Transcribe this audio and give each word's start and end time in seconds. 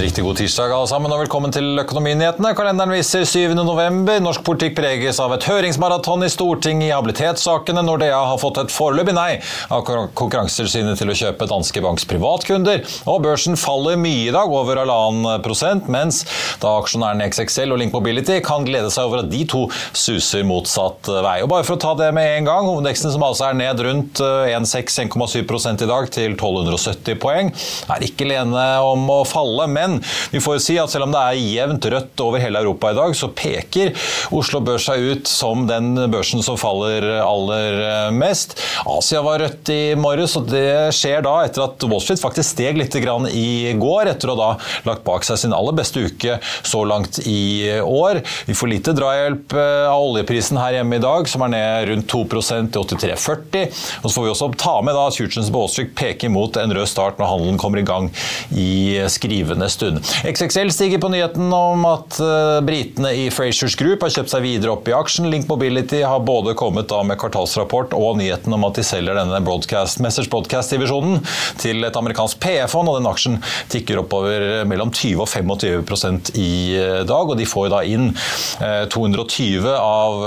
En 0.00 0.06
riktig 0.06 0.22
god 0.24 0.38
tirsdag 0.40 0.72
alle 0.72 0.88
sammen, 0.88 1.12
og 1.12 1.18
velkommen 1.20 1.52
til 1.52 1.76
Økonominyhetene. 1.82 2.54
Kalenderen 2.56 2.94
viser 2.94 3.26
7. 3.28 3.52
november. 3.52 4.16
Norsk 4.24 4.40
politikk 4.46 4.78
preges 4.78 5.18
av 5.20 5.34
et 5.34 5.44
høringsmaraton 5.44 6.24
i 6.24 6.30
Stortinget 6.32 6.86
i 6.86 6.94
habilitetssakene. 6.94 7.82
Nordea 7.84 8.22
har 8.30 8.40
fått 8.40 8.62
et 8.62 8.72
foreløpig 8.72 9.12
nei 9.12 9.34
av 9.68 9.84
Konkurransetilsynet 9.84 10.96
til 10.96 11.12
å 11.12 11.16
kjøpe 11.20 11.48
Danske 11.50 11.82
Banks 11.84 12.08
privatkunder. 12.08 12.80
Og 13.12 13.18
børsen 13.26 13.60
faller 13.60 14.00
mye 14.00 14.30
i 14.30 14.32
dag, 14.32 14.48
over 14.48 14.80
halvannen 14.80 15.44
prosent, 15.44 15.90
mens 15.92 16.22
da 16.64 16.72
aksjonærene 16.78 17.28
XXL 17.28 17.76
og 17.76 17.82
Link 17.84 17.92
Mobility 17.92 18.38
kan 18.46 18.64
glede 18.64 18.88
seg 18.96 19.10
over 19.10 19.26
at 19.26 19.28
de 19.28 19.42
to 19.52 19.66
suser 19.92 20.48
motsatt 20.48 21.12
vei. 21.28 21.42
Og 21.44 21.52
bare 21.52 21.68
for 21.68 21.76
å 21.76 21.82
ta 21.84 21.92
det 22.00 22.08
med 22.16 22.38
en 22.38 22.48
gang, 22.48 22.70
hovedveksten 22.70 23.12
som 23.12 23.28
altså 23.28 23.50
er 23.50 23.60
ned 23.60 23.84
rundt 23.84 24.24
1,6-1,7 24.24 25.44
i 25.44 25.92
dag 25.92 26.10
til 26.16 26.32
1270 26.40 27.20
poeng, 27.20 27.52
er 27.92 28.08
ikke 28.08 28.32
lene 28.32 28.66
om 28.88 29.04
å 29.20 29.20
falle. 29.28 29.68
men 29.68 29.89
men 29.90 30.02
vi 30.30 30.40
får 30.42 30.60
si 30.62 30.76
at 30.80 30.92
selv 30.92 31.08
om 31.08 31.14
det 31.14 31.20
er 31.20 31.40
jevnt 31.40 31.88
rødt 31.92 32.22
over 32.24 32.42
hele 32.42 32.62
Europa 32.62 32.92
i 32.92 32.98
dag, 32.98 33.14
så 33.16 33.30
peker 33.34 33.92
Oslo 34.36 34.62
Børs 34.64 34.86
seg 34.88 35.02
ut 35.12 35.30
som 35.30 35.66
den 35.68 35.92
børsen 36.12 36.44
som 36.44 36.58
faller 36.60 37.06
aller 37.22 38.10
mest. 38.14 38.56
Asia 38.88 39.22
var 39.24 39.42
rødt 39.42 39.72
i 39.72 39.80
morges, 39.98 40.36
og 40.38 40.48
det 40.50 40.92
skjer 40.96 41.24
da 41.26 41.36
etter 41.46 41.64
at 41.66 41.86
Wall 41.90 42.02
Street 42.04 42.22
faktisk 42.22 42.54
steg 42.54 42.78
litt 42.80 42.96
i 42.96 43.74
går, 43.78 44.12
etter 44.12 44.32
å 44.32 44.38
ha 44.40 44.50
lagt 44.88 45.04
bak 45.06 45.26
seg 45.26 45.40
sin 45.40 45.54
aller 45.56 45.76
beste 45.76 46.02
uke 46.06 46.38
så 46.42 46.82
langt 46.88 47.20
i 47.28 47.80
år. 47.80 48.22
Vi 48.48 48.56
får 48.56 48.72
lite 48.72 48.94
drahjelp 48.96 49.54
eh, 49.56 49.86
av 49.90 50.04
oljeprisen 50.10 50.58
her 50.60 50.78
hjemme 50.78 50.98
i 50.98 51.02
dag, 51.02 51.28
som 51.30 51.44
er 51.46 51.54
ned 51.54 51.90
rundt 51.90 52.10
2% 52.10 52.72
til 52.74 52.86
83,40. 52.86 53.80
Og 54.02 54.06
så 54.08 54.14
får 54.16 54.26
vi 54.26 54.32
også 54.34 54.50
ta 54.60 54.76
med 54.84 54.96
da 54.96 55.06
at 55.10 55.50
Wall 55.54 55.70
Street 55.70 55.94
peker 55.98 56.32
mot 56.32 56.56
en 56.60 56.74
rød 56.76 56.88
start 56.90 57.20
når 57.20 57.32
handelen 57.32 57.60
kommer 57.60 57.80
i 57.80 57.86
gang 57.86 58.10
i 58.50 58.70
skrivende 59.12 59.68
stund. 59.70 59.79
XXL 59.80 60.70
stiger 60.72 61.00
på 61.02 61.08
nyheten 61.12 61.52
om 61.52 61.84
at 61.88 62.18
uh, 62.22 62.58
britene 62.64 63.12
i 63.16 63.26
Frasers 63.32 63.76
Group 63.78 64.04
har 64.04 64.12
kjøpt 64.14 64.32
seg 64.32 64.44
videre 64.44 64.74
opp 64.74 64.88
i 64.90 64.94
aksjen. 64.96 65.28
Link 65.32 65.48
Mobility 65.50 66.02
har 66.06 66.22
både 66.26 66.54
kommet 66.58 66.90
da 66.90 67.00
med 67.06 67.18
kvartalsrapport 67.20 67.94
og 67.96 68.18
nyheten 68.20 68.54
om 68.56 68.66
at 68.68 68.78
de 68.78 68.84
selger 68.86 69.16
denne 69.16 69.40
broadcast, 69.44 70.02
Messers 70.04 70.28
Broadcast-divisjonen 70.32 71.20
til 71.60 71.84
et 71.86 71.96
amerikansk 71.96 72.40
PE-fond, 72.42 72.90
og 72.90 73.00
den 73.00 73.08
aksjen 73.10 73.38
tikker 73.72 74.02
oppover 74.02 74.66
mellom 74.68 74.92
20 74.92 75.24
og 75.24 75.30
25% 75.30 76.32
i 76.40 76.52
uh, 76.76 77.00
dag. 77.08 77.32
og 77.32 77.38
De 77.40 77.48
får 77.48 77.70
da 77.72 77.82
inn 77.88 78.10
uh, 78.12 78.84
220 78.90 79.70
av 79.70 80.26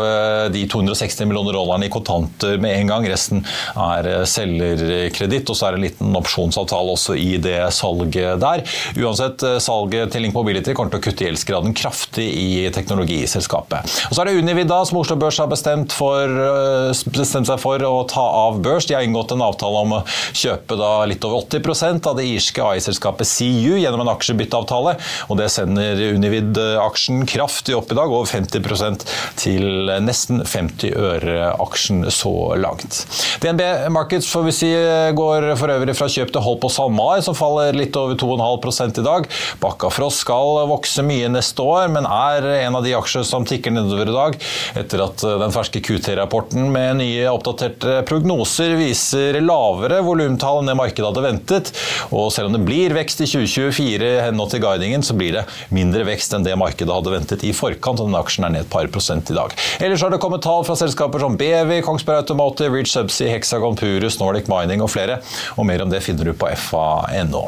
de 0.54 0.64
260 0.70 1.28
millioner 1.30 1.56
dollarene 1.56 1.88
i 1.88 1.92
kontanter 1.94 2.58
med 2.62 2.78
en 2.78 2.90
gang. 2.90 3.06
Resten 3.10 3.44
er 3.80 4.10
selgerkreditt, 4.30 5.50
og 5.50 5.58
så 5.58 5.68
er 5.68 5.76
det 5.76 5.82
en 5.82 5.88
liten 5.88 6.18
opsjonsavtale 6.18 6.96
også 6.96 7.18
i 7.20 7.38
det 7.42 7.60
salget 7.76 8.42
der. 8.42 8.64
Uansett 9.00 9.43
eh, 9.48 9.60
salget 9.64 10.14
til 10.14 10.26
Link 10.26 10.36
Mobility 10.36 10.74
kommer 10.76 10.94
til 10.94 11.02
å 11.02 11.06
kutte 11.06 11.26
gjeldsgraden 11.28 11.76
kraftig 11.78 12.26
i 12.28 12.48
teknologiselskapet. 12.74 13.94
Og 14.10 14.16
så 14.16 14.24
er 14.24 14.30
det 14.30 14.44
Univid 14.44 14.70
da, 14.72 14.80
som 14.88 15.00
Oslo 15.02 15.18
Børs 15.20 15.40
har 15.42 15.50
bestemt, 15.52 15.94
for, 15.96 16.24
eh, 16.28 17.04
bestemt, 17.14 17.50
seg 17.50 17.60
for 17.62 17.80
å 17.84 18.08
ta 18.10 18.24
av 18.24 18.62
børs. 18.64 18.88
De 18.88 18.96
har 18.96 19.04
inngått 19.06 19.34
en 19.36 19.46
avtale 19.46 19.84
om 19.84 19.98
å 20.00 20.02
kjøpe 20.34 20.78
da 20.80 20.92
litt 21.10 21.24
over 21.28 21.44
80% 21.44 22.08
av 22.10 22.18
det 22.18 22.28
irske 22.30 22.64
AI-selskapet 22.64 23.28
CU 23.28 23.78
gjennom 23.78 24.06
en 24.06 24.14
aksjebytteavtale. 24.16 24.98
og 25.30 25.38
Det 25.38 25.50
sender 25.52 26.00
Univid-aksjen 26.14 27.26
kraftig 27.28 27.76
opp 27.78 27.92
i 27.92 28.00
dag, 28.00 28.12
over 28.12 28.30
50% 28.30 29.06
til 29.40 29.92
nesten 30.04 30.44
50 30.46 30.94
øre 30.96 31.54
aksjen 31.60 32.04
så 32.12 32.56
langt. 32.60 33.04
DNB 33.44 33.90
Markets 33.94 34.30
får 34.30 34.48
vi 34.48 34.56
si 34.56 34.72
går 35.18 35.56
for 35.60 35.74
øvrig 35.74 35.96
fra 35.98 36.08
kjøp 36.12 36.32
til 36.34 36.44
hold 36.46 36.60
på 36.64 36.72
SalMar, 36.72 37.22
som 37.26 37.36
faller 37.38 37.76
litt 37.78 37.96
over 38.00 38.18
2,5 38.20 39.00
i 39.00 39.06
dag. 39.06 39.28
Bakkafrost 39.64 40.24
skal 40.24 40.64
vokse 40.70 41.04
mye 41.06 41.30
neste 41.32 41.64
år, 41.66 41.90
men 41.94 42.08
er 42.08 42.48
en 42.64 42.78
av 42.80 42.86
de 42.86 42.94
aksjer 42.98 43.26
som 43.28 43.46
tikker 43.48 43.74
nedover 43.74 44.12
i 44.12 44.16
dag, 44.16 44.38
etter 44.80 45.04
at 45.06 45.24
eh, 45.26 45.38
den 45.42 45.54
ferske 45.56 45.82
QT-rapporten 45.84 46.70
med 46.74 47.00
nye 47.02 47.28
oppdaterte 47.32 48.02
prognoser 48.10 48.76
viser 48.80 49.40
lavere 49.44 50.02
volumtall 50.06 50.62
enn 50.62 50.72
det 50.72 50.78
markedet 50.80 51.10
hadde 51.10 51.26
ventet. 51.26 51.74
Og 52.12 52.30
selv 52.34 52.50
om 52.50 52.58
det 52.58 52.64
blir 52.68 52.96
vekst 52.96 53.24
i 53.24 53.30
2024 53.30 54.12
henhold 54.28 54.54
til 54.54 54.64
guidingen, 54.64 55.06
så 55.06 55.18
blir 55.18 55.38
det 55.38 55.46
mindre 55.74 56.06
vekst 56.08 56.36
enn 56.36 56.46
det 56.46 56.58
markedet 56.60 56.94
hadde 56.94 57.14
ventet 57.14 57.46
i 57.48 57.54
forkant, 57.56 58.02
og 58.02 58.12
den 58.12 58.20
aksjen 58.20 58.48
er 58.48 58.56
ned 58.56 58.68
et 58.68 58.74
par 58.74 58.90
prosent 58.94 59.32
i 59.34 59.38
dag. 59.38 59.56
Ellers 59.84 60.04
har 60.04 60.14
det 60.14 60.22
kommet 60.24 60.46
tall 60.46 60.66
fra 60.68 60.78
selskaper 60.80 61.24
som 61.24 61.38
Bevi, 61.40 61.82
Kongsberg 61.86 62.24
Automotive, 62.24 62.74
Reach 62.76 62.94
Subsea, 62.94 63.32
Hexagon 63.34 63.78
Purus, 63.80 64.20
Nordic 64.22 64.52
Mining 64.52 64.84
og 64.84 64.94
flere, 64.94 65.22
og 65.58 65.68
mer 65.70 65.86
om 65.86 65.94
det 65.94 66.04
finner 66.06 66.30
du 66.30 66.36
på 66.38 66.52
fa.no. 66.70 67.48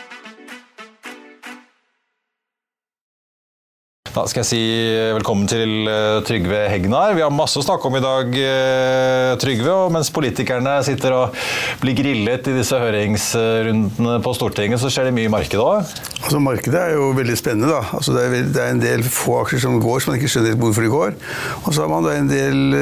Da 4.11 4.25
skal 4.27 4.41
jeg 4.41 4.47
si 4.49 4.63
velkommen 5.15 5.47
til 5.47 5.87
eh, 5.87 6.17
Trygve 6.27 6.65
Hegnar. 6.67 7.13
Vi 7.15 7.21
har 7.23 7.31
masse 7.31 7.55
å 7.55 7.63
snakke 7.63 7.87
om 7.87 7.95
i 7.95 8.01
dag, 8.03 8.33
eh, 8.35 9.35
Trygve. 9.39 9.71
Og 9.85 9.93
mens 9.95 10.09
politikerne 10.11 10.73
sitter 10.83 11.15
og 11.15 11.37
blir 11.79 11.95
grillet 11.95 12.49
i 12.51 12.55
disse 12.57 12.75
høringsrundene 12.75 14.17
på 14.25 14.33
Stortinget, 14.35 14.81
så 14.83 14.91
skjer 14.91 15.07
det 15.07 15.13
mye 15.15 15.29
i 15.29 15.31
markedet 15.31 15.63
òg? 15.63 15.93
Altså, 16.25 16.41
markedet 16.43 16.81
er 16.81 16.97
jo 16.97 17.05
veldig 17.15 17.37
spennende. 17.39 17.71
da. 17.71 17.85
Altså, 17.95 18.17
det, 18.17 18.25
er, 18.25 18.49
det, 18.49 18.65
er, 18.65 18.73
en 18.75 18.83
del 18.83 19.05
få 19.07 19.37
aksjer 19.45 19.63
som 19.63 19.79
går, 19.79 20.03
som 20.03 20.11
man 20.11 20.19
ikke 20.19 20.33
skjønner 20.33 20.59
hvorfor 20.59 20.87
de 20.87 20.91
går. 20.91 21.15
Og 21.61 21.69
så 21.69 21.85
har 21.85 21.93
man 21.93 22.09
da 22.09 22.17
en 22.17 22.31
del 22.33 22.75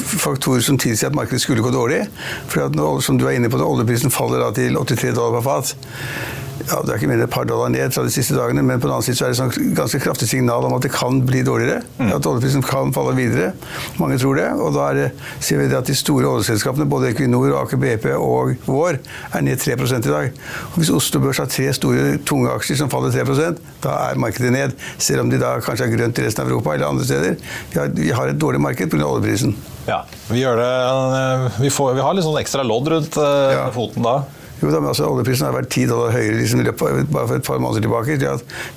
faktorer 0.00 0.64
som 0.64 0.80
tilsier 0.80 1.12
at 1.12 1.18
markedet 1.18 1.44
skulle 1.44 1.66
gå 1.66 1.74
dårlig. 1.76 2.06
For 2.48 2.64
som 3.04 3.20
du 3.20 3.28
er 3.28 3.36
inne 3.36 3.52
på, 3.52 3.60
når 3.60 3.82
oljeprisen 3.82 4.14
faller 4.14 4.40
da 4.40 4.48
til 4.56 4.80
83 4.80 5.12
dollar 5.12 5.42
per 5.42 5.46
fat 5.50 6.43
ja, 6.62 6.80
Det 6.82 6.92
er 6.92 6.98
ikke 6.98 7.08
mer 7.10 7.18
enn 7.18 7.26
et 7.26 7.34
par 7.34 7.46
dollar 7.48 7.72
ned 7.72 7.94
fra 7.94 8.04
de 8.06 8.12
siste 8.14 8.36
dagene, 8.36 8.62
men 8.64 8.80
på 8.80 8.86
den 8.86 8.94
annen 8.94 9.06
side 9.06 9.18
så 9.18 9.26
er 9.26 9.32
det 9.32 9.36
et 9.36 9.40
sånn 9.42 9.74
ganske 9.76 10.00
kraftig 10.04 10.28
signal 10.30 10.66
om 10.68 10.76
at 10.76 10.86
det 10.86 10.92
kan 10.94 11.18
bli 11.26 11.42
dårligere. 11.46 11.82
Mm. 11.98 12.12
At 12.16 12.28
oljeprisen 12.30 12.64
kan 12.64 12.92
falle 12.94 13.14
videre. 13.18 13.52
Mange 14.00 14.18
tror 14.22 14.38
det. 14.38 14.46
Og 14.62 14.74
da 14.76 14.88
det, 14.96 15.08
ser 15.44 15.60
vi 15.60 15.68
at 15.74 15.90
de 15.90 15.96
store 15.98 16.30
oljeselskapene, 16.30 16.86
både 16.90 17.10
Equinor, 17.12 17.56
Aker 17.62 17.80
BP 17.82 18.08
og 18.14 18.54
Vår, 18.68 19.00
er 19.34 19.44
ned 19.44 19.60
3 19.60 19.74
i 19.74 20.02
dag. 20.06 20.30
Og 20.72 20.78
hvis 20.80 20.92
Oslo 20.94 21.20
Børs 21.24 21.42
har 21.42 21.50
tre 21.50 21.68
store, 21.76 22.06
tunge 22.26 22.52
aksjer 22.54 22.80
som 22.80 22.92
faller 22.92 23.12
3% 23.14 23.60
da 23.84 23.96
er 24.08 24.20
markedet 24.20 24.52
ned. 24.54 24.78
Selv 25.02 25.24
om 25.24 25.32
de 25.32 25.40
da 25.40 25.56
kanskje 25.64 25.88
er 25.88 25.96
grønt 25.96 26.18
i 26.20 26.26
resten 26.26 26.44
av 26.44 26.52
Europa 26.52 26.74
eller 26.74 26.90
andre 26.92 27.06
steder. 27.08 27.36
Vi 27.72 27.80
har, 27.80 27.92
vi 27.98 28.10
har 28.14 28.30
et 28.30 28.40
dårlig 28.40 28.62
marked 28.62 28.92
pga. 28.92 29.04
oljeprisen. 29.04 29.56
Ja, 29.84 30.04
vi 30.30 30.40
det 30.40 31.52
Vi, 31.60 31.70
får, 31.70 31.94
vi 31.94 32.00
har 32.00 32.16
litt 32.16 32.24
sånn 32.24 32.40
ekstra 32.40 32.64
lodd 32.64 32.88
rundt 32.88 33.18
uh, 33.20 33.52
ja. 33.52 33.68
foten 33.74 34.06
da. 34.06 34.22
Jo 34.64 34.70
da, 34.72 34.80
men 34.80 34.88
altså, 34.94 35.04
Oljeprisen 35.12 35.44
har 35.44 35.52
vært 35.52 35.68
ti 35.74 35.82
dollar 35.88 36.14
høyere 36.14 36.38
liksom, 36.38 36.62
bare 36.64 37.28
for 37.28 37.36
et 37.36 37.44
par 37.44 37.60
måneder 37.60 37.84
tilbake. 37.84 38.16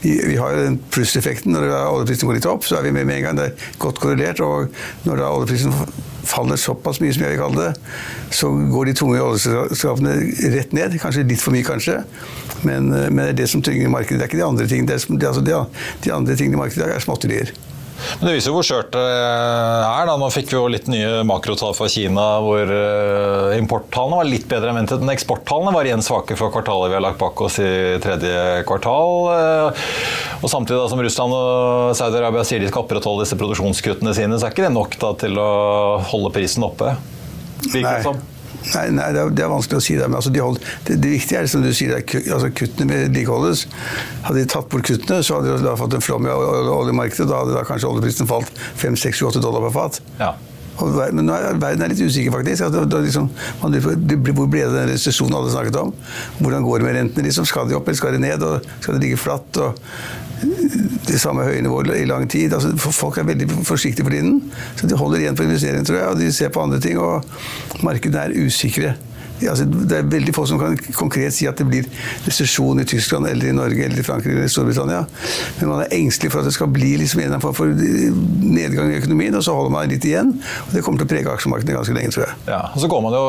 Vi, 0.04 0.18
vi, 0.28 0.36
har 0.36 0.58
den 0.60 0.76
plusseffekten. 0.92 1.56
Når 1.56 1.70
oljeprisen 1.72 2.28
går 2.28 2.40
litt 2.42 2.50
opp, 2.50 2.68
så 2.68 2.80
er 2.80 2.88
vi 2.90 2.92
med 2.92 3.08
med 3.08 3.22
en 3.22 3.28
gang. 3.30 3.40
Det 3.40 3.46
er 3.48 3.78
godt 3.80 4.02
korrelert. 4.04 4.44
Og 4.44 4.68
når 5.08 5.22
da 5.22 5.30
oljeprisen 5.32 5.76
faller 6.28 6.60
såpass 6.60 7.00
mye 7.00 7.16
som 7.16 7.24
jeg 7.24 7.38
vil 7.38 7.40
kalle 7.40 7.70
det, 7.70 7.94
så 8.36 8.52
går 8.52 8.90
de 8.90 8.98
tunge 9.00 9.24
oljeselskapene 9.24 10.18
rett 10.58 10.76
ned. 10.76 11.00
Kanskje 11.00 11.24
litt 11.30 11.44
for 11.44 11.56
mye, 11.56 11.64
kanskje. 11.68 12.02
Men, 12.68 12.92
eh, 12.92 13.08
men 13.08 13.24
det 13.24 13.32
er 13.38 13.42
det 13.46 13.50
som 13.54 13.64
tynger 13.64 13.94
markedet. 13.94 14.20
Det 14.20 14.28
er 14.28 14.34
ikke 14.34 14.44
de 14.44 14.50
andre 14.50 14.68
tingene. 14.68 14.92
Det 14.92 15.00
er, 15.00 15.08
det, 15.16 15.32
altså, 15.32 15.46
det, 15.48 15.64
de 16.04 16.16
andre 16.20 16.36
tingene 16.36 16.60
i 16.60 16.64
markedet 16.66 16.92
er 16.92 17.08
småtterier. 17.08 17.56
Men 18.20 18.30
Det 18.30 18.36
viser 18.38 18.52
jo 18.52 18.58
hvor 18.58 18.66
skjørt 18.68 18.92
det 18.96 19.04
er. 19.04 20.06
da. 20.10 20.16
Nå 20.20 20.30
fikk 20.34 20.52
vi 20.52 20.58
jo 20.58 20.68
litt 20.72 20.88
nye 20.92 21.24
makrotall 21.28 21.76
fra 21.78 21.90
Kina 21.92 22.28
hvor 22.46 22.62
eh, 22.64 23.58
importtallene 23.58 24.22
var 24.22 24.30
litt 24.30 24.48
bedre 24.50 24.72
enn 24.72 24.82
ventet. 24.82 25.04
Men 25.04 25.16
eksporttallene 25.16 25.74
var 25.76 25.90
igjen 25.90 26.06
svake 26.06 26.38
for 26.40 26.54
kvartalet 26.54 26.94
vi 26.94 26.98
har 27.00 27.06
lagt 27.06 27.22
bak 27.22 27.42
oss 27.48 27.60
i 27.64 27.98
tredje 28.04 28.64
kvartal. 28.70 29.14
Eh, 29.34 29.84
og 30.42 30.50
Samtidig 30.52 30.80
da, 30.80 30.88
som 30.92 31.04
Russland 31.04 31.36
og 31.36 31.98
Saudi-Arabia 31.98 32.46
sier 32.48 32.64
de 32.64 32.72
skal 32.72 32.86
opprettholde 32.86 33.26
disse 33.26 33.38
produksjonskuttene 33.40 34.16
sine, 34.18 34.38
så 34.38 34.48
er 34.48 34.56
ikke 34.56 34.68
det 34.68 34.74
nok 34.78 34.98
da, 35.02 35.14
til 35.26 35.38
å 35.42 35.52
holde 36.14 36.34
prisen 36.36 36.66
oppe? 36.68 36.96
Det 37.74 37.84
som. 38.06 38.20
Nei, 38.76 38.86
nei 38.98 39.08
det, 39.16 39.22
er, 39.22 39.32
det, 39.36 39.46
er, 39.46 39.52
vanskelig 39.52 39.80
å 39.80 39.86
si 39.86 39.96
det. 40.00 40.10
Men 40.10 40.20
altså 40.20 40.34
de 40.34 40.44
holdt, 40.44 40.66
det, 40.88 41.00
det, 41.04 41.14
viktige 41.18 41.44
er 41.44 41.52
som 41.52 41.64
du 41.66 41.72
sier, 41.76 41.96
altså 42.00 42.52
kuttene 42.56 43.02
vedlikeholdes. 43.06 43.66
Hadde 44.28 44.42
de 44.42 44.52
tatt 44.52 44.70
bort 44.72 44.88
kuttene, 44.88 45.22
så 45.24 45.40
hadde 45.40 45.58
de 45.64 45.78
fått 45.80 45.98
en 45.98 46.04
flom 46.04 46.28
i 46.28 46.34
oljemarkedet. 46.34 47.30
Da 47.30 47.44
hadde 47.44 47.58
da 47.58 47.66
kanskje 47.68 47.92
oljeprisen 47.92 48.30
falt 48.30 48.52
5-6-7-8 48.82 49.44
dollar 49.44 49.68
per 49.68 49.76
fat. 49.78 50.02
Ja. 50.22 50.36
Men 50.78 51.26
nå 51.26 51.34
er, 51.34 51.58
verden 51.62 51.86
er 51.86 51.94
litt 51.94 52.04
usikker, 52.04 52.34
faktisk. 52.36 52.68
Det, 52.74 52.84
da, 52.92 53.02
liksom, 53.04 53.32
man, 53.64 53.80
hvor 53.82 54.52
ble 54.52 54.64
det 54.66 54.76
den 54.76 54.92
resesjonen 54.94 55.40
alle 55.40 55.54
snakket 55.54 55.80
om? 55.82 55.94
Hvordan 56.38 56.68
går 56.68 56.80
det 56.80 56.88
med 56.88 56.98
rentene? 57.00 57.28
Liksom? 57.30 57.48
Skal 57.50 57.70
de 57.70 57.78
opp, 57.78 57.90
eller 57.90 58.00
skal 58.00 58.18
de 58.18 58.24
ned? 58.24 58.46
Og 58.46 58.70
skal 58.80 58.98
de 58.98 59.04
ligge 59.04 59.20
flatt? 59.22 59.62
Og 59.64 59.80
det 61.08 61.18
samme 61.22 61.48
høye 61.48 61.64
nivået 61.66 61.96
i 61.98 62.06
lang 62.10 62.28
tid. 62.30 62.54
Altså, 62.54 62.76
folk 62.78 63.18
er 63.18 63.28
veldig 63.28 63.50
forsiktige 63.66 64.06
for 64.06 64.14
tiden. 64.14 64.42
Så 64.78 64.88
de 64.88 65.00
holder 65.00 65.24
igjen 65.24 65.38
på 65.40 65.48
investering, 65.48 65.86
tror 65.88 65.98
jeg, 65.98 66.08
og 66.08 66.22
de 66.22 66.32
ser 66.34 66.54
på 66.54 66.62
andre 66.62 66.80
ting. 66.84 67.00
Og 67.02 67.26
markedene 67.86 68.28
er 68.28 68.38
usikre 68.46 68.96
altså, 69.46 69.68
det 69.68 70.00
er 70.00 70.10
veldig 70.10 70.34
få 70.36 70.46
som 70.50 70.60
kan 70.62 70.78
konkret 70.98 71.36
si 71.36 71.48
at 71.50 71.60
det 71.60 71.68
blir 71.70 71.88
resesjon 72.26 72.82
i 72.82 72.86
Tyskland 72.88 73.30
eller 73.30 73.52
i 73.52 73.56
Norge 73.56 73.86
eller 73.86 74.02
i 74.02 74.06
Frankrike 74.06 74.36
eller 74.36 74.50
i 74.50 74.54
Storbritannia. 74.54 75.04
Men 75.60 75.72
man 75.72 75.84
er 75.86 75.94
engstelig 75.98 76.32
for 76.34 76.42
at 76.42 76.50
det 76.50 76.56
skal 76.56 76.72
bli 76.74 76.96
liksom 77.02 77.22
en 77.26 77.38
form 77.44 77.56
for 77.58 77.72
nedgang 77.72 78.94
i 78.94 79.00
økonomien, 79.02 79.36
og 79.38 79.46
så 79.46 79.56
holder 79.58 79.74
man 79.74 79.92
litt 79.92 80.06
igjen. 80.08 80.34
og 80.66 80.74
Det 80.74 80.84
kommer 80.86 81.04
til 81.04 81.10
å 81.10 81.12
prege 81.14 81.34
aksjemarkedene 81.34 81.78
ganske 81.78 81.98
lenge, 81.98 82.14
tror 82.16 82.26
jeg. 82.28 82.38
Ja, 82.50 82.62
og 82.72 82.82
så 82.84 82.90
går 82.92 83.04
man 83.06 83.18
jo, 83.18 83.26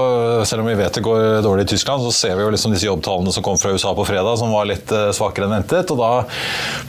Selv 0.48 0.62
om 0.62 0.68
vi 0.70 0.76
vet 0.78 0.94
det 0.94 1.02
går 1.04 1.42
dårlig 1.44 1.66
i 1.66 1.70
Tyskland, 1.74 2.02
så 2.06 2.12
ser 2.14 2.36
vi 2.38 2.46
jo 2.46 2.52
liksom 2.54 2.72
disse 2.74 2.86
jobbtallene 2.88 3.32
som 3.34 3.44
kom 3.44 3.58
fra 3.60 3.72
USA 3.74 3.92
på 3.96 4.06
fredag, 4.08 4.38
som 4.40 4.52
var 4.54 4.68
litt 4.70 4.92
eh, 4.94 5.10
svakere 5.16 5.48
enn 5.48 5.56
ventet. 5.58 5.92
og 5.92 6.00
Da 6.00 6.10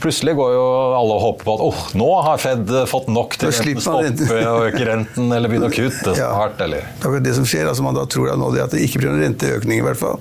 plutselig 0.03 0.35
går 0.39 0.53
jo 0.55 0.65
alle 0.99 1.17
og 1.17 1.23
håper 1.25 1.47
på 1.49 1.57
at 1.57 1.65
oh, 1.65 1.81
nå 1.99 2.09
har 2.25 2.39
Fed 2.39 2.71
fått 2.89 3.09
nok 3.11 3.35
til 3.39 3.49
å 3.49 3.55
stoppe 3.83 4.39
og 4.39 4.69
øke 4.69 4.85
renten 4.87 5.31
eller 5.35 5.51
begynne 5.51 5.69
å 5.71 5.73
kutte 5.73 6.15
snart. 6.15 6.17
Ja, 6.59 6.65
eller? 6.65 6.87
Det 7.01 7.09
er 7.09 7.23
det 7.25 7.35
som 7.37 7.45
skjer. 7.47 7.67
altså 7.69 7.83
Man 7.85 7.97
da 7.97 8.05
tror 8.09 8.31
at, 8.33 8.39
nå 8.39 8.51
det 8.53 8.63
at 8.63 8.73
det 8.75 8.83
ikke 8.85 9.01
blir 9.01 9.08
noen 9.09 9.23
renteøkning, 9.25 9.81
i 9.81 9.85
hvert 9.85 9.99
fall. 9.99 10.19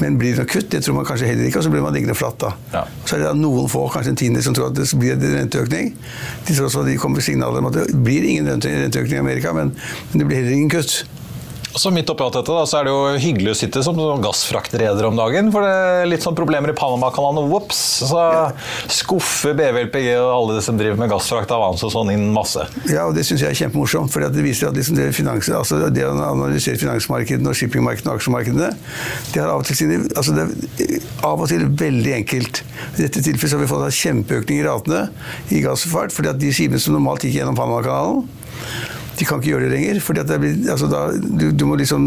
Men 0.00 0.18
blir 0.20 0.34
det 0.34 0.44
noe 0.44 0.50
kutt? 0.50 0.70
Det 0.72 0.82
tror 0.84 0.98
man 0.98 1.08
kanskje 1.08 1.30
heller 1.30 1.48
ikke, 1.48 1.60
og 1.62 1.66
så 1.66 1.72
blir 1.74 1.84
man 1.84 1.96
liggende 1.96 2.16
flatt 2.18 2.38
da. 2.42 2.52
Ja. 2.74 2.84
Så 3.04 3.16
er 3.16 3.24
det 3.24 3.30
da 3.30 3.34
noen 3.38 3.70
få, 3.72 3.86
kanskje 3.92 4.14
en 4.14 4.20
tiende, 4.22 4.44
som 4.44 4.56
tror 4.56 4.70
at 4.70 4.78
det 4.78 4.88
blir 4.98 5.16
en 5.16 5.38
renteøkning. 5.40 5.92
De 6.46 6.56
tror 6.56 6.68
også 6.68 6.84
at 6.84 6.92
de 6.92 6.98
kommer 7.00 7.24
signaler 7.24 7.62
om 7.62 7.70
at 7.70 7.80
det 7.80 7.88
blir 8.04 8.26
ingen 8.28 8.50
renteøkning 8.52 9.18
i 9.18 9.22
Amerika, 9.22 9.54
men, 9.56 9.74
men 10.12 10.22
det 10.22 10.28
blir 10.28 10.42
heller 10.42 10.56
ingen 10.56 10.72
kutt. 10.72 11.02
Så 11.74 11.90
midt 11.90 12.10
oppi 12.12 12.24
alt 12.24 12.34
dette 12.36 12.52
da, 12.52 12.64
så 12.68 12.78
er 12.78 12.86
det 12.86 12.92
jo 12.92 13.20
hyggelig 13.22 13.52
å 13.54 13.56
sitte 13.56 13.80
som 13.84 13.96
gassfraktreder 14.20 15.06
om 15.08 15.16
dagen. 15.16 15.48
For 15.54 15.64
det 15.64 15.70
er 15.72 16.10
litt 16.10 16.24
sånn 16.24 16.36
problemer 16.36 16.72
i 16.72 16.76
Panamakanalen. 16.76 17.48
Vops! 17.48 17.80
Så 18.10 18.20
skuffer 18.92 19.56
BVLPG 19.56 20.10
og 20.18 20.28
alle 20.34 20.58
de 20.58 20.64
som 20.66 20.76
driver 20.76 21.00
med 21.00 21.12
gassfrakt 21.12 21.54
av 21.54 21.64
Avans 21.64 21.84
og 21.86 21.94
sånn 21.94 22.12
inn 22.12 22.28
masse. 22.34 22.66
Ja, 22.92 23.06
og 23.08 23.16
det 23.16 23.24
syns 23.28 23.44
jeg 23.44 23.54
er 23.54 23.60
kjempemorsomt. 23.62 24.12
For 24.12 24.24
det 24.24 24.44
viser 24.44 24.68
at 24.68 24.76
liksom 24.76 25.00
det, 25.00 25.08
finans, 25.16 25.48
altså 25.48 25.80
det 25.88 26.04
å 26.04 26.12
analysere 26.28 26.80
finansmarkedene 26.82 27.48
og 27.48 27.56
shippingmarkedene 27.56 28.12
og 28.12 28.20
aksjemarkedene, 28.20 28.72
det 29.32 29.40
har 29.40 29.52
av 29.54 29.64
og 29.64 29.68
til 29.68 29.78
sine 29.78 30.00
altså 30.12 30.36
det 30.36 30.46
er 30.84 30.96
av 31.24 31.40
og 31.40 31.48
til 31.48 31.64
veldig 31.80 32.16
enkelt. 32.20 32.64
I 32.98 33.06
dette 33.06 33.24
tilfellet 33.24 33.56
har 33.56 33.64
vi 33.64 33.72
fått 33.72 33.86
en 33.88 34.00
kjempeøkning 34.02 34.60
i 34.60 34.66
ratene 34.68 35.06
i 35.54 35.64
gassfart, 35.64 36.12
fordi 36.12 36.34
at 36.34 36.42
de 36.42 36.52
skipene 36.52 36.82
som 36.82 36.98
normalt 36.98 37.24
gikk 37.24 37.40
gjennom 37.40 37.56
Panamakanalen 37.56 38.26
de 39.18 39.26
kan 39.28 39.40
ikke 39.40 39.52
gjøre 39.52 39.66
det 39.66 39.72
lenger. 39.74 40.00
fordi 40.00 40.24
blir, 40.42 40.56
altså 40.72 40.88
da, 40.90 41.02
du, 41.12 41.50
du, 41.52 41.64
må 41.68 41.76
liksom, 41.80 42.06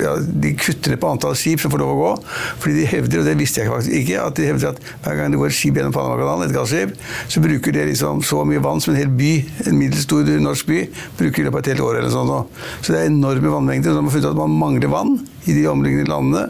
ja, 0.00 0.16
De 0.44 0.54
kutter 0.56 0.94
ned 0.94 1.00
på 1.02 1.10
antall 1.10 1.36
skip 1.38 1.60
som 1.62 1.72
får 1.72 1.82
lov 1.82 1.92
å 1.92 1.98
gå. 2.00 2.12
fordi 2.62 2.80
de 2.80 2.86
hevder, 2.90 3.20
og 3.20 3.28
det 3.28 3.36
visste 3.40 3.62
jeg 3.62 3.72
faktisk 3.72 4.00
ikke, 4.00 4.24
at 4.24 4.40
de 4.40 4.48
hevder 4.50 4.72
at 4.72 4.82
hver 5.04 5.20
gang 5.20 5.34
det 5.34 5.40
går 5.42 5.52
et 5.52 5.58
skip 5.58 5.78
gjennom 5.78 5.94
Panamakanalen, 5.96 6.48
et 6.48 6.56
gasskip, 6.56 6.96
så 7.28 7.44
bruker 7.44 7.76
det 7.76 7.88
liksom 7.92 8.24
så 8.26 8.42
mye 8.48 8.62
vann 8.64 8.82
som 8.82 8.94
en 8.94 9.00
hel 9.00 9.12
by, 9.12 9.32
en 9.66 9.78
middels 9.78 10.06
stor 10.08 10.28
norsk 10.42 10.68
by, 10.70 10.82
bruker 11.20 11.42
i 11.42 11.48
løpet 11.48 11.60
av 11.60 11.64
et 11.64 11.72
helt 11.74 11.86
år. 11.86 12.00
eller 12.00 12.12
sånt. 12.14 12.60
Så 12.80 12.92
det 12.92 13.02
er 13.02 13.10
enorme 13.12 13.52
vannmengder. 13.52 13.92
og 13.92 14.04
man 14.04 14.10
har 14.10 14.16
funnet 14.18 14.30
at 14.32 14.44
man 14.44 14.60
mangler 14.60 14.92
vann 14.92 15.18
i 15.46 15.56
de 15.56 15.66
omliggende 15.70 16.10
landene. 16.10 16.48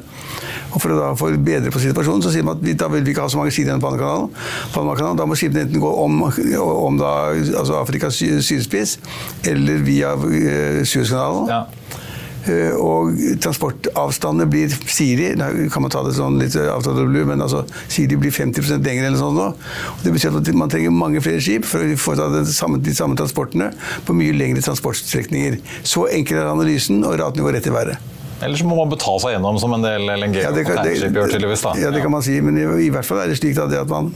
Og 0.76 0.82
For 0.82 0.92
å 0.92 0.98
da 0.98 1.12
få 1.16 1.30
bedre 1.40 1.72
på 1.72 1.80
situasjonen, 1.80 2.24
så 2.24 2.32
sier 2.34 2.44
man 2.46 2.58
at 2.58 2.80
da 2.80 2.90
vil 2.92 3.04
vi 3.06 3.14
ikke 3.14 3.24
ha 3.24 3.32
så 3.32 3.40
mange 3.40 3.54
skip 3.54 3.68
gjennom 3.68 3.84
Panamakanalen. 3.84 5.16
Da 5.16 5.28
må 5.28 5.38
skipene 5.38 5.64
enten 5.64 5.80
gå 5.80 5.92
om, 6.02 6.24
om 6.26 6.98
da, 7.00 7.12
altså 7.32 7.78
Afrikas 7.80 8.18
sydspiss 8.20 8.98
eller 9.48 9.80
via 9.86 10.12
uh, 10.20 10.82
Suezkanalen. 10.84 11.48
Ja. 11.52 11.62
Uh, 12.46 12.74
og 12.78 13.16
transportavstandene 13.42 14.46
blir 14.46 14.70
Siri 14.70 15.32
da 15.34 15.48
kan 15.72 15.82
man 15.82 15.90
ta 15.90 16.04
det 16.06 16.12
sånn 16.14 16.36
litt 16.38 16.54
avtale 16.54 17.24
men 17.26 17.42
altså, 17.42 17.64
Siri 17.90 18.14
blir 18.20 18.30
50% 18.30 18.86
lenger 18.86 19.08
eller 19.08 19.18
sånn 19.18 19.38
nå. 19.38 19.48
Og 19.94 20.04
det 20.04 20.12
betyr 20.14 20.36
at 20.38 20.52
man 20.54 20.70
trenger 20.70 20.94
mange 20.94 21.24
flere 21.24 21.42
skip 21.42 21.66
for 21.66 21.82
å 21.82 21.96
få 21.98 22.18
de 22.20 22.44
samme, 22.52 22.82
de 22.84 22.94
samme 22.94 23.18
transportene 23.18 23.72
på 24.06 24.18
mye 24.18 24.36
lengre 24.36 24.62
transportstrekninger. 24.66 25.58
Så 25.86 26.04
enkel 26.12 26.42
er 26.42 26.52
analysen, 26.52 27.00
og 27.06 27.16
ratene 27.22 27.48
går 27.48 27.58
rett 27.58 27.72
i 27.72 27.74
været. 27.74 28.12
Eller 28.44 28.56
så 28.60 28.68
må 28.68 28.76
man 28.76 28.92
betale 28.92 29.20
seg 29.22 29.36
gjennom 29.36 29.58
som 29.60 29.72
en 29.76 29.84
del 29.84 30.08
LNG 30.12 30.40
Ja, 30.42 30.52
kan, 30.52 30.60
og 30.60 30.70
containerskip 30.72 31.16
gjør, 31.16 31.34
tydeligvis. 31.34 31.66
da. 31.66 31.76
ja, 31.80 31.92
det 31.94 32.02
kan 32.04 32.12
man 32.12 32.24
si, 32.24 32.38
men 32.44 32.58
i, 32.60 32.66
i 32.86 32.90
hvert 32.92 33.08
fall 33.08 33.22
er 33.22 33.32
det 33.32 33.38
slik 33.40 33.56
da, 33.56 33.68
det 33.70 33.80
at 33.86 33.92
man 33.92 34.12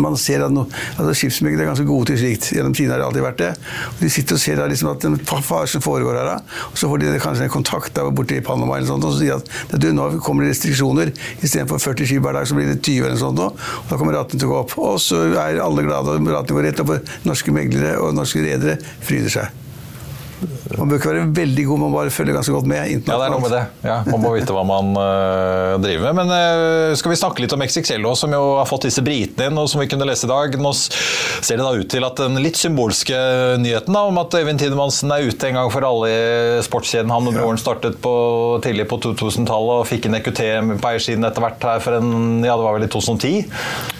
man 0.00 0.16
ser 0.18 0.42
at 0.44 0.52
no, 0.52 0.64
altså 0.98 1.28
er 1.46 1.66
ganske 1.66 1.86
gode 1.86 2.10
til 2.10 2.18
slikt. 2.18 2.50
Gjennom 2.54 2.74
tidene 2.74 2.96
har 2.96 3.02
det 3.02 3.06
alltid 3.08 3.24
vært 3.24 3.40
det. 3.40 3.50
Og 3.92 4.02
de 4.02 4.10
sitter 4.10 4.38
og 4.38 4.42
ser 4.42 4.58
da 4.58 4.66
liksom 4.70 4.90
at 4.90 5.06
en 5.08 5.16
fare 5.22 5.68
som 5.70 5.84
foregår 5.84 6.18
her, 6.18 6.30
da, 6.32 6.60
og 6.70 6.78
så 6.80 6.90
får 6.90 7.02
de 7.02 7.12
kanskje 7.22 7.46
en 7.48 7.52
kontakt 7.52 7.94
der 7.96 8.10
borte 8.10 8.38
i 8.38 8.44
Panama 8.44 8.78
eller 8.78 8.90
sånt, 8.90 9.06
og 9.06 9.14
så 9.14 9.22
sier 9.22 9.38
at 9.38 9.50
at 9.74 9.80
du, 9.82 9.90
nå 9.94 10.08
kommer 10.24 10.46
det 10.46 10.54
restriksjoner. 10.54 11.12
Istedenfor 11.44 11.82
40 11.82 12.10
skip 12.10 12.24
hver 12.24 12.38
dag, 12.38 12.48
så 12.48 12.58
blir 12.58 12.70
det 12.72 12.80
20 12.82 13.08
eller 13.10 13.20
sånt. 13.20 13.42
Og 13.44 13.90
da 13.90 13.98
kommer 14.00 14.18
ratene 14.18 14.40
til 14.40 14.50
å 14.50 14.54
gå 14.54 14.62
opp. 14.64 14.78
Og 14.82 14.98
så 15.02 15.24
er 15.30 15.62
alle 15.62 15.86
glade, 15.86 16.16
og 16.16 16.32
ratene 16.34 16.58
går 16.58 16.68
rett 16.70 16.82
opp. 16.84 16.94
og 16.96 17.28
Norske 17.28 17.54
meglere 17.54 17.96
og 18.02 18.16
norske 18.16 18.42
redere 18.44 18.78
fryder 19.04 19.38
seg. 19.38 19.60
Man 20.72 20.88
bør 20.88 20.96
ikke 20.96 21.10
være 21.10 21.24
veldig 21.36 21.64
god, 21.68 21.80
man 21.82 21.92
bare 21.92 22.12
følger 22.14 22.36
ganske 22.38 22.54
godt 22.54 22.68
med. 22.70 22.78
Ja, 22.88 23.00
det 23.04 23.26
er 23.26 23.32
noe 23.34 23.42
med 23.42 23.52
det. 23.52 23.62
Ja, 23.84 23.96
man 24.08 24.22
må 24.22 24.32
vite 24.32 24.54
hva 24.56 24.62
man 24.66 24.94
uh, 24.96 25.76
driver 25.82 26.08
med. 26.08 26.22
Men 26.22 26.32
uh, 26.32 26.94
skal 26.96 27.12
vi 27.12 27.18
snakke 27.20 27.44
litt 27.44 27.52
om 27.52 27.64
XXL 27.64 28.00
også, 28.00 28.24
som 28.24 28.36
jo 28.36 28.42
har 28.56 28.68
fått 28.68 28.86
disse 28.88 29.04
britene 29.04 29.50
inn, 29.50 29.60
og 29.60 29.68
som 29.70 29.82
vi 29.82 29.88
kunne 29.90 30.08
lese 30.08 30.24
i 30.24 30.32
dag. 30.32 30.56
Nå 30.60 30.72
ser 30.74 31.60
det 31.60 31.66
da 31.66 31.74
ut 31.76 31.90
til 31.92 32.06
at 32.08 32.22
den 32.22 32.40
litt 32.40 32.56
symbolske 32.60 33.18
nyheten 33.60 33.92
da, 33.92 34.06
om 34.08 34.20
at 34.22 34.36
Øyvind 34.38 34.62
Tidemansen 34.62 35.12
er 35.12 35.28
ute 35.28 35.50
en 35.50 35.60
gang 35.60 35.72
for 35.74 35.84
alle 35.84 36.10
i 36.10 36.64
sportskjeden. 36.64 37.12
Han 37.12 37.28
og 37.28 37.36
broren 37.36 37.60
startet 37.60 38.00
på, 38.04 38.14
tidlig 38.64 38.88
på 38.88 39.00
2000-tallet 39.04 39.82
og 39.82 39.88
fikk 39.90 40.08
en 40.08 40.18
EQT 40.20 40.42
på 40.80 40.92
eiersiden 40.94 41.28
etter 41.28 41.44
hvert 41.44 41.68
her 41.68 41.84
for 41.84 41.98
en, 42.00 42.40
ja 42.46 42.56
det 42.56 42.64
var 42.64 42.78
vel 42.78 42.88
i 42.88 42.90
2010. 42.92 43.44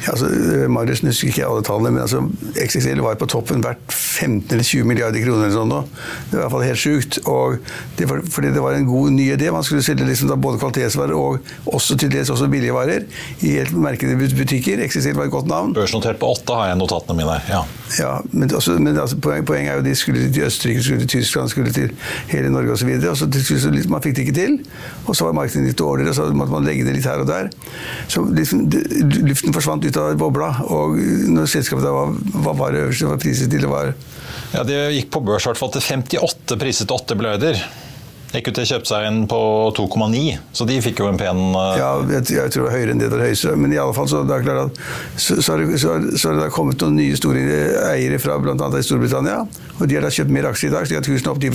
Ja, 0.04 0.14
altså, 0.14 0.30
Marius 0.72 1.04
husker 1.04 1.30
ikke 1.30 1.46
alle 1.48 1.64
tallene, 1.66 1.92
men 1.96 2.04
altså, 2.06 2.24
XXL 2.64 3.04
var 3.04 3.20
på 3.20 3.28
toppen 3.30 3.64
verdt 3.64 3.84
15 3.92 4.54
eller 4.54 4.64
20 4.64 4.88
milliarder 4.88 5.24
kroner. 5.24 5.46
eller 5.46 5.56
sånn 5.58 5.72
nå. 5.72 5.82
Det 6.32 6.40
var 6.40 6.53
fall 6.54 6.66
helt 6.66 6.80
sjukt. 6.80 7.20
og 7.26 7.58
det 7.98 8.08
var, 8.10 8.22
fordi 8.30 8.50
det 8.54 8.62
var 8.62 8.78
en 8.78 8.86
god 8.88 9.12
ny 9.14 9.28
idé. 9.34 9.50
Man 9.52 9.64
skulle 9.66 9.84
selge 9.86 10.06
liksom 10.08 10.32
både 10.40 10.58
kvalitetsvarer 10.62 11.14
og 11.14 11.38
også 11.66 11.98
til 12.00 12.12
dels 12.12 12.30
også 12.30 12.48
billige 12.50 12.74
varer 12.74 13.06
i 13.40 13.54
helt 13.58 13.74
merkede 13.76 14.16
butikker. 14.16 14.82
Eksistert 14.84 15.18
var 15.18 15.28
et 15.28 15.34
godt 15.34 15.50
navn. 15.50 15.74
Børsnotert 15.76 16.18
på 16.22 16.32
åtte 16.34 16.58
har 16.58 16.72
jeg 16.72 16.80
notatene 16.80 17.20
mine. 17.20 17.38
Ja. 17.50 17.64
Ja, 17.98 18.14
men, 18.32 18.50
også, 18.54 18.78
men 18.82 18.98
altså, 18.98 19.16
poeng, 19.22 19.44
poenget 19.46 19.72
er 19.72 19.78
jo 19.78 19.84
de 19.84 19.94
skulle 19.94 20.24
til 20.32 20.46
Østerrike, 20.48 20.82
skulle 20.82 21.04
til 21.04 21.08
Tyskland, 21.08 21.48
skulle 21.48 21.72
til 21.72 21.92
hele 22.32 22.50
Norge 22.50 22.72
osv. 22.74 22.90
Og, 22.96 23.10
og 23.10 23.36
liksom, 23.36 23.92
man 23.92 24.02
fikk 24.02 24.16
det 24.16 24.26
ikke 24.26 24.36
til. 24.38 24.56
Og 25.06 25.16
så 25.16 25.28
var 25.28 25.36
markedet 25.36 25.68
litt 25.68 25.78
dårligere, 25.78 26.14
så 26.16 26.26
måtte 26.34 26.54
man 26.54 26.66
legge 26.66 26.86
det 26.86 26.96
litt 26.96 27.08
her 27.08 27.22
og 27.22 27.28
der. 27.30 27.50
Så 28.08 28.24
liksom, 28.34 28.66
det, 28.72 28.82
luften 29.22 29.54
forsvant 29.54 29.86
ut 29.86 30.00
av 30.00 30.16
bobla. 30.18 30.50
Og 30.74 30.98
når 31.34 31.50
selskapet 31.54 31.86
da 31.86 31.94
var, 31.94 32.16
var 32.48 32.58
var 32.64 32.80
øverst, 32.82 33.04
det 33.04 33.12
var 33.12 33.22
priset 33.22 33.52
til 33.52 33.64
det 33.66 33.70
var 33.70 33.94
Ja, 34.54 34.62
De 34.66 34.76
gikk 34.94 35.10
på 35.14 35.24
børs 35.24 35.44
i 35.44 35.50
hvert 35.50 35.58
fall 35.58 35.72
til 35.74 35.82
58, 35.82 36.60
priset 36.60 36.94
åtte 36.94 37.16
8 37.16 37.18
milliarder. 37.18 37.64
EQT 38.34 38.64
kjøpte 38.66 38.90
seg 38.90 39.04
inn 39.06 39.18
på 39.30 39.38
2,9, 39.76 40.20
så 40.58 40.64
de 40.66 40.80
fikk 40.82 41.04
jo 41.04 41.06
en 41.06 41.18
pen 41.18 41.40
uh... 41.54 41.76
Ja, 41.78 41.90
jeg, 42.10 42.24
jeg 42.34 42.50
tror 42.50 42.64
det 42.64 42.66
var 42.66 42.74
høyere 42.74 42.94
enn 42.94 43.02
det 43.02 43.10
der 43.12 43.22
høyeste. 43.22 43.52
Men 43.60 43.74
i 43.74 43.78
alle 43.78 43.94
fall 43.94 44.08
så, 44.10 44.24
det 44.26 44.34
er 44.34 44.46
klart 44.46 44.72
at, 44.72 44.80
så, 45.22 45.36
har 45.52 45.62
det, 45.62 46.32
det 46.40 46.48
kommet 46.54 46.82
noen 46.82 46.98
nye 46.98 47.18
store 47.18 47.44
eiere 47.92 48.18
fra 48.22 48.40
bl.a. 48.42 48.56
Storbritannia. 48.82 49.44
Og 49.78 49.86
de 49.86 49.98
har 49.98 50.06
da 50.06 50.10
kjøpt 50.14 50.34
mer 50.34 50.50
aksjer 50.50 50.72
i 50.72 50.74
dag, 50.74 50.88
slik 50.90 50.98
at 50.98 51.10
kursen 51.10 51.30
er 51.30 51.34
opp 51.34 51.44
10 51.44 51.54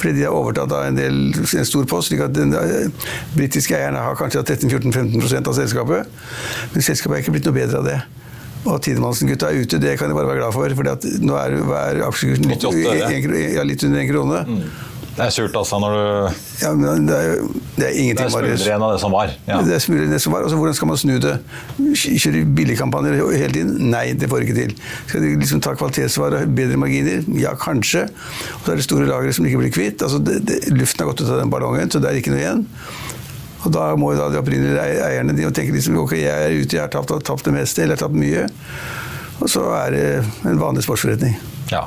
Fordi 0.00 0.16
de 0.18 0.26
har 0.26 0.34
overtatt 0.34 0.74
av 0.74 0.88
en, 0.88 0.98
del, 0.98 1.22
en 1.34 1.70
stor 1.70 1.86
post. 1.90 2.10
slik 2.10 2.26
at 2.26 2.34
den 2.34 2.54
eh, 2.58 2.90
britiske 3.38 3.78
eierne 3.78 4.02
har 4.02 4.18
kanskje 4.18 4.42
13-14-15% 4.42 5.50
av 5.52 5.58
selskapet. 5.62 6.20
Men 6.74 6.90
selskapet 6.90 7.20
er 7.20 7.26
ikke 7.26 7.38
blitt 7.38 7.50
noe 7.50 7.58
bedre 7.62 7.82
av 7.84 7.90
det. 7.92 8.02
Og 8.64 8.74
at 8.78 8.86
Tidemansen-gutta 8.88 9.50
er 9.52 9.60
ute, 9.64 9.78
det 9.82 9.98
kan 10.00 10.08
de 10.08 10.16
bare 10.16 10.26
være 10.32 10.40
glad 10.42 10.52
for. 10.56 10.74
For 10.78 11.22
nå 11.28 11.36
er, 11.36 11.58
hver 11.68 12.02
aksjekurs 12.08 12.42
litt, 12.46 12.64
88 12.64 13.12
en, 13.12 13.22
kro- 13.28 13.46
ja, 13.58 13.62
litt 13.68 13.84
under 13.84 14.00
én 14.04 14.08
krone. 14.10 14.42
Det 15.14 15.22
er 15.22 15.30
surt, 15.30 15.54
altså, 15.54 15.76
når 15.78 15.92
du 15.94 16.38
Ja, 16.64 16.70
men 16.74 17.04
det 17.06 17.14
er, 17.14 17.36
det 17.76 17.84
er 17.86 17.90
Det 17.92 18.00
ingenting, 18.02 18.26
er 18.26 18.32
Marius. 18.34 18.48
smuldre 18.58 18.66
igjen 18.72 18.82
av 18.82 18.92
det 18.96 19.00
som 19.04 19.12
var. 19.14 19.30
Ja. 19.46 19.60
Det 19.62 19.74
er 19.76 19.82
smulig 19.84 20.08
det 20.10 20.18
som 20.24 20.32
var. 20.34 20.42
Altså, 20.42 20.56
hvordan 20.58 20.74
skal 20.74 20.88
man 20.90 20.98
snu 20.98 21.12
det? 21.22 21.34
Kjøre 22.24 22.40
billigkampanjer 22.58 23.20
hele 23.36 23.52
tiden? 23.54 23.76
Nei, 23.92 24.08
det 24.18 24.26
får 24.32 24.42
ikke 24.48 24.56
til. 24.58 24.74
Skal 25.06 25.22
de 25.22 25.30
liksom 25.44 25.62
ta 25.62 25.76
kvalitetsvarer, 25.78 26.48
bedre 26.58 26.80
marginer? 26.82 27.22
Ja, 27.38 27.52
kanskje. 27.54 28.08
Og 28.10 28.66
så 28.66 28.74
er 28.74 28.80
det 28.82 28.88
store 28.88 29.06
lagre 29.06 29.30
som 29.38 29.46
ikke 29.46 29.62
blir 29.62 29.70
kvitt. 29.76 30.02
Altså, 30.02 30.18
det, 30.18 30.40
det, 30.50 30.58
luften 30.74 31.04
har 31.04 31.12
gått 31.12 31.22
ut 31.22 31.30
av 31.30 31.44
den 31.44 31.52
ballongen, 31.54 31.94
så 31.94 32.02
det 32.02 32.10
er 32.10 32.18
ikke 32.18 32.34
noe 32.34 32.42
igjen. 32.42 32.66
Og 33.64 33.72
da 33.72 33.88
må 33.96 34.12
jo 34.12 34.20
da 34.20 34.30
de 34.32 34.40
opprinnelige 34.40 34.84
eierne 35.08 35.34
de 35.36 35.48
tenke 35.56 35.74
liksom, 35.74 35.96
ok, 36.04 36.16
jeg 36.20 36.30
er 36.30 36.54
ute, 36.60 36.76
jeg 36.76 36.84
har 36.84 36.92
tapt, 36.92 37.14
tapt 37.24 37.48
det 37.48 37.56
meste, 37.56 37.82
eller 37.82 37.96
jeg 37.96 38.02
har 38.02 38.06
tapt 38.06 38.20
mye. 38.20 38.46
Og 39.40 39.50
så 39.50 39.64
er 39.80 39.94
det 39.94 40.06
en 40.50 40.60
vanlig 40.60 40.84
sportsforretning. 40.86 41.38
Ja. 41.72 41.86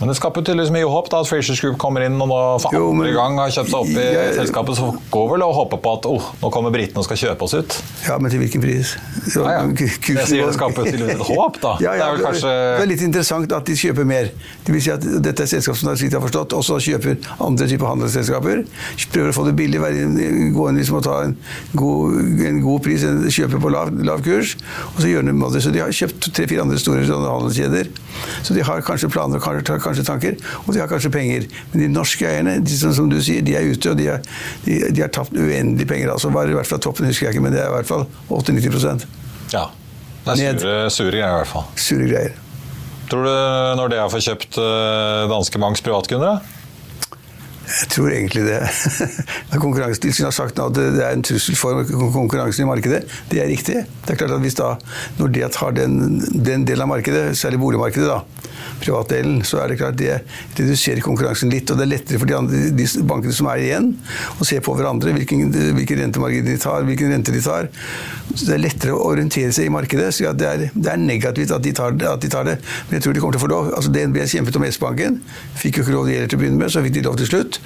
Men 0.00 0.10
det 0.10 0.16
skaper 0.18 0.42
tydeligvis 0.42 0.72
mye 0.74 0.88
håp 0.90 1.06
da, 1.12 1.20
at 1.22 1.28
Frasers 1.30 1.60
Group 1.62 1.76
kommer 1.78 2.02
inn 2.04 2.16
og 2.20 2.26
nå 2.28 2.38
for 2.60 2.74
Jo, 2.74 2.88
andre 2.90 3.04
men- 3.06 3.14
gang 3.14 3.36
har 3.38 3.50
kjøpt 3.54 3.70
seg 3.70 3.78
opp 3.78 3.90
i 3.94 4.02
Jeg- 4.02 4.34
selskapet. 4.40 4.74
Så 4.76 4.88
går 5.14 5.28
vel 5.32 5.42
og 5.46 5.54
håper 5.54 5.78
på 5.84 5.92
at 5.98 6.06
oh, 6.10 6.24
nå 6.42 6.50
kommer 6.52 6.70
britene 6.74 6.98
og 6.98 7.04
skal 7.06 7.16
kjøpe 7.16 7.42
oss 7.46 7.54
ut. 7.54 7.76
Ja, 8.08 8.18
men 8.18 8.30
til 8.30 8.40
hvilken 8.42 8.60
pris? 8.64 8.96
Så, 9.30 9.44
Ja, 9.44 9.62
ja. 9.62 9.62
kursen 9.78 10.16
Jeg 10.18 10.26
sier 10.26 10.46
det 10.50 10.54
skaper 10.58 10.82
tydeligvis 10.88 11.14
et 11.14 11.26
håp, 11.28 11.60
da. 11.62 11.76
Ja, 11.86 11.94
ja, 11.94 12.10
Det 12.16 12.20
er 12.20 12.26
kanskje- 12.26 12.54
det 12.78 12.82
er 12.82 12.90
litt 12.90 13.04
interessant 13.06 13.52
at 13.52 13.64
de 13.70 13.72
kjøper 13.78 14.04
mer. 14.04 14.30
Det 14.64 14.72
vil 14.74 14.82
si 14.82 14.90
at 14.90 15.00
dette 15.22 15.42
er 15.46 15.46
selskap 15.46 15.76
som 15.78 15.94
slik 15.94 16.10
jeg 16.10 16.18
har 16.20 16.26
forstått, 16.26 16.52
også 16.58 16.80
kjøper 16.82 17.16
andre 17.40 17.68
typer 17.70 17.86
handelsselskaper. 17.86 18.64
Prøver 19.14 19.30
å 19.30 19.36
få 19.38 19.44
det 19.46 19.54
billig, 19.56 19.78
gå 19.78 20.68
inn 20.68 20.76
liksom 20.80 20.96
og 20.98 21.04
ta 21.06 21.20
en 21.28 21.36
god, 21.76 22.18
en 22.50 22.60
god 22.64 22.82
pris, 22.82 23.02
kjøpe 23.30 23.60
på 23.62 23.70
lav, 23.70 23.94
lav 24.04 24.22
kurs, 24.26 24.56
og 24.96 25.00
så 25.02 25.06
gjør 25.12 25.26
de 25.30 25.32
med 25.38 25.52
det. 25.54 25.62
Så 25.62 25.70
de 25.72 25.78
har 25.84 25.88
kjøpt 25.94 26.32
tre-fire 26.34 26.62
andre 26.66 26.78
store 26.82 27.06
handelskjeder. 27.06 27.88
Så 28.42 28.54
de 28.54 28.62
har 28.66 28.82
kanskje 28.86 29.10
planer 29.12 29.38
kanskje, 29.42 29.78
kanskje 29.84 30.06
tanker, 30.08 30.38
og 30.64 30.72
de 30.74 30.82
har 30.82 30.90
kanskje 30.90 31.12
penger. 31.14 31.48
Men 31.72 31.84
de 31.84 31.90
norske 31.92 32.28
eierne, 32.28 32.58
de 32.64 32.78
som, 32.78 32.94
som 32.96 33.10
du 33.10 33.20
sier, 33.22 33.44
de 33.46 33.56
er 33.58 33.68
ute, 33.70 33.92
og 33.92 34.00
de, 34.00 34.08
er, 34.16 34.24
de, 34.66 34.80
de 34.90 35.04
har 35.04 35.12
tapt 35.14 35.36
uendelig 35.36 35.88
penger. 35.90 36.12
Altså, 36.14 36.32
bare 36.34 36.52
i 36.52 36.58
hvert 36.58 36.70
fall 36.70 36.82
toppen 36.84 37.10
husker 37.10 37.28
jeg 37.28 37.36
ikke, 37.36 37.44
men 37.44 37.54
det 37.56 37.62
er 37.62 37.70
i 37.70 37.76
hvert 37.78 37.90
fall 37.90 38.06
80-90 38.30 39.06
Ja. 39.54 39.68
Det 40.24 40.40
er 40.40 40.56
sure, 40.56 40.90
sure 40.90 41.12
greier 41.12 41.36
i 41.36 41.40
hvert 41.42 41.52
fall. 41.52 41.68
Sure 41.76 42.08
greier. 42.08 42.40
Tror 43.10 43.26
du 43.26 43.32
når 43.76 43.92
det 43.92 43.98
har 44.00 44.12
fått 44.12 44.24
kjøpt 44.24 44.56
øh, 44.58 45.24
Danske 45.28 45.60
Banks 45.60 45.84
privatkunder? 45.84 46.38
da? 46.38 46.54
Jeg 47.64 47.88
tror 47.94 48.12
egentlig 48.12 48.42
det. 48.44 48.60
Konkurransetilsynet 49.64 50.28
har 50.28 50.34
sagt 50.36 50.58
at 50.60 50.76
det 50.76 51.00
er 51.00 51.14
en 51.16 51.24
trussel 51.24 51.56
for 51.56 51.84
konkurransen 52.12 52.66
i 52.66 52.68
markedet. 52.68 53.04
Det 53.30 53.40
er 53.40 53.48
riktig. 53.48 53.84
Det 54.04 54.14
er 54.14 54.20
klart 54.20 54.34
at 54.36 54.42
Hvis 54.44 54.58
da 54.58 54.74
Nordea 55.18 55.48
tar 55.52 55.72
den, 55.76 56.20
den 56.20 56.66
delen 56.68 56.84
av 56.84 56.92
markedet, 56.92 57.32
særlig 57.40 57.62
boligmarkedet, 57.62 58.08
da, 58.10 58.50
privatdelen, 58.82 59.42
så 59.46 59.60
er 59.62 59.70
det 59.70 59.78
klart 59.80 59.98
det 60.00 60.18
reduserer 60.58 61.02
konkurransen 61.04 61.52
litt. 61.52 61.70
Og 61.70 61.78
det 61.78 61.86
er 61.86 61.92
lettere 61.92 62.20
for 62.20 62.30
de, 62.30 62.36
andre, 62.38 62.62
de 62.74 62.88
bankene 63.08 63.36
som 63.36 63.48
er 63.52 63.62
igjen, 63.62 63.90
å 64.38 64.48
se 64.48 64.60
på 64.64 64.74
hverandre, 64.78 65.14
hvilken, 65.16 65.48
hvilken 65.78 66.02
rentemargin 66.04 66.48
de 66.48 66.58
tar, 66.60 66.86
hvilken 66.88 67.14
rente 67.14 67.34
de 67.34 67.42
tar. 67.44 67.70
Så 68.34 68.48
Det 68.48 68.56
er 68.56 68.62
lettere 68.64 68.96
å 68.96 69.02
orientere 69.10 69.52
seg 69.54 69.68
i 69.68 69.74
markedet. 69.74 70.10
så 70.14 70.32
det, 70.32 70.48
er, 70.48 70.66
det 70.74 70.92
er 70.92 71.00
negativt 71.00 71.54
at 71.54 71.64
de, 71.64 71.74
tar, 71.76 71.96
at 72.10 72.22
de 72.22 72.32
tar 72.32 72.48
det, 72.48 72.58
men 72.88 72.98
jeg 72.98 73.06
tror 73.06 73.16
de 73.16 73.24
kommer 73.24 73.36
til 73.38 73.42
å 73.42 73.46
få 73.46 73.52
lov. 73.52 73.72
Altså 73.76 73.92
DNB 73.94 74.20
kjempet 74.34 74.58
om 74.58 74.66
S-banken. 74.68 75.20
Fikk 75.60 75.78
jo 75.78 75.86
ikke 75.86 75.96
lov 75.96 76.10
til 76.10 76.38
å 76.38 76.42
begynne 76.42 76.60
med, 76.60 76.72
så 76.72 76.82
fikk 76.84 76.98
de 76.98 77.06
lov 77.06 77.18
til 77.20 77.30
slutt. 77.30 77.60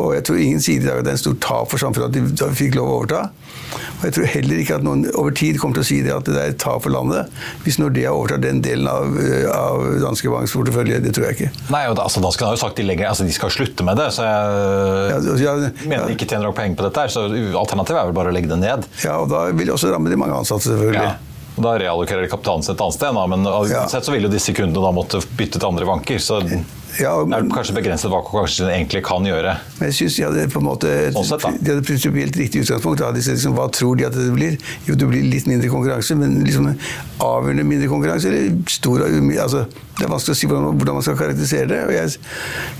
Og 0.00 0.14
jeg 0.16 0.26
tror 0.28 0.40
ingen 0.40 0.62
sier 0.64 0.82
i 0.82 0.86
dag 0.86 1.02
at 1.02 1.08
det 1.08 1.14
er 1.14 1.18
en 1.18 1.24
stor 1.24 1.38
tap 1.44 1.72
for 1.72 1.82
samfunnet 1.82 2.10
at 2.10 2.40
de 2.40 2.52
fikk 2.56 2.78
lov 2.78 2.90
å 2.90 2.98
overta. 3.00 3.24
Og 3.98 4.06
jeg 4.08 4.16
tror 4.16 4.30
heller 4.34 4.60
ikke 4.60 4.78
at 4.78 4.86
noen 4.86 5.04
over 5.14 5.34
tid 5.36 5.58
kommer 5.60 5.78
til 5.78 5.84
å 5.84 5.88
si 5.88 6.00
det 6.04 6.12
at 6.14 6.28
det 6.28 6.36
er 6.40 6.52
et 6.52 6.60
tap 6.60 6.82
for 6.84 6.92
landet 6.92 7.30
hvis 7.64 7.78
Nordea 7.80 8.12
overtar 8.14 8.42
den 8.42 8.60
delen 8.64 8.88
av, 8.90 9.16
av 9.54 9.84
Danske 10.02 10.30
Banks 10.32 10.53
portefølje. 10.60 11.00
Det 11.04 11.12
tror 11.16 11.26
jeg 11.28 11.36
ikke. 11.38 11.50
Nei, 11.74 11.82
da- 11.94 12.02
altså, 12.06 12.22
Danske 12.24 12.44
har 12.46 12.54
jo 12.56 12.60
sagt 12.62 12.76
de, 12.76 12.86
legger, 12.88 13.08
altså, 13.10 13.26
de 13.26 13.32
skal 13.36 13.50
slutte 13.50 13.84
med 13.84 13.96
det, 14.00 14.08
så 14.14 14.22
jeg 14.24 15.10
Ja, 15.10 15.16
altså, 15.18 15.36
ja, 15.42 15.54
mener 15.88 16.06
de 16.08 16.14
ikke 16.16 16.28
tjener 16.30 16.48
nok 16.48 16.56
penger 16.56 16.76
på 16.76 16.86
dette. 16.88 17.00
her, 17.04 17.08
Så 17.08 17.26
alternativet 17.58 18.00
er 18.00 18.04
vel 18.10 18.16
bare 18.16 18.32
å 18.32 18.34
legge 18.34 18.48
det 18.48 18.58
ned. 18.62 18.86
Ja, 19.04 19.18
og 19.20 19.28
da 19.30 19.44
vil 19.52 19.66
det 19.66 19.74
også 19.74 19.92
ramme 19.92 20.08
de 20.10 20.16
mange 20.16 20.34
ansatte, 20.38 20.70
selvfølgelig. 20.70 21.02
Ja. 21.02 21.14
Da 21.54 21.76
reallokerer 21.78 22.22
de 22.26 22.28
kapitalen 22.32 22.64
sin 22.66 22.74
et 22.74 22.80
annet 22.82 22.94
sted, 22.96 23.14
da, 23.14 23.26
men 23.30 23.44
uansett 23.46 24.02
så 24.04 24.10
vil 24.10 24.22
jo 24.26 24.28
disse 24.32 24.50
kundene 24.56 24.82
da 24.82 24.90
måtte 24.90 25.20
bytte 25.38 25.60
til 25.60 25.68
andre 25.68 25.86
banker. 25.86 26.18
Så 26.18 26.40
det 26.98 27.12
men, 27.26 27.34
er 27.36 27.46
det 27.46 27.54
kanskje 27.54 27.74
begrenset 27.76 28.10
hva 28.12 28.20
kanskje 28.26 28.68
egentlig 28.70 29.02
kan 29.06 29.24
gjøre. 29.26 29.54
Men 29.78 29.90
jeg 29.90 29.96
synes 29.98 30.18
de 30.18 30.24
hadde 30.26 30.44
på 30.52 30.60
en 30.60 30.66
måte 30.66 30.90
et, 30.90 31.16
Sånn 31.16 31.26
sett, 31.26 31.46
de 31.58 31.72
hadde 31.72 31.86
prinsipielt 31.86 32.36
riktig 32.38 32.62
utgangspunkt. 32.64 33.02
Da. 33.02 33.10
De 33.14 33.22
liksom, 33.24 33.56
hva 33.58 33.66
tror 33.74 33.98
de 33.98 34.06
at 34.08 34.14
det 34.16 34.28
blir? 34.34 34.58
Jo, 34.86 34.96
det 34.98 35.08
blir 35.10 35.26
litt 35.26 35.48
mindre 35.50 35.70
konkurranse, 35.72 36.16
men 36.20 36.38
liksom 36.46 36.70
avgjørende 37.24 37.66
mindre 37.66 37.90
konkurranse, 37.90 38.30
eller 38.30 38.54
stor 38.70 39.04
altså, 39.06 39.64
Det 39.94 40.06
er 40.06 40.10
vanskelig 40.10 40.34
å 40.34 40.38
si 40.38 40.50
hvordan, 40.50 40.78
hvordan 40.78 40.98
man 40.98 41.06
skal 41.06 41.18
karakterisere 41.18 41.68
det. 41.70 41.82
og 41.86 41.92
jeg, 41.94 42.16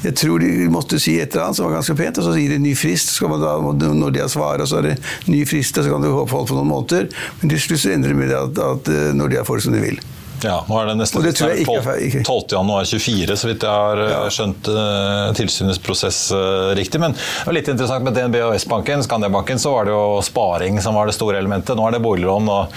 jeg 0.03 0.17
tror 0.19 0.43
de 0.43 0.71
måtte 0.75 0.99
si 1.03 1.19
et 1.23 1.35
eller 1.35 1.49
annet 1.49 1.61
som 1.61 1.69
var 1.69 1.77
ganske 1.79 1.99
pent, 1.99 2.19
og 2.19 2.27
så 2.27 2.35
gir 2.39 2.55
de 2.55 2.63
ny 2.63 2.75
frist. 2.79 3.11
Så 3.11 3.21
skal 3.21 3.35
man 3.35 3.43
da, 3.43 3.55
når 3.95 4.17
de 4.17 4.25
har 4.25 4.33
svaret, 4.33 4.67
så 4.71 4.83
er 4.83 4.91
det 4.91 4.97
ny 5.31 5.45
frist, 5.49 5.79
og 5.79 5.87
så 5.87 5.95
kan 5.95 6.03
du 6.03 6.11
holde 6.11 6.31
på 6.31 6.59
noen 6.59 6.71
måneder. 6.71 7.11
Men 7.41 7.55
til 7.55 7.63
slutt 7.67 7.85
så 7.85 7.95
endrer 7.95 8.15
det 8.15 8.21
med 8.23 8.35
at, 8.35 8.67
at 8.67 8.91
eh, 8.95 9.15
de 9.15 9.47
får 9.47 9.61
det 9.61 9.67
som 9.69 9.75
de 9.79 9.83
vil. 9.85 10.03
Ja, 10.45 10.59
nå 10.69 10.77
er 10.77 10.91
det 10.91 10.95
neste 10.99 11.17
Og 11.19 11.25
det 11.25 11.33
tror 11.39 11.51
jeg 11.55 11.65
ikke 11.65 11.75
er 11.81 11.87
12. 11.89 12.05
ikke. 12.09 12.23
12. 12.29 12.55
januar 12.59 12.85
24, 12.91 13.37
så 13.41 13.49
vidt 13.49 13.65
jeg 13.65 13.71
har 13.73 14.03
eh, 14.05 14.11
Ja. 14.13 14.21
skjønt 14.35 14.69
eh, 14.69 15.33
tilsynets 15.39 15.81
prosess 15.85 16.19
eh, 16.37 16.71
riktig. 16.77 17.01
Men 17.01 17.17
det 17.17 17.47
var 17.49 17.57
litt 17.57 17.71
interessant 17.73 18.05
med 18.05 18.17
DNB 18.19 18.37
og 18.45 18.55
S-banken. 18.59 19.03
Skandiabanken 19.07 19.59
så 19.63 19.73
var 19.73 19.89
det 19.89 19.95
jo 19.97 20.21
sparing 20.27 20.81
som 20.85 20.99
var 20.99 21.09
det 21.09 21.17
store 21.17 21.41
elementet. 21.41 21.77
Nå 21.79 21.87
er 21.89 21.97
det 21.97 22.03
boliglån 22.05 22.51
og 22.53 22.75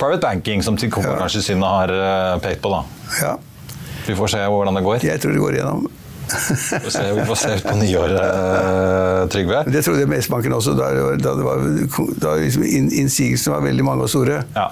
private 0.00 0.22
banking 0.24 0.64
som 0.64 0.78
synet 0.80 1.66
har 1.68 1.92
pekt 2.44 2.62
på. 2.64 2.72
da. 2.72 2.82
Ja, 3.20 3.34
Vi 4.06 4.16
får 4.18 4.32
se 4.32 4.46
hvordan 4.48 4.74
det 4.80 4.82
går. 4.88 5.04
jeg 5.04 5.20
tror 5.20 5.36
det 5.36 5.42
går 5.44 5.58
igjennom. 5.58 5.90
Vi 6.32 6.78
får 6.80 6.90
se, 6.94 7.02
vi 7.12 7.24
får 7.28 7.36
se 7.36 7.50
ut 7.58 7.64
på 7.66 7.74
nyåret, 7.76 9.30
Trygve. 9.32 9.64
Det 9.68 9.82
trodde 9.84 10.00
jeg 10.00 10.08
med 10.08 10.22
S-banken 10.22 10.54
også, 10.56 10.72
da, 10.78 10.88
da, 11.20 11.34
var, 11.44 11.60
da 12.22 12.36
liksom 12.40 12.64
innsigelsene 12.64 13.52
var 13.58 13.66
veldig 13.66 13.84
mange 13.84 14.06
og 14.06 14.12
store. 14.12 14.38
Ja. 14.56 14.70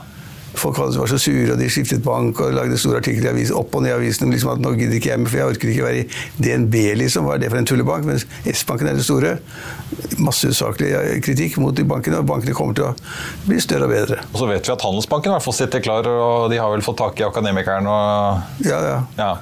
Folk 0.61 0.79
var 0.79 1.09
så 1.09 1.19
sure, 1.21 1.55
og 1.55 1.61
de 1.61 1.69
skiftet 1.73 2.03
bank 2.05 2.41
og 2.45 2.53
lagde 2.57 2.79
store 2.81 3.01
artikler 3.01 3.31
i 3.31 3.33
avisen, 3.33 3.57
opp 3.57 3.75
og 3.79 3.85
ned 3.85 3.95
i 3.95 3.97
avisen 3.97 4.33
liksom 4.33 4.53
at 4.55 4.63
nå 4.63 4.75
gidder 4.77 4.99
ikke 4.99 5.13
jeg 5.13 5.27
for 5.27 5.41
jeg 5.41 5.55
orker 5.55 5.73
ikke 5.73 5.87
være 5.87 6.03
i 6.03 6.07
DNB, 6.45 6.77
liksom. 7.01 7.29
Hva 7.29 7.37
er 7.39 7.45
det 7.45 7.53
for 7.53 7.61
en 7.61 7.69
tullebank? 7.71 8.09
Mens 8.09 8.27
S-banken 8.53 8.91
er 8.91 8.99
det 8.99 9.07
store. 9.07 9.37
Masse 10.21 10.51
usaklig 10.53 10.93
kritikk 11.25 11.57
mot 11.63 11.77
de 11.77 11.87
bankene, 11.89 12.21
og 12.21 12.29
bankene 12.29 12.57
kommer 12.57 12.77
til 12.77 12.91
å 12.91 12.95
bli 13.47 13.61
større 13.63 13.89
og 13.89 13.95
bedre. 13.95 14.21
Og 14.33 14.43
så 14.43 14.51
vet 14.51 14.69
vi 14.69 14.75
at 14.75 14.85
Handelsbanken 14.85 15.33
i 15.33 15.37
hvert 15.39 15.47
fall 15.49 15.57
sitter 15.57 15.85
klar, 15.85 16.09
og 16.11 16.51
de 16.53 16.61
har 16.61 16.73
vel 16.75 16.85
fått 16.85 17.01
tak 17.01 17.23
i 17.23 17.29
Akademikeren 17.29 17.89
og 17.91 18.67
Ja, 18.67 18.83
ja. 18.85 18.99
ja. 19.17 19.33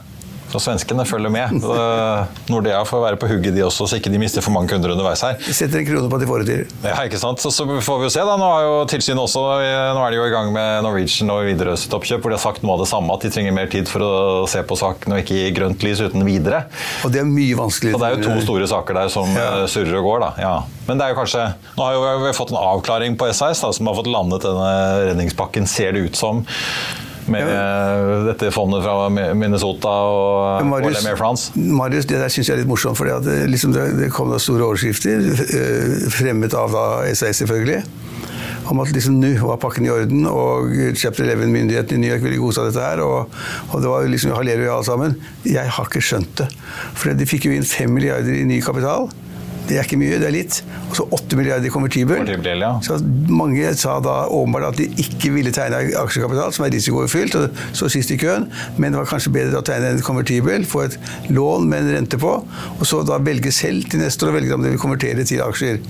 Så 0.48 0.60
svenskene 0.64 1.04
følger 1.08 1.28
med. 1.32 1.52
Nordea 2.48 2.80
får 2.88 3.02
være 3.04 3.18
på 3.20 3.28
hugget 3.28 3.54
de 3.56 3.62
også, 3.66 3.86
så 3.90 3.98
ikke 3.98 4.10
de 4.12 4.20
mister 4.22 4.44
for 4.44 4.54
mange 4.54 4.70
kunder 4.72 4.94
underveis 4.94 5.20
her. 5.26 5.36
De 5.44 5.52
setter 5.56 5.82
en 5.82 5.88
krone 5.88 6.08
på 6.08 6.16
at 6.18 6.22
de 6.24 6.28
får 6.30 6.44
det 6.44 6.48
til. 6.48 6.76
Ja, 6.86 6.94
ikke 7.04 7.20
sant? 7.20 7.42
Så, 7.42 7.52
så 7.52 7.66
får 7.68 7.98
vi 8.00 8.08
jo 8.08 8.12
se 8.14 8.24
da. 8.24 8.36
Nå 8.40 8.48
også, 9.18 9.42
nå 9.94 10.02
er 10.06 10.14
de 10.14 10.18
jo 10.20 10.26
i 10.28 10.32
gang 10.32 10.52
med 10.54 10.82
Norwegian 10.86 11.32
og 11.34 11.44
Widerøe 11.48 11.76
sitt 11.80 11.92
oppkjøp, 11.96 12.22
hvor 12.24 12.32
de 12.32 12.38
har 12.38 12.44
sagt 12.44 12.64
noe 12.64 12.76
av 12.78 12.82
det 12.84 12.88
samme, 12.90 13.12
at 13.14 13.24
de 13.26 13.30
trenger 13.34 13.54
mer 13.56 13.68
tid 13.72 13.88
for 13.90 14.04
å 14.04 14.12
se 14.50 14.62
på 14.66 14.78
saken 14.78 15.14
og 15.16 15.22
ikke 15.22 15.36
gi 15.38 15.50
grønt 15.56 15.84
lys 15.86 16.00
uten 16.04 16.24
videre. 16.26 16.64
Og 17.04 17.12
det 17.14 17.22
er 17.22 17.28
mye 17.28 17.58
vanskeligere. 17.58 17.98
Så 17.98 18.04
det 18.04 18.10
er 18.10 18.16
jo 18.16 18.28
to 18.38 18.46
store 18.48 18.70
saker 18.70 19.00
der 19.02 19.12
som 19.12 19.28
Ja. 19.36 19.48
eh, 19.62 19.66
surrer 19.70 19.98
og 20.00 20.08
går, 20.08 20.20
da. 20.24 20.30
Ja. 20.42 20.54
Men 20.88 20.98
det 21.00 21.04
er 21.06 21.12
jo 21.12 21.18
kanskje 21.20 21.42
Nå 21.76 21.84
har 21.84 21.92
jo 21.98 22.24
vi 22.24 22.32
fått 22.36 22.50
en 22.54 22.60
avklaring 22.62 23.18
på 23.20 23.28
SAS, 23.36 23.60
da, 23.60 23.72
som 23.76 23.86
har 23.90 23.98
fått 23.98 24.08
landet 24.10 24.46
denne 24.46 24.72
redningspakken, 25.10 25.68
ser 25.68 25.92
det 25.92 26.06
ut 26.08 26.16
som. 26.16 26.44
Med 27.32 27.44
ja. 27.44 27.62
dette 28.28 28.50
fondet 28.54 28.84
fra 28.84 29.08
Minnesota 29.12 29.92
og, 30.08 30.62
og 30.62 30.68
Marius, 30.70 30.98
Le 30.98 31.04
Maire 31.06 31.20
France. 31.20 31.52
Marius, 31.56 32.08
det 32.08 32.20
der 32.22 32.32
syns 32.32 32.50
jeg 32.50 32.56
er 32.56 32.62
litt 32.62 32.70
morsomt, 32.70 32.98
for 32.98 33.08
det, 33.08 33.38
liksom 33.50 33.74
det, 33.76 33.86
det 33.98 34.10
kom 34.14 34.32
da 34.32 34.40
store 34.42 34.66
overskrifter, 34.70 35.28
eh, 35.44 36.08
fremmet 36.14 36.56
av 36.56 36.74
da 36.74 36.84
SAS 37.12 37.42
selvfølgelig, 37.42 37.82
om 38.68 38.82
at 38.82 38.92
liksom 38.92 39.20
nå 39.20 39.34
var 39.40 39.60
pakken 39.62 39.86
i 39.88 39.92
orden, 39.92 40.26
og 40.28 40.74
Chapter 40.98 41.28
11-myndighetene 41.28 42.00
i 42.00 42.02
New 42.04 42.12
York 42.12 42.24
ville 42.24 42.40
godta 42.40 42.66
dette 42.68 42.84
her, 42.84 43.04
og, 43.04 43.38
og 43.70 43.84
det 43.84 43.92
var 43.92 44.04
liksom, 44.04 44.14
liksom 44.16 44.36
halleluja 44.36 44.74
alle 44.74 44.88
sammen. 44.88 45.16
Jeg 45.48 45.72
har 45.76 45.88
ikke 45.88 46.04
skjønt 46.04 46.34
det. 46.42 46.50
For 46.98 47.16
de 47.16 47.28
fikk 47.28 47.48
jo 47.48 47.56
inn 47.56 47.66
fem 47.68 47.92
milliarder 47.94 48.34
i 48.34 48.44
ny 48.48 48.60
kapital. 48.64 49.08
Det 49.68 49.76
er 49.76 49.84
ikke 49.86 49.98
mye, 50.00 50.18
det 50.20 50.28
er 50.28 50.34
litt. 50.34 50.60
Og 50.88 50.96
så 50.98 51.06
8 51.18 51.38
milliarder 51.38 51.68
i 51.68 51.72
konvertibel. 51.72 52.22
Ja. 52.62 52.70
Så 52.84 52.98
mange 53.28 53.72
sa 53.78 53.98
da 54.04 54.16
åpenbart 54.32 54.70
at 54.72 54.80
de 54.80 54.88
ikke 55.04 55.32
ville 55.34 55.52
tegne 55.54 55.82
aksjekapital, 56.00 56.54
som 56.56 56.66
er 56.66 56.72
risikofylt, 56.74 57.36
og 57.38 57.62
så 57.76 57.90
sist 57.92 58.12
i 58.14 58.18
køen, 58.20 58.48
men 58.78 58.94
det 58.94 59.02
var 59.02 59.10
kanskje 59.12 59.34
bedre 59.34 59.60
å 59.60 59.66
tegne 59.66 59.92
en 59.94 60.02
konvertibel, 60.04 60.66
få 60.68 60.86
et 60.88 60.98
lån 61.32 61.68
med 61.68 61.84
en 61.84 61.94
rente 61.98 62.20
på, 62.20 62.34
og 62.78 62.84
så 62.88 63.02
da 63.06 63.20
velge 63.22 63.52
selv 63.54 63.88
til 63.92 64.02
neste 64.02 64.26
år 64.26 64.32
og 64.32 64.40
velge 64.40 64.56
om 64.56 64.64
de 64.64 64.74
vil 64.74 64.82
konvertere 64.82 65.26
til 65.28 65.44
aksjer. 65.44 65.80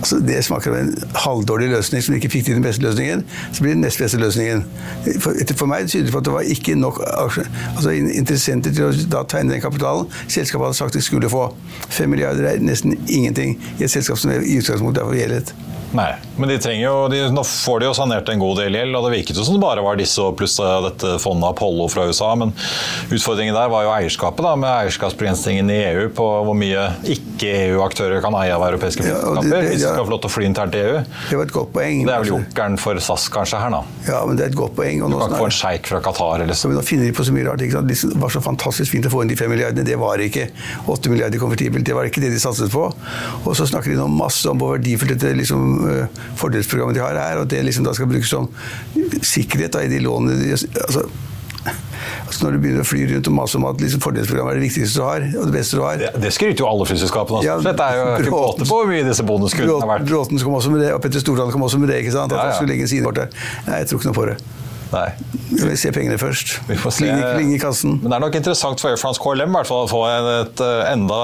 Altså, 0.00 0.18
det 0.24 0.44
smaker 0.44 0.72
av 0.72 0.78
en 0.78 0.92
halvdårlig 1.14 1.68
løsning 1.74 2.02
som 2.04 2.14
ikke 2.16 2.30
fikk 2.32 2.46
til 2.48 2.56
den 2.56 2.64
beste 2.64 2.82
løsningen. 2.84 3.24
Så 3.52 3.62
blir 3.62 3.74
det 3.74 3.78
den 3.78 3.84
nest 3.84 4.00
beste 4.00 4.20
løsningen. 4.20 4.64
For, 5.20 5.36
for 5.54 5.70
meg 5.70 5.90
tyder 5.90 6.08
det 6.08 6.14
på 6.14 6.22
at 6.22 6.28
det 6.28 6.36
var 6.36 6.52
ikke 6.54 6.76
nok 6.80 7.02
altså 7.04 7.92
interessenter 7.92 8.72
til 8.72 8.88
å 8.88 8.92
da 9.12 9.24
tegne 9.28 9.54
den 9.54 9.64
kapitalen 9.64 10.08
selskapet 10.26 10.70
hadde 10.70 10.80
sagt 10.80 10.96
de 10.96 11.04
skulle 11.04 11.30
få. 11.32 11.50
Fem 11.88 12.10
milliarder 12.12 12.48
er 12.48 12.64
nesten 12.64 12.96
ingenting 13.08 13.58
i 13.78 13.84
et 13.84 13.92
selskap 13.92 14.20
som 14.20 14.32
er 14.32 14.40
i 14.40 14.56
utgangspunktet 14.60 15.04
er 15.04 15.12
forgjeldet. 15.12 15.54
Nei, 15.92 16.12
men 16.38 16.48
de 16.52 16.56
trenger 16.62 16.84
jo, 16.84 17.08
de, 17.10 17.18
nå 17.34 17.42
får 17.42 17.80
de 17.82 17.86
jo 17.88 17.94
sanert 17.98 18.28
en 18.30 18.38
god 18.38 18.60
del 18.62 18.76
gjeld, 18.78 18.94
og 18.94 19.06
det 19.08 19.12
virket 19.18 19.38
jo 19.40 19.42
som 19.46 19.56
det 19.56 19.62
bare 19.64 19.82
var 19.82 19.96
disse 19.98 20.22
og 20.22 20.36
pluss 20.38 20.54
eh, 20.62 20.76
dette 20.86 21.16
fondet 21.18 21.48
Apollo 21.50 21.88
fra 21.90 22.04
USA. 22.06 22.28
Men 22.38 22.52
utfordringen 23.10 23.56
der 23.56 23.72
var 23.72 23.82
jo 23.88 23.90
eierskapet, 23.96 24.44
da, 24.46 24.52
med 24.60 24.70
eierskapsbegrensningen 24.70 25.72
i 25.74 25.78
EU 25.88 26.04
på 26.14 26.28
hvor 26.46 26.54
mye 26.54 26.84
ikke-EU-aktører 27.16 28.22
kan 28.22 28.36
eie 28.38 28.54
av 28.54 28.62
europeiske 28.68 29.02
Ja, 29.08 29.16
og 29.18 29.40
det- 29.42 29.50
selskaper 29.50 29.50
det- 29.50 29.70
hvis 29.70 29.80
de 29.80 29.86
ja. 29.88 29.92
skal 29.94 30.04
få 30.06 30.10
lov 30.14 30.20
til 30.22 30.30
å 30.30 30.34
fly 30.36 30.44
internt 30.46 30.74
i 30.74 30.78
EU. 30.84 31.02
Det 31.30 31.36
var 31.40 31.44
et 31.44 31.52
godt 31.52 31.72
poeng. 31.74 32.04
Det 32.06 32.14
er 32.14 32.22
vel 32.22 32.30
Altså, 32.30 32.38
jokeren 32.38 32.78
for 32.78 33.00
SAS 33.00 33.28
kanskje 33.28 33.60
her, 33.60 33.70
da. 33.70 33.82
Ja, 34.06 34.24
men 34.26 34.36
det 34.36 34.44
er 34.44 34.48
et 34.50 34.56
godt 34.56 34.76
poeng. 34.76 35.00
Du 35.00 35.18
kan 35.18 35.30
ikke 35.30 35.40
få 35.42 35.48
en 35.50 35.56
sjeik 35.58 35.86
fra 35.90 36.00
Qatar 36.00 36.40
eller 36.44 36.54
så, 36.54 36.68
Ja, 36.68 36.68
men 36.74 36.78
nå 36.78 36.84
finner 36.86 37.04
de 37.06 37.12
på 37.12 37.24
så 37.26 37.32
mye 37.34 37.46
rart. 37.50 37.60
Ikke 37.66 37.72
sant? 37.72 37.88
Det 37.88 38.20
var 38.20 38.28
så 38.30 38.40
fantastisk 38.44 38.90
fint 38.92 39.06
å 39.06 39.10
få 39.10 39.22
inn 39.22 39.28
de 39.28 39.36
fem 39.36 39.50
milliardene. 39.50 39.84
Det 39.84 39.98
var 39.98 40.18
ikke 40.18 40.50
åtte 40.86 41.10
milliarder 41.10 41.38
konvertibelt. 41.42 41.84
Det 41.84 41.94
var 41.94 42.04
ikke 42.06 42.20
det 42.20 42.30
de 42.30 42.38
satset 42.38 42.70
på. 42.70 42.86
Og 43.44 43.56
så 43.56 43.66
snakker 43.66 43.90
de 43.90 43.96
nå 43.98 44.06
masse 44.08 44.46
om 44.46 44.58
hvor 44.60 44.76
verdifullt 44.78 45.16
dette 45.18 45.34
liksom, 45.34 45.79
fordelsprogrammet 46.40 46.96
de 46.98 47.02
har 47.04 47.18
er, 47.20 47.40
og 47.42 47.48
det 47.50 47.64
liksom 47.66 47.84
da 47.88 47.92
skal 47.96 48.08
brukes 48.10 48.30
som 48.32 48.48
sikkerhet 49.22 49.72
da, 49.76 49.82
i 49.86 49.90
de 49.92 50.00
lånene 50.04 50.36
de 50.40 50.52
altså, 50.54 51.04
altså 52.26 52.44
Når 52.46 52.54
du 52.54 52.58
begynner 52.62 52.84
å 52.84 52.88
fly 52.88 53.02
rundt 53.10 53.28
og 53.28 53.34
mase 53.36 53.58
om 53.58 53.66
at 53.68 53.80
liksom, 53.82 54.00
fordelsprogrammet 54.00 54.54
er 54.54 54.60
det 54.60 54.64
viktigste 54.68 55.00
du 55.00 55.04
har, 55.04 55.24
og 55.40 55.48
det 55.50 55.54
beste 55.58 55.76
du 55.76 55.82
har 55.84 55.98
Det, 56.00 56.12
det 56.22 56.30
skryter 56.32 56.62
jo 56.64 56.68
alle 56.70 56.86
flyselskapene. 56.88 57.40
av. 57.42 57.44
Ja, 57.44 57.56
det 57.60 57.74
er 57.76 57.98
jo 57.98 58.06
ikke 58.22 58.32
måte 58.36 58.64
på 58.70 58.78
hvor 58.80 58.88
mye 58.88 59.04
disse 59.08 59.26
bonuskuttene 59.28 59.80
har 59.82 59.90
vært. 59.96 60.08
Bråten 60.08 60.40
kom 60.40 60.56
også 60.60 60.72
med 60.72 60.84
det, 60.86 60.94
og 60.96 61.02
Petter 61.04 61.20
Stordalen 61.20 61.52
kom 61.52 61.66
også 61.66 61.80
med 61.82 61.92
det. 61.92 61.98
ikke 62.04 62.14
sant? 62.16 62.32
At 62.32 62.38
Ja, 62.40 62.46
ja. 62.52 62.56
skulle 62.56 62.72
legge 62.72 62.86
en 62.88 62.92
sidekort 62.94 63.20
der. 63.20 63.28
Nei, 63.68 63.82
jeg 63.82 63.90
tror 63.90 64.00
ikke 64.00 64.12
noe 64.12 64.18
på 64.22 64.26
det. 64.30 64.38
Nei. 64.90 65.06
Vi 65.50 65.76
ser 65.76 65.76
se 65.78 65.92
pengene 65.94 66.18
først. 66.18 66.56
Vi 66.68 66.76
får 66.78 66.94
se. 66.96 67.08
Kling, 67.36 67.52
i 67.54 67.60
kassen. 67.62 67.98
Men 68.02 68.10
det 68.10 68.16
er 68.18 68.24
nok 68.26 68.38
interessant 68.40 68.82
for 68.82 68.90
Air 68.90 68.98
France 69.00 69.22
KLM 69.22 69.54
hvert 69.54 69.68
fall, 69.70 69.86
å 69.86 69.90
få 69.90 70.02
et 70.10 70.62
eh, 70.66 70.92
enda 70.92 71.20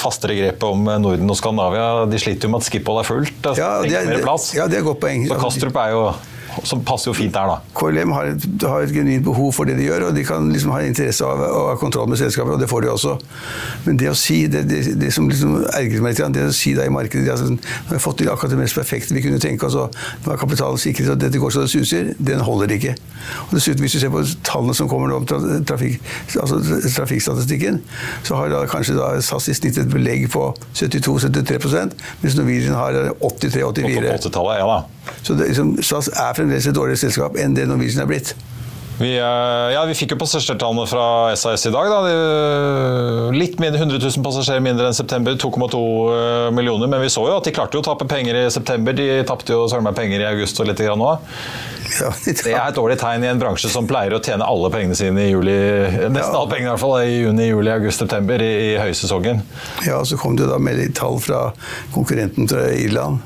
fastere 0.00 0.36
grep 0.38 0.66
om 0.66 0.84
Norden 1.02 1.30
og 1.30 1.38
Skandinavia. 1.38 1.88
De 2.10 2.20
sliter 2.22 2.48
jo 2.48 2.54
med 2.54 2.62
at 2.64 2.68
Schiphol 2.70 3.00
er 3.02 3.08
fullt. 3.08 3.34
Det 3.44 3.56
Ja, 3.58 3.72
det 3.82 3.92
er- 3.92 4.56
ja, 4.56 4.66
det 4.68 4.78
er 4.80 4.86
godt 4.86 5.00
poeng. 5.02 5.26
Så 5.30 5.38
Kastrup 5.40 5.76
er 5.76 5.90
jo 5.94 6.04
som 6.64 6.82
passer 6.86 7.10
jo 7.10 7.14
fint 7.16 7.32
der, 7.34 7.48
da. 7.48 7.58
KLM 7.78 8.12
har 8.14 8.30
et, 8.32 8.46
har 8.68 8.84
et 8.84 8.92
genuint 8.94 9.24
behov 9.24 9.52
for 9.56 9.68
det 9.68 9.76
de 9.78 9.86
gjør, 9.86 10.08
og 10.08 10.16
de 10.16 10.24
kan 10.26 10.48
liksom 10.52 10.72
ha 10.74 10.82
interesse 10.84 11.26
av 11.26 11.42
å 11.46 11.62
ha 11.70 11.76
kontroll 11.80 12.10
med 12.10 12.20
selskapet, 12.20 12.54
og 12.54 12.60
det 12.62 12.68
får 12.70 12.84
de 12.84 12.90
også. 12.92 13.16
Men 13.86 14.00
det 14.00 14.10
å 14.12 14.16
si, 14.18 14.42
det, 14.52 14.64
det, 14.70 14.82
det 15.00 15.12
som 15.14 15.28
liksom 15.30 15.58
ergret 15.72 16.04
meg 16.04 16.16
litt, 16.16 16.36
det 16.36 16.46
å 16.50 16.56
si 16.56 16.74
da 16.76 16.86
i 16.88 16.92
markedet 16.92 17.24
det 17.26 17.34
er 17.34 17.40
sånn, 17.40 17.58
Nå 17.86 17.94
har 17.94 18.02
fått 18.02 18.20
til 18.20 18.30
akkurat 18.32 18.52
det 18.52 18.58
mest 18.60 18.76
perfekte 18.76 19.14
vi 19.16 19.22
kunne 19.24 19.40
tenke 19.42 19.66
oss, 19.68 19.76
og 19.78 19.96
nå 20.24 20.34
er 20.34 20.40
kapitalen 20.40 20.80
sikret, 20.80 21.10
og 21.14 21.20
dette 21.20 21.40
går 21.40 21.54
så 21.54 21.64
det 21.64 21.72
suser, 21.72 22.12
den 22.18 22.42
holder 22.44 22.74
ikke. 22.76 22.94
Og 23.48 23.56
dessuten, 23.56 23.82
hvis 23.84 23.96
du 23.96 24.00
ser 24.02 24.12
på 24.12 24.22
tallene 24.46 24.76
som 24.76 24.90
kommer 24.90 25.10
nå 25.10 25.22
om 25.22 25.28
trafikk, 25.68 26.00
altså 26.40 26.60
trafikkstatistikken, 26.96 27.80
så 28.26 28.38
har 28.38 28.52
da 28.52 28.64
kanskje 28.70 28.96
da 28.98 29.12
SAS 29.24 29.48
i 29.52 29.56
snitt 29.56 29.80
et 29.80 29.90
belegg 29.92 30.28
på 30.32 30.48
72-73% 30.78 31.96
mens 32.22 32.36
Norwegian 32.38 32.76
har 32.78 32.98
83-84 33.20 33.82
på 33.82 34.16
80-tallet, 34.16 34.60
ja 34.62 34.66
da. 34.68 35.01
Så 35.22 35.34
det, 35.38 35.48
liksom, 35.50 35.76
SAS 35.82 36.08
er 36.12 36.32
fremdeles 36.38 36.66
et 36.66 36.74
dårligere 36.76 37.02
selskap 37.06 37.36
enn 37.38 37.54
det 37.54 37.66
Norwegian 37.70 38.04
er 38.06 38.10
blitt. 38.10 38.34
Vi, 39.00 39.14
eh, 39.16 39.68
ja, 39.72 39.80
vi 39.88 39.94
fikk 39.98 40.12
jo 40.14 40.18
passasjertallene 40.20 40.84
fra 40.86 41.04
SAS 41.34 41.64
i 41.66 41.70
dag. 41.74 41.88
Da. 41.90 43.30
Litt 43.34 43.56
mindre 43.58 43.80
100 43.80 43.98
000 43.98 44.22
passasjerer 44.22 44.62
mindre 44.62 44.90
enn 44.90 44.94
september, 44.94 45.34
2,2 45.40 45.80
millioner. 46.54 46.86
Men 46.92 47.00
vi 47.02 47.08
så 47.10 47.24
jo 47.26 47.38
at 47.38 47.48
de 47.48 47.54
klarte 47.56 47.74
jo 47.78 47.82
å 47.82 47.86
tappe 47.86 48.06
penger 48.10 48.36
i 48.44 48.50
september. 48.52 48.94
De 48.94 49.06
tapte 49.26 49.54
jo 49.56 49.64
søren 49.72 49.86
meg 49.88 49.96
penger 49.98 50.22
i 50.22 50.28
august 50.28 50.60
og 50.62 50.68
litt 50.70 50.82
grann 50.84 51.00
nå. 51.02 51.14
Ja, 51.98 52.12
Det 52.24 52.52
er 52.52 52.60
et 52.68 52.76
dårlig 52.78 52.98
tegn 53.00 53.24
i 53.26 53.28
en 53.32 53.40
bransje 53.42 53.68
som 53.72 53.88
pleier 53.90 54.14
å 54.16 54.20
tjene 54.22 54.46
alle 54.48 54.70
pengene 54.72 54.94
sine 54.96 55.26
i 55.26 55.32
juli, 55.32 55.56
nesten 56.12 56.20
Ja. 56.22 56.38
alle 56.38 56.48
pengene 56.52 56.70
i 56.70 56.72
hvert 56.72 56.80
fall, 56.84 56.94
i 57.02 57.18
juni, 57.24 57.48
juli, 57.50 57.72
august, 57.74 58.00
september 58.04 58.40
i, 58.40 58.52
i 58.70 58.78
høysesongen. 58.80 59.42
ja, 59.88 59.98
så 60.04 60.16
kom 60.20 60.36
det 60.38 60.46
da 60.48 60.56
med 60.62 60.78
litt 60.78 60.94
tall 60.96 61.18
fra 61.20 61.50
konkurrenten 61.92 62.48
fra 62.48 62.68
Irland, 62.72 63.20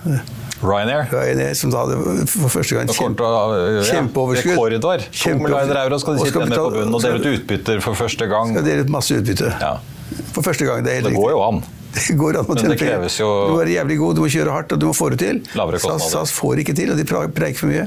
Ryanair. 0.62 1.08
Ryanair, 1.12 1.54
som 1.58 1.70
da 1.74 1.82
hadde 1.84 2.26
for 2.30 2.48
første 2.48 2.78
gang 2.78 2.88
kjempe, 2.88 3.26
kjempeoverskudd. 3.90 4.54
Rekordår. 4.56 5.04
To 5.22 5.34
milliarder 5.42 5.80
euro 5.84 5.98
skal 6.00 6.16
de 6.16 6.24
sitte 6.24 6.38
igjen 6.40 6.48
med 6.52 6.58
på 6.62 6.70
bunnen 6.78 6.94
og 6.96 7.02
dele 7.04 7.20
ut 7.20 7.28
utbytter 7.34 7.82
for 7.84 7.98
første 7.98 8.28
gang. 8.30 8.54
Skal 8.56 8.64
dele 8.70 8.86
ut 8.86 8.92
masse 8.96 9.18
utbytte. 9.20 9.50
Ja. 9.60 9.74
For 10.32 10.46
første 10.46 10.64
gang. 10.68 10.84
Det 10.86 11.02
Det 11.04 11.12
går 11.16 11.30
jo 11.36 11.42
an. 11.48 11.62
Det 11.96 12.16
går 12.20 12.36
an 12.40 12.44
å 12.44 12.54
tjene 12.56 12.74
det 12.74 12.80
penger. 12.80 13.06
jo- 13.20 13.46
Du 13.48 13.52
må 13.54 13.60
være 13.62 13.72
jævlig 13.76 13.98
god, 13.98 14.16
du 14.16 14.20
må 14.20 14.28
kjøre 14.28 14.52
hardt, 14.52 14.72
og 14.72 14.78
du 14.80 14.86
må 14.86 14.92
få 14.96 15.10
det 15.14 15.18
til. 15.18 15.38
SAS. 15.80 16.10
SAS 16.12 16.32
får 16.36 16.60
ikke 16.64 16.74
til, 16.76 16.90
og 16.92 16.96
de 17.00 17.04
preiker 17.08 17.56
for 17.56 17.68
mye. 17.72 17.86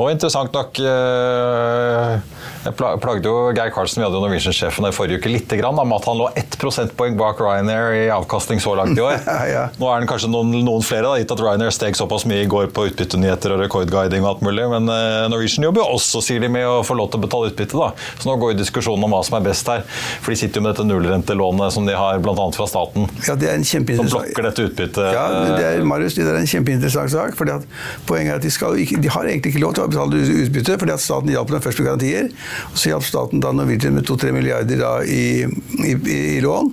Og 0.00 0.10
interessant 0.12 0.52
nok 0.54 0.78
eh, 0.80 2.20
Jeg 2.60 2.74
pla- 2.76 2.92
plagde 3.00 3.24
jo 3.24 3.50
Geir 3.56 3.70
Karlsen, 3.72 4.02
vi 4.02 4.04
hadde 4.04 4.18
jo 4.18 4.22
Norwegian-sjefen 4.24 4.84
i 4.84 4.92
forrige 4.92 5.16
uke, 5.22 5.30
litt 5.32 5.52
grann, 5.56 5.78
om 5.80 5.92
at 5.96 6.04
han 6.04 6.18
lå 6.18 6.26
ett 6.36 6.56
prosentpoeng 6.60 7.14
bak 7.16 7.38
Ryanair 7.40 7.94
i 7.96 8.02
avkastning 8.12 8.60
så 8.60 8.74
langt 8.76 8.98
i 8.98 9.04
år. 9.04 9.16
Ja, 9.30 9.38
ja. 9.48 9.62
Nå 9.80 9.86
er 9.88 10.02
den 10.02 10.08
kanskje 10.10 10.28
noen, 10.28 10.50
noen 10.66 10.82
flere, 10.84 11.06
da, 11.08 11.14
gitt 11.22 11.32
at 11.32 11.40
Ryanair 11.40 11.72
steg 11.72 11.96
såpass 11.96 12.26
mye 12.28 12.42
i 12.44 12.48
går 12.50 12.68
på 12.76 12.84
utbyttenyheter 12.90 13.54
og 13.54 13.62
rekordguiding 13.62 14.24
og 14.26 14.34
alt 14.34 14.42
mulig. 14.44 14.66
Men 14.72 14.90
eh, 14.92 15.28
Norwegian 15.32 15.64
jobber 15.68 15.84
jo 15.86 15.94
også, 15.96 16.20
sier 16.26 16.42
de, 16.44 16.50
med 16.52 16.66
å 16.68 16.82
få 16.84 16.96
lov 16.98 17.08
til 17.14 17.22
å 17.22 17.24
betale 17.24 17.48
utbytte. 17.52 17.78
da. 17.80 17.88
Så 18.20 18.28
nå 18.28 18.36
går 18.42 18.52
jo 18.52 18.58
diskusjonen 18.60 19.06
om 19.08 19.14
hva 19.16 19.22
som 19.24 19.38
er 19.40 19.46
best 19.48 19.70
her. 19.72 19.86
For 20.20 20.34
de 20.34 20.38
sitter 20.42 20.60
jo 20.60 20.66
med 20.66 20.74
dette 20.74 20.86
nullrentelånet 20.90 21.72
som 21.78 21.88
de 21.88 21.96
har 21.96 22.20
bl.a. 22.20 22.36
fra 22.58 22.68
staten, 22.68 23.08
Ja, 23.28 23.38
det 23.40 23.48
er 23.50 23.56
en 23.60 23.64
som 23.64 23.86
blokker 23.88 24.48
dette 24.50 24.66
utbyttet. 24.68 25.10
Ja, 25.16 25.24
det 25.56 25.64
er, 25.70 25.84
Marius, 25.88 26.18
det 26.18 26.26
er 26.28 26.40
en 26.42 26.50
kjempeinteressant 26.50 27.14
sak. 27.14 27.36
fordi 27.40 27.56
at 27.56 27.64
Poenget 28.10 28.36
er 28.36 28.42
at 28.42 28.44
de, 28.44 28.84
ikke, 28.84 29.00
de 29.00 29.12
har 29.16 29.28
egentlig 29.32 29.54
ikke 29.54 29.64
lov 29.64 29.74
til 29.78 29.86
å 29.86 29.90
betale 29.92 30.20
utbytte, 30.44 30.76
fordi 30.82 30.96
at 30.98 31.04
staten 31.04 31.32
hjalp 31.32 31.54
dem 31.56 31.64
først 31.64 31.80
med 31.80 31.88
garantier. 31.92 32.30
Så 32.74 32.90
hjalp 32.92 33.06
staten 33.06 33.42
da 33.42 33.52
Norwegian 33.54 33.96
med 33.96 34.06
2-3 34.08 34.32
milliarder 34.36 34.80
da 34.80 34.92
i, 35.04 35.46
i, 35.84 35.96
i, 35.96 36.40
lån. 36.44 36.70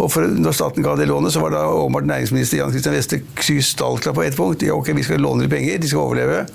Og 0.00 0.08
for, 0.08 0.24
når 0.24 0.54
staten 0.56 0.84
ga 0.84 0.94
det 0.96 1.04
lånet, 1.10 1.34
så 1.34 1.42
var 1.42 1.52
da 1.52 1.66
åpenbart 1.68 2.06
næringsminister 2.08 2.62
Jan 2.62 2.72
Christian 2.72 2.94
Weste 2.96 3.18
krystallklar 3.36 4.14
på 4.16 4.22
ett 4.24 4.36
punkt. 4.38 4.64
Ja, 4.64 4.72
ok, 4.78 4.88
vi 4.96 5.04
skal 5.04 5.20
låne 5.20 5.44
litt 5.44 5.52
penger, 5.52 5.76
de 5.82 5.90
skal 5.90 6.00
overleve. 6.06 6.46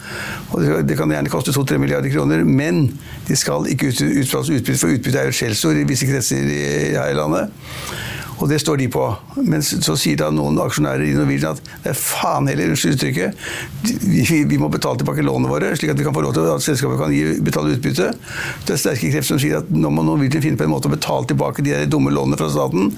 Og 0.49 0.63
det, 0.63 0.79
det 0.89 0.97
kan 0.97 1.13
gjerne 1.13 1.31
koste 1.31 1.53
2-3 1.53 1.77
milliarder 1.83 2.11
kroner, 2.13 2.41
men 2.43 2.87
de 3.27 3.37
skal 3.37 3.69
ikke 3.69 3.91
ut- 3.91 4.01
utbetales 4.01 4.49
utbytte, 4.57 4.81
for 4.81 4.95
utbytte 4.95 5.21
er 5.21 5.29
jo 5.29 5.35
et 5.35 5.39
skjellsord 5.41 5.77
i 5.77 5.85
visse 5.87 6.09
kretser 6.09 6.49
her 6.49 7.13
i 7.13 7.17
landet. 7.17 7.53
Og 8.37 8.49
det 8.49 8.59
står 8.61 8.77
de 8.81 8.87
på. 8.91 9.03
Men 9.41 9.63
så, 9.65 9.95
sier 9.97 10.19
da 10.19 10.29
noen 10.33 10.59
aksjonærer 10.61 11.05
i 11.07 11.13
Norwegian 11.17 11.57
at 11.57 11.71
det 11.83 11.91
er 11.93 11.97
faen 11.97 12.49
heller, 12.49 12.73
unnskyld 12.73 12.97
uttrykket, 12.97 13.37
vi, 14.03 14.41
vi 14.49 14.59
må 14.61 14.69
betale 14.73 14.99
tilbake 15.01 15.25
lånene 15.25 15.49
våre, 15.51 15.71
slik 15.77 15.93
at 15.93 15.99
vi 15.99 16.05
kan 16.05 16.15
få 16.15 16.23
lov 16.25 16.35
til 16.35 16.49
at 16.51 16.65
selskapet 16.65 17.01
kan 17.01 17.13
gi, 17.13 17.23
betale 17.45 17.73
utbytte. 17.75 18.11
Det 18.67 18.75
er 18.75 18.81
sterke 18.81 19.11
krefter 19.13 19.33
som 19.33 19.41
sier 19.41 19.61
at 19.61 19.71
nå 19.73 19.91
må 19.93 20.05
Norwegian 20.05 20.43
finne 20.43 20.59
på 20.59 20.67
en 20.67 20.73
måte 20.73 20.89
å 20.89 20.93
betale 20.93 21.29
tilbake 21.31 21.65
de 21.65 21.79
dumme 21.89 22.13
lånene 22.13 22.39
fra 22.39 22.49
staten, 22.53 22.91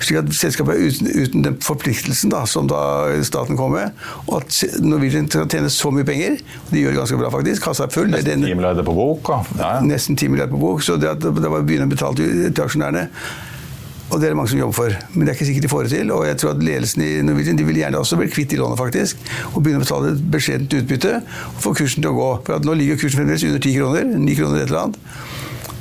slik 0.00 0.22
at 0.22 0.32
selskapet 0.36 0.76
er 0.76 0.88
uten, 0.88 1.12
uten 1.12 1.46
den 1.48 1.58
forpliktelsen 1.64 2.32
da, 2.32 2.44
som 2.48 2.70
da 2.70 2.80
staten 3.26 3.58
kom 3.60 3.76
med, 3.76 3.92
og 4.26 4.40
at 4.40 4.80
Norwegian 4.84 5.28
skal 5.28 5.48
tjene 5.50 5.72
så 5.72 5.92
mye 5.94 6.06
penger. 6.08 6.40
og 6.64 6.72
De 6.72 6.84
gjør 6.84 6.96
det 6.96 7.02
ganske 7.02 7.20
bra, 7.20 7.32
faktisk. 7.34 7.66
Kassa 7.68 7.88
er 7.88 7.92
full. 7.92 8.08
Nesten 8.12 8.46
er 8.46 8.54
10 8.54 8.60
milliarder 8.60 8.86
på 8.86 8.96
bok. 8.96 9.32
Ja. 9.58 9.76
Nesten 9.84 10.16
10 10.16 10.32
milliarder 10.32 10.56
på 10.56 10.62
bok, 10.62 10.82
så 10.84 10.96
det, 11.00 11.12
at 11.18 11.22
det 11.22 11.34
var 11.36 11.60
å 11.60 11.66
begynne 11.66 11.88
å 11.88 11.92
betale 11.92 12.18
til, 12.18 12.48
til 12.48 12.64
aksjonærene. 12.64 13.06
Og 14.08 14.20
det 14.20 14.28
er 14.28 14.32
det 14.32 14.36
mange 14.38 14.48
som 14.48 14.58
jobber 14.58 14.76
for, 14.76 14.94
men 15.12 15.26
det 15.26 15.32
er 15.32 15.36
ikke 15.36 15.46
sikkert 15.50 15.66
de 15.66 15.70
får 15.72 15.82
det 15.86 15.90
til. 15.92 16.12
Og 16.16 16.26
jeg 16.26 16.36
tror 16.40 16.54
at 16.54 16.62
ledelsen 16.64 17.02
i 17.04 17.10
Norwegian 17.22 17.58
de 17.58 17.66
vil 17.68 17.80
gjerne 17.82 18.00
også 18.00 18.16
bli 18.16 18.28
kvitt 18.32 18.50
de 18.54 18.60
lånene, 18.60 18.78
faktisk. 18.80 19.20
Og 19.52 19.60
begynne 19.62 19.82
å 19.82 19.84
betale 19.84 20.14
et 20.14 20.22
beskjedent 20.32 20.76
utbytte 20.80 21.18
og 21.20 21.58
få 21.64 21.74
kursen 21.76 22.04
til 22.04 22.14
å 22.14 22.16
gå. 22.16 22.30
For 22.46 22.64
nå 22.64 22.76
ligger 22.78 23.00
kursen 23.02 23.20
fremdeles 23.20 23.44
under 23.50 23.60
10 23.60 23.76
kroner. 23.76 24.08
9 24.28 24.38
kroner 24.38 24.62
et 24.62 24.70
eller 24.70 24.86
annet. 24.86 25.02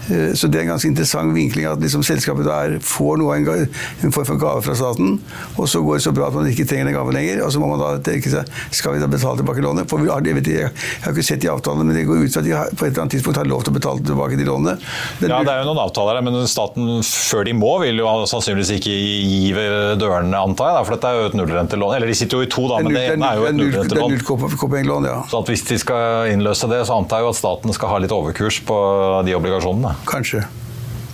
Eh, 0.10 0.34
Så 0.38 0.48
det 0.52 0.60
er 0.60 0.65
en 0.67 0.74
ganske 0.76 0.88
interessant 0.89 1.34
vinkling 1.36 1.65
at 1.67 1.80
liksom 1.84 2.04
selskapet 2.06 2.46
der 2.48 2.78
får 2.84 3.17
noe, 3.20 3.36
en, 3.38 3.67
en 4.04 4.12
form 4.12 4.26
for 4.26 4.38
gave 4.39 4.62
fra 4.63 4.76
staten, 4.76 5.17
og 5.58 5.67
så 5.67 5.82
går 5.84 5.98
det 6.00 6.04
så 6.08 6.13
bra 6.15 6.28
at 6.28 6.34
man 6.38 6.48
ikke 6.48 6.65
trenger 6.67 6.86
den 6.91 6.96
gaven 6.96 7.13
lenger. 7.17 7.43
Og 7.46 7.52
så 7.52 7.60
må 7.60 7.67
man 7.72 7.80
da 7.82 7.98
tenke 8.04 8.30
seg 8.32 8.48
skal 8.72 8.93
vi 8.96 9.00
da 9.04 9.08
betale 9.12 9.38
tilbake 9.41 9.63
lånet? 9.63 9.89
For 9.89 10.00
vi 10.00 10.10
har, 10.12 10.22
jeg, 10.24 10.36
vet, 10.39 10.48
ikke, 10.48 10.70
jeg 10.72 11.04
har 11.04 11.12
ikke 11.15 11.28
sett 11.28 11.41
de 11.43 11.52
avtalene, 11.52 11.86
men 11.88 11.96
det 11.98 12.06
går 12.08 12.24
ut 12.26 12.34
fra 12.34 12.43
at 12.43 12.48
de 12.48 12.56
har, 12.56 12.72
på 12.72 12.86
et 12.88 12.91
eller 12.93 13.04
annet 13.06 13.15
tidspunkt 13.17 13.38
har 13.41 13.50
lov 13.50 13.63
til 13.67 13.74
å 13.74 13.78
betale 13.80 14.04
tilbake 14.08 14.38
de 14.39 14.48
lånene. 14.48 14.78
Den- 15.20 15.30
Ja, 15.38 15.43
Det 15.43 15.54
er 15.54 15.63
jo 15.63 15.74
noen 15.74 15.84
avtaler 15.84 16.22
men 16.24 16.48
staten 16.48 17.02
før 17.04 17.43
de 17.46 17.54
må, 17.54 17.80
vil 17.82 17.98
jo 18.02 18.08
sannsynligvis 18.28 18.72
ikke 18.80 18.96
gi 18.96 19.52
dørene, 20.00 20.34
antar 20.36 20.72
jeg. 20.72 20.76
da, 20.78 20.84
For 20.88 20.96
dette 20.96 21.08
er 21.12 21.20
jo 21.22 21.26
et 21.28 21.38
nullrentelån. 21.39 21.96
Eller 21.98 22.08
de 22.08 22.13
sitter 22.17 22.38
jo 22.38 22.43
i 22.48 22.50
to, 22.52 22.67
da, 22.67 22.80
men 22.84 22.93
det 22.93 22.98
det 22.98 23.10
er 23.12 23.17
ene 23.17 23.28
er 23.32 23.36
jo 23.38 23.46
et 23.46 23.56
nullrentelån 23.56 23.88
det 23.88 23.98
er 23.98 24.06
nullrentelån. 24.08 24.10
null 24.10 24.26
K- 24.28 25.08
ja. 25.08 25.17
Så 25.30 25.39
at 25.41 25.48
hvis 25.52 25.63
de 25.67 25.78
skal 25.78 26.32
innløse 26.32 26.70
det, 26.70 26.82
så 26.88 26.98
antar 26.98 27.20
jeg 27.22 27.28
jo 27.28 27.30
at 27.30 27.39
staten 27.39 27.74
skal 27.74 27.89
ha 27.89 27.98
litt 28.00 28.12
overkurs 28.15 28.62
på 28.65 28.78
de 29.26 29.34
obligasjonene. 29.38 29.96
Kanskje. 30.05 30.45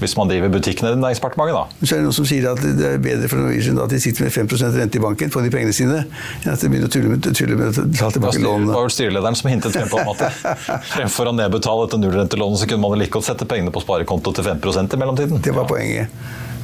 Hvis 0.02 0.16
man 0.18 0.28
driver 0.28 0.50
butikkene 0.52 0.92
i 0.92 1.00
Næringsdepartementet, 1.00 1.56
da. 1.56 1.88
Så 1.88 1.96
er 1.96 2.02
det 2.02 2.08
noen 2.08 2.16
som 2.18 2.26
sier 2.28 2.48
at 2.50 2.60
det 2.64 2.88
er 2.90 3.02
bedre 3.02 3.30
for 3.32 3.40
Norwegian 3.40 3.80
at 3.80 3.94
de 3.94 4.00
sitter 4.04 4.26
med 4.26 4.34
5% 4.36 4.76
rente 4.76 5.00
i 5.00 5.04
banken 5.04 5.32
på 5.32 5.44
de 5.46 5.52
pengene 5.54 5.76
sine, 5.76 6.02
enn 6.42 6.52
at 6.52 6.64
de 6.64 6.72
begynner 6.72 6.90
å 6.90 6.94
tulle 6.94 7.12
med, 7.14 7.28
tulle 7.30 7.58
med 7.60 7.70
å 7.70 7.86
betale 7.88 8.18
tilbake 8.18 8.42
lånene. 8.44 8.72
det 8.72 8.76
var 8.76 8.88
vel 8.90 8.96
styrelederen 8.98 9.40
som 9.40 9.52
hintet 9.54 9.78
frem 9.78 9.92
på 9.94 10.02
at. 10.02 10.26
Fremfor 10.96 11.32
å 11.32 11.36
nedbetale 11.38 11.86
dette 11.86 12.02
nullrentelånet, 12.02 12.64
så 12.64 12.68
kunne 12.68 12.84
man 12.84 13.00
like 13.00 13.14
godt 13.16 13.30
sette 13.30 13.48
pengene 13.48 13.72
på 13.74 13.84
sparekonto 13.86 14.34
til 14.36 14.50
5 14.50 14.66
i 14.66 15.00
mellomtiden. 15.06 15.44
Det 15.46 15.56
var 15.56 15.70
poenget. 15.70 16.12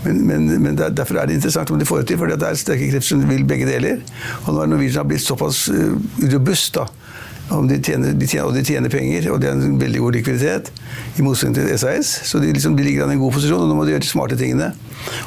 Men, 0.03 0.19
men, 0.27 0.47
men 0.63 0.77
derfor 0.79 1.19
er 1.19 1.27
det 1.27 1.39
interessant 1.39 1.71
om 1.71 1.79
de 1.79 1.87
får 1.87 2.03
det 2.03 2.11
til, 2.11 2.19
for 2.19 2.31
det 2.31 2.39
er 2.39 2.59
sterke 2.59 2.87
krefter 2.91 3.15
som 3.15 3.23
vil 3.29 3.47
begge 3.47 3.67
deler. 3.67 4.03
Og 4.45 4.59
har 4.59 4.71
Norwegian 4.71 5.07
blitt 5.07 5.23
såpass 5.23 5.67
uh, 5.71 5.95
robust, 6.33 6.75
da. 6.75 6.87
De 7.49 7.79
tjener, 7.81 8.13
de 8.13 8.27
tjener, 8.29 8.45
og 8.45 8.53
de 8.53 8.61
tjener 8.65 8.93
penger, 8.93 9.29
og 9.33 9.39
de 9.41 9.49
har 9.49 9.57
en 9.57 9.79
veldig 9.81 10.03
god 10.03 10.17
likviditet, 10.19 10.69
i 11.17 11.25
motsetning 11.25 11.57
til 11.57 11.79
SAS. 11.81 12.11
Så 12.29 12.41
de, 12.43 12.51
liksom, 12.53 12.75
de 12.77 12.85
ligger 12.85 13.05
an 13.05 13.15
i 13.15 13.17
en 13.17 13.23
god 13.23 13.33
posisjon, 13.37 13.63
og 13.63 13.71
nå 13.71 13.77
må 13.79 13.87
de 13.87 13.95
gjøre 13.95 14.05
de 14.05 14.11
smarte 14.11 14.37
tingene. 14.39 14.69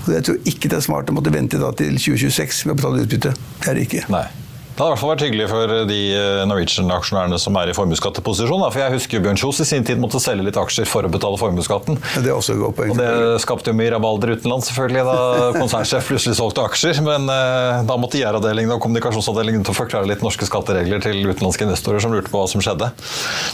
Og 0.05 0.13
jeg 0.15 0.29
tror 0.29 0.53
ikke 0.55 0.71
det 0.71 0.79
er 0.79 0.87
smart 0.87 1.11
å 1.11 1.17
måtte 1.19 1.35
vente 1.35 1.59
til 1.59 1.99
2026 1.99 2.63
med 2.69 2.77
å 2.77 2.79
betale 2.79 3.03
utbytte. 3.07 3.35
Det 3.59 3.73
er 3.73 3.81
det 3.81 3.89
ikke. 3.89 4.07
Nei. 4.15 4.27
Det 4.73 4.81
hadde 4.81 4.89
i 4.89 4.93
hvert 4.95 5.01
fall 5.03 5.11
vært 5.11 5.23
hyggelig 5.27 5.47
for 5.51 5.73
de 5.85 5.97
eh, 6.17 6.43
Norwegian-aksjonærene 6.49 7.37
som 7.41 7.57
er 7.61 7.69
i 7.69 7.75
formuesskatteposisjon. 7.77 8.63
For 8.73 8.81
jeg 8.81 8.95
husker 8.95 9.21
Bjørn 9.21 9.37
Kjos 9.37 9.61
i 9.61 9.67
sin 9.69 9.85
tid 9.85 10.01
måtte 10.01 10.17
selge 10.23 10.47
litt 10.47 10.57
aksjer 10.57 10.89
for 10.89 11.05
å 11.05 11.11
betale 11.13 11.37
formuesskatten. 11.37 11.99
Det 12.15 12.31
er 12.31 12.33
også 12.33 12.55
et 12.55 12.63
godt 12.63 12.79
poeng. 12.79 12.95
Og 12.95 13.01
det 13.03 13.43
skapte 13.45 13.69
jo 13.69 13.77
mye 13.77 13.91
rabalder 13.93 14.33
utenlands, 14.39 14.71
selvfølgelig, 14.71 15.05
da 15.11 15.51
konsernsjef 15.61 16.09
plutselig 16.09 16.39
solgte 16.41 16.65
aksjer. 16.65 17.03
Men 17.05 17.29
eh, 17.35 17.83
da 17.91 17.99
måtte 18.01 18.17
IR-avdelingen 18.23 18.73
og 18.79 18.81
kommunikasjonsavdelingen 18.87 19.69
til 19.69 19.75
å 19.75 19.77
forklare 19.77 20.09
litt 20.09 20.25
norske 20.25 20.49
skatteregler 20.49 21.05
til 21.05 21.21
utenlandske 21.21 21.69
investorer 21.69 22.01
som 22.01 22.17
lurte 22.17 22.33
på 22.33 22.41
hva 22.41 22.49
som 22.49 22.65
skjedde. 22.65 22.89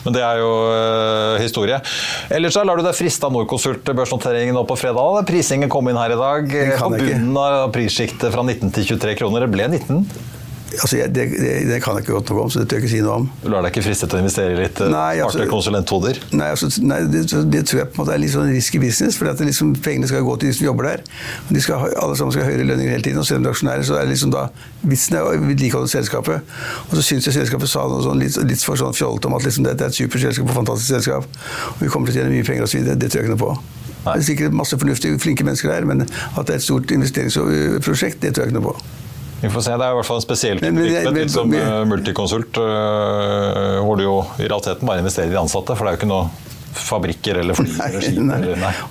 Men 0.07 0.19
det 0.21 0.23
er 0.23 0.39
jo 0.45 0.55
eh, 0.71 1.43
historie. 1.43 1.83
Ellers 2.31 2.55
så 2.55 2.63
lar 2.63 2.79
du 2.79 2.87
deg 2.87 2.95
friste 2.95 3.27
av 3.27 3.35
Norconsult-børsnoteringen 3.35 4.55
nå 4.55 4.63
på 4.71 4.79
fredag. 4.79 5.25
Prisingen 5.27 5.67
kom 5.73 5.91
inn 5.91 5.99
her 5.99 6.15
i 6.15 6.23
dag 6.23 6.59
eh, 6.63 6.75
på 6.79 6.95
bunnen 6.95 7.39
av 7.43 7.73
prissjiktet 7.75 8.31
fra 8.31 8.47
19 8.47 8.71
til 8.71 8.93
23 8.95 9.19
kroner. 9.19 9.49
Det 9.49 9.57
ble 9.59 9.73
19. 9.83 10.37
Altså, 10.79 10.97
det, 11.11 11.25
det, 11.33 11.53
det 11.69 11.79
kan 11.83 11.97
jeg 11.97 12.05
ikke 12.05 12.15
godt 12.15 12.31
nok 12.31 12.41
om, 12.45 12.51
så 12.53 12.63
det 12.63 12.69
tør 12.71 12.79
jeg 12.79 12.85
ikke 12.85 12.93
si 12.93 13.01
noe 13.03 13.17
om. 13.23 13.29
Du 13.43 13.49
lar 13.51 13.65
deg 13.65 13.73
ikke 13.73 13.85
friste 13.89 14.07
til 14.07 14.19
å 14.19 14.23
investere 14.23 14.55
i 14.55 14.59
litt 14.59 14.81
eh, 14.85 14.91
Nei, 14.93 15.21
altså- 15.25 15.47
konsulenthoder? 15.51 16.21
Nei, 16.39 16.51
altså, 16.55 16.71
nei 16.85 17.01
det, 17.11 17.25
det 17.53 17.63
tror 17.69 17.83
jeg 17.83 17.91
på 17.91 17.99
en 17.99 18.03
måte 18.05 18.15
er 18.15 18.23
litt 18.23 18.35
sånn 18.35 18.53
risky 18.53 18.81
business. 18.83 19.19
For 19.19 19.31
liksom, 19.49 19.73
pengene 19.85 20.11
skal 20.11 20.27
gå 20.27 20.37
til 20.39 20.53
de 20.53 20.59
som 20.59 20.69
jobber 20.69 20.91
der. 20.91 21.03
De 21.49 21.63
skal, 21.65 21.89
alle 21.99 22.19
sammen 22.19 22.37
skal 22.37 22.47
ha 22.47 22.53
høyere 22.53 22.69
lønninger 22.69 22.95
hele 22.95 23.07
tiden. 23.09 23.23
Og 23.23 23.27
selv 23.29 23.41
om 23.41 23.49
de 23.49 23.51
er 23.51 23.57
aksjonærer, 23.57 23.89
så 23.89 23.99
er 23.99 24.07
det 24.07 24.15
liksom 24.15 24.35
da 24.35 24.47
vitsen 24.85 25.19
er 25.19 25.27
å 25.27 25.35
vedlikeholde 25.49 25.91
selskapet. 25.91 26.55
Og 26.87 26.95
så 26.95 27.07
syns 27.11 27.27
jeg 27.27 27.39
selskapet 27.41 27.73
sa 27.73 27.89
noe 27.91 28.05
sånn 28.07 28.23
litt, 28.23 28.39
litt 28.47 28.63
for 28.65 28.79
sånn 28.79 28.95
fjollete 28.97 29.31
om 29.31 29.39
at 29.39 29.49
liksom, 29.49 29.67
det, 29.67 29.75
er 29.81 29.91
et 29.91 29.99
supert 29.99 30.23
selskap 30.29 30.53
og 30.53 30.61
fantastisk 30.63 30.95
selskap. 30.95 31.27
Og 31.75 31.83
vi 31.83 31.91
kommer 31.91 32.11
til 32.11 32.21
å 32.21 32.23
tjene 32.23 32.37
mye 32.37 32.47
penger 32.47 32.69
osv. 32.69 32.87
Det 32.95 33.11
tror 33.11 33.23
jeg 33.23 33.29
ikke 33.29 33.35
noe 33.35 33.45
på. 33.49 33.53
Nei. 33.99 34.15
Det 34.15 34.23
er 34.23 34.29
sikkert 34.31 34.57
masse 34.57 34.79
fornuftige, 34.79 35.19
flinke 35.21 35.45
mennesker 35.45 35.73
der, 35.73 35.87
men 35.89 36.07
at 36.07 36.47
det 36.47 36.55
er 36.55 36.61
et 36.61 36.65
stort 36.65 36.95
investeringsprosjekt, 36.95 38.23
det 38.23 38.35
tror 38.37 38.47
jeg 38.47 38.55
ikke 38.55 38.61
noe 38.61 38.71
på. 38.71 39.08
Vi 39.41 39.49
får 39.55 39.63
se, 39.63 39.71
Det 39.79 39.87
er 39.87 39.93
i 39.95 39.99
hvert 40.01 40.07
fall 40.09 40.19
en 40.19 40.25
spesiell 40.27 40.61
men- 40.61 41.15
litt 41.15 41.31
som 41.31 41.53
eh, 41.55 41.85
multiconsult, 41.87 42.59
eh, 42.59 43.79
hvor 43.85 43.97
du 43.97 44.03
jo 44.05 44.19
i 44.39 44.49
realiteten 44.49 44.87
bare 44.89 44.99
investerer 45.05 45.31
i 45.31 45.35
de 45.37 45.41
ansatte. 45.41 45.77
For 45.79 45.85
det 45.87 45.93
er 45.93 45.97
jo 45.97 46.01
ikke 46.03 46.11
noe 46.11 46.31
fabrikker 46.79 47.39
eller 47.41 47.55
fly 47.59 47.65
eller 47.87 48.03
skip. 48.05 48.19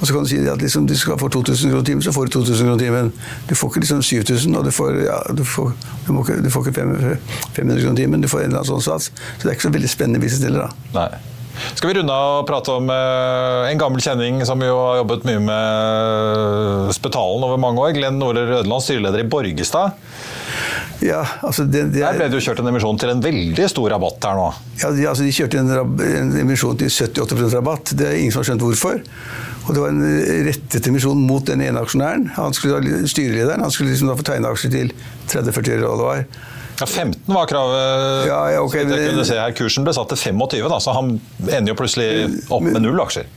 Og 0.01 0.07
så 0.07 0.13
kan 0.15 0.23
du 0.25 0.29
si 0.29 0.39
at 0.49 0.59
liksom, 0.63 0.87
du 0.89 0.95
skal 0.97 1.19
få 1.21 1.29
2000 1.31 1.71
kroner 1.71 1.85
timen, 1.87 2.01
så 2.03 2.11
får 2.15 2.27
du 2.27 2.31
2000 2.39 2.67
kroner 2.67 2.81
timen. 2.81 3.11
Du 3.47 3.55
får 3.55 3.69
ikke 3.71 3.83
liksom 3.85 4.01
7000, 4.03 4.57
og 4.57 4.65
du 4.67 4.71
får, 4.71 4.97
ja, 5.05 5.19
du 5.35 5.43
får, 5.43 5.71
du 6.07 6.11
må 6.15 6.23
ikke, 6.25 6.41
du 6.43 6.49
får 6.51 6.67
ikke 6.67 6.75
500 6.81 7.17
kroner 7.83 7.95
timen. 8.01 8.21
Du 8.21 8.27
får 8.31 8.43
en 8.43 8.51
eller 8.51 8.63
annen 8.63 8.71
sånn 8.73 8.83
sats. 8.87 9.11
Så 9.37 9.43
det 9.43 9.51
er 9.51 9.57
ikke 9.59 9.67
så 9.69 9.73
veldig 9.77 9.91
spennende 9.93 10.23
business 10.23 10.43
heller, 10.47 10.67
da. 10.67 10.99
Nei. 10.99 11.36
Skal 11.77 11.89
vi 11.91 11.95
runde 11.99 12.13
av 12.13 12.41
og 12.41 12.47
prate 12.49 12.73
om 12.77 12.89
eh, 12.93 13.67
en 13.71 13.79
gammel 13.81 14.01
kjenning 14.03 14.41
som 14.47 14.61
jo 14.65 14.75
har 14.77 14.99
jobbet 15.01 15.25
mye 15.27 15.41
med 15.47 16.91
Spetalen 16.95 17.45
over 17.47 17.59
mange 17.61 17.81
år. 17.83 17.93
Glenn 17.97 18.19
Nore 18.21 18.45
Rødeland, 18.49 18.83
styreleder 18.85 19.23
i 19.23 19.27
Borgestad. 19.29 19.97
Ja, 21.05 21.19
altså 21.45 21.67
det, 21.69 21.83
det 21.93 22.01
Der 22.01 22.15
ble 22.17 22.25
det 22.31 22.39
jo 22.39 22.45
kjørt 22.47 22.59
en 22.63 22.71
emisjon 22.71 22.97
til 22.97 23.11
en 23.13 23.19
veldig 23.21 23.67
stor 23.69 23.91
rabatt 23.93 24.25
her 24.25 24.39
nå. 24.39 24.47
ja, 24.81 24.89
de, 24.95 25.03
altså 25.11 25.25
de 25.27 25.33
kjørte 25.35 25.59
en, 25.61 25.69
en 26.01 26.31
emisjon 26.41 26.79
til 26.79 26.89
78% 26.89 27.53
rabatt. 27.59 27.93
Det 27.99 28.07
er 28.09 28.17
ingen 28.17 28.33
som 28.33 28.41
har 28.41 28.49
skjønt 28.49 28.65
hvorfor. 28.65 28.97
Og 29.67 29.75
det 29.75 29.83
var 29.83 29.93
en 29.93 30.03
rettet 30.47 30.89
emisjon 30.89 31.21
mot 31.27 31.45
den 31.45 31.61
ene 31.67 31.83
aksjonæren. 31.85 32.29
Han 32.39 32.55
skulle, 32.57 32.79
da- 32.81 33.09
styrelederen 33.11 33.65
han 33.65 33.73
skulle 33.75 33.93
liksom 33.93 34.09
da 34.09 34.17
få 34.17 34.25
tegne 34.31 34.49
aksjer 34.55 34.73
til 34.73 34.93
30-40 35.29 35.75
øre, 35.77 35.85
hva 35.85 35.97
det 36.01 36.07
var. 36.07 36.45
Ja, 36.77 36.85
15 36.85 37.33
var 37.33 37.49
kravet. 37.49 38.27
Ja, 38.29 38.41
ja, 38.53 38.61
okay, 38.61 38.85
jeg 38.85 39.09
kunne 39.09 39.25
se 39.25 39.39
her. 39.39 39.55
Kursen 39.57 39.87
ble 39.87 39.95
satt 39.97 40.11
til 40.13 40.19
25, 40.29 40.69
da, 40.69 40.77
så 40.83 40.93
han 40.93 41.17
ender 41.47 41.73
jo 41.73 41.77
plutselig 41.79 42.09
opp 42.53 42.65
med 42.67 42.83
null 42.85 43.01
aksjer. 43.01 43.29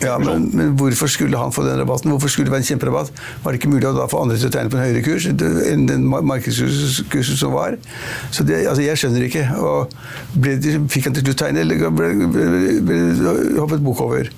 Ja, 0.00 0.18
men, 0.20 0.50
men 0.52 0.72
hvorfor 0.76 1.08
skulle 1.08 1.38
han 1.40 1.52
få 1.52 1.64
den 1.64 1.78
rabatten? 1.80 2.10
Hvorfor 2.12 2.28
skulle 2.28 2.48
det 2.48 2.52
være 2.52 2.64
en 2.64 2.68
kjemperabatt? 2.68 3.12
Var 3.42 3.52
det 3.52 3.60
ikke 3.60 3.70
mulig 3.72 3.88
å 3.88 3.94
da 3.96 4.04
få 4.10 4.20
andre 4.20 4.36
til 4.36 4.50
å 4.50 4.52
tegne 4.52 4.72
på 4.72 4.76
en 4.76 4.84
høyere 4.84 5.04
kurs 5.04 5.28
enn 5.30 5.86
den 5.88 6.04
markedskursen 6.08 7.38
som 7.40 7.54
var? 7.56 7.78
Så 8.30 8.44
det, 8.44 8.66
altså 8.68 8.84
Jeg 8.84 9.00
skjønner 9.00 9.24
ikke. 9.28 9.46
Og 9.56 9.94
ble, 10.36 10.58
fikk 10.92 11.08
han 11.08 11.16
til 11.16 11.24
slutt 11.24 11.40
tegne, 11.40 11.64
eller 11.64 11.88
ble, 11.96 12.10
ble, 12.28 12.66
ble 12.84 13.00
hoppet 13.56 13.84
bok 13.84 14.04
over? 14.04 14.28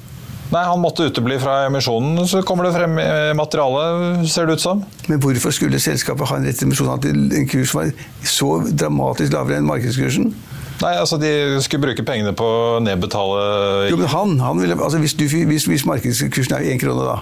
Nei, 0.48 0.62
han 0.64 0.80
måtte 0.80 1.04
utebli 1.10 1.36
fra 1.42 1.66
emisjonen, 1.66 2.22
så 2.28 2.40
kommer 2.46 2.64
det 2.64 2.72
frem 2.72 2.94
i 3.02 3.08
materialet, 3.36 4.22
ser 4.32 4.48
det 4.48 4.56
ut 4.56 4.62
som. 4.62 4.80
Men 5.10 5.20
hvorfor 5.20 5.52
skulle 5.52 5.80
selskapet 5.82 6.30
ha 6.30 6.38
en 6.38 6.48
rett 6.48 6.62
emisjon 6.64 7.02
til 7.04 7.26
en 7.36 7.48
kurs 7.50 7.74
som 7.74 7.82
var 7.82 7.90
så 8.24 8.48
dramatisk 8.72 9.36
lavere 9.36 9.60
enn 9.60 9.68
markedskursen? 9.68 10.32
Nei, 10.78 10.92
altså 10.94 11.18
De 11.20 11.30
skulle 11.64 11.88
bruke 11.88 12.04
pengene 12.06 12.32
på 12.38 12.46
å 12.46 12.80
nedbetale 12.80 13.88
Jo, 13.90 13.98
men 13.98 14.12
han, 14.12 14.36
han 14.40 14.60
ville, 14.62 14.76
altså 14.78 15.00
hvis, 15.02 15.16
du, 15.18 15.26
hvis, 15.26 15.66
hvis 15.68 15.84
markedskursen 15.88 16.54
er 16.54 16.68
én 16.72 16.80
krone, 16.80 17.04
da 17.04 17.18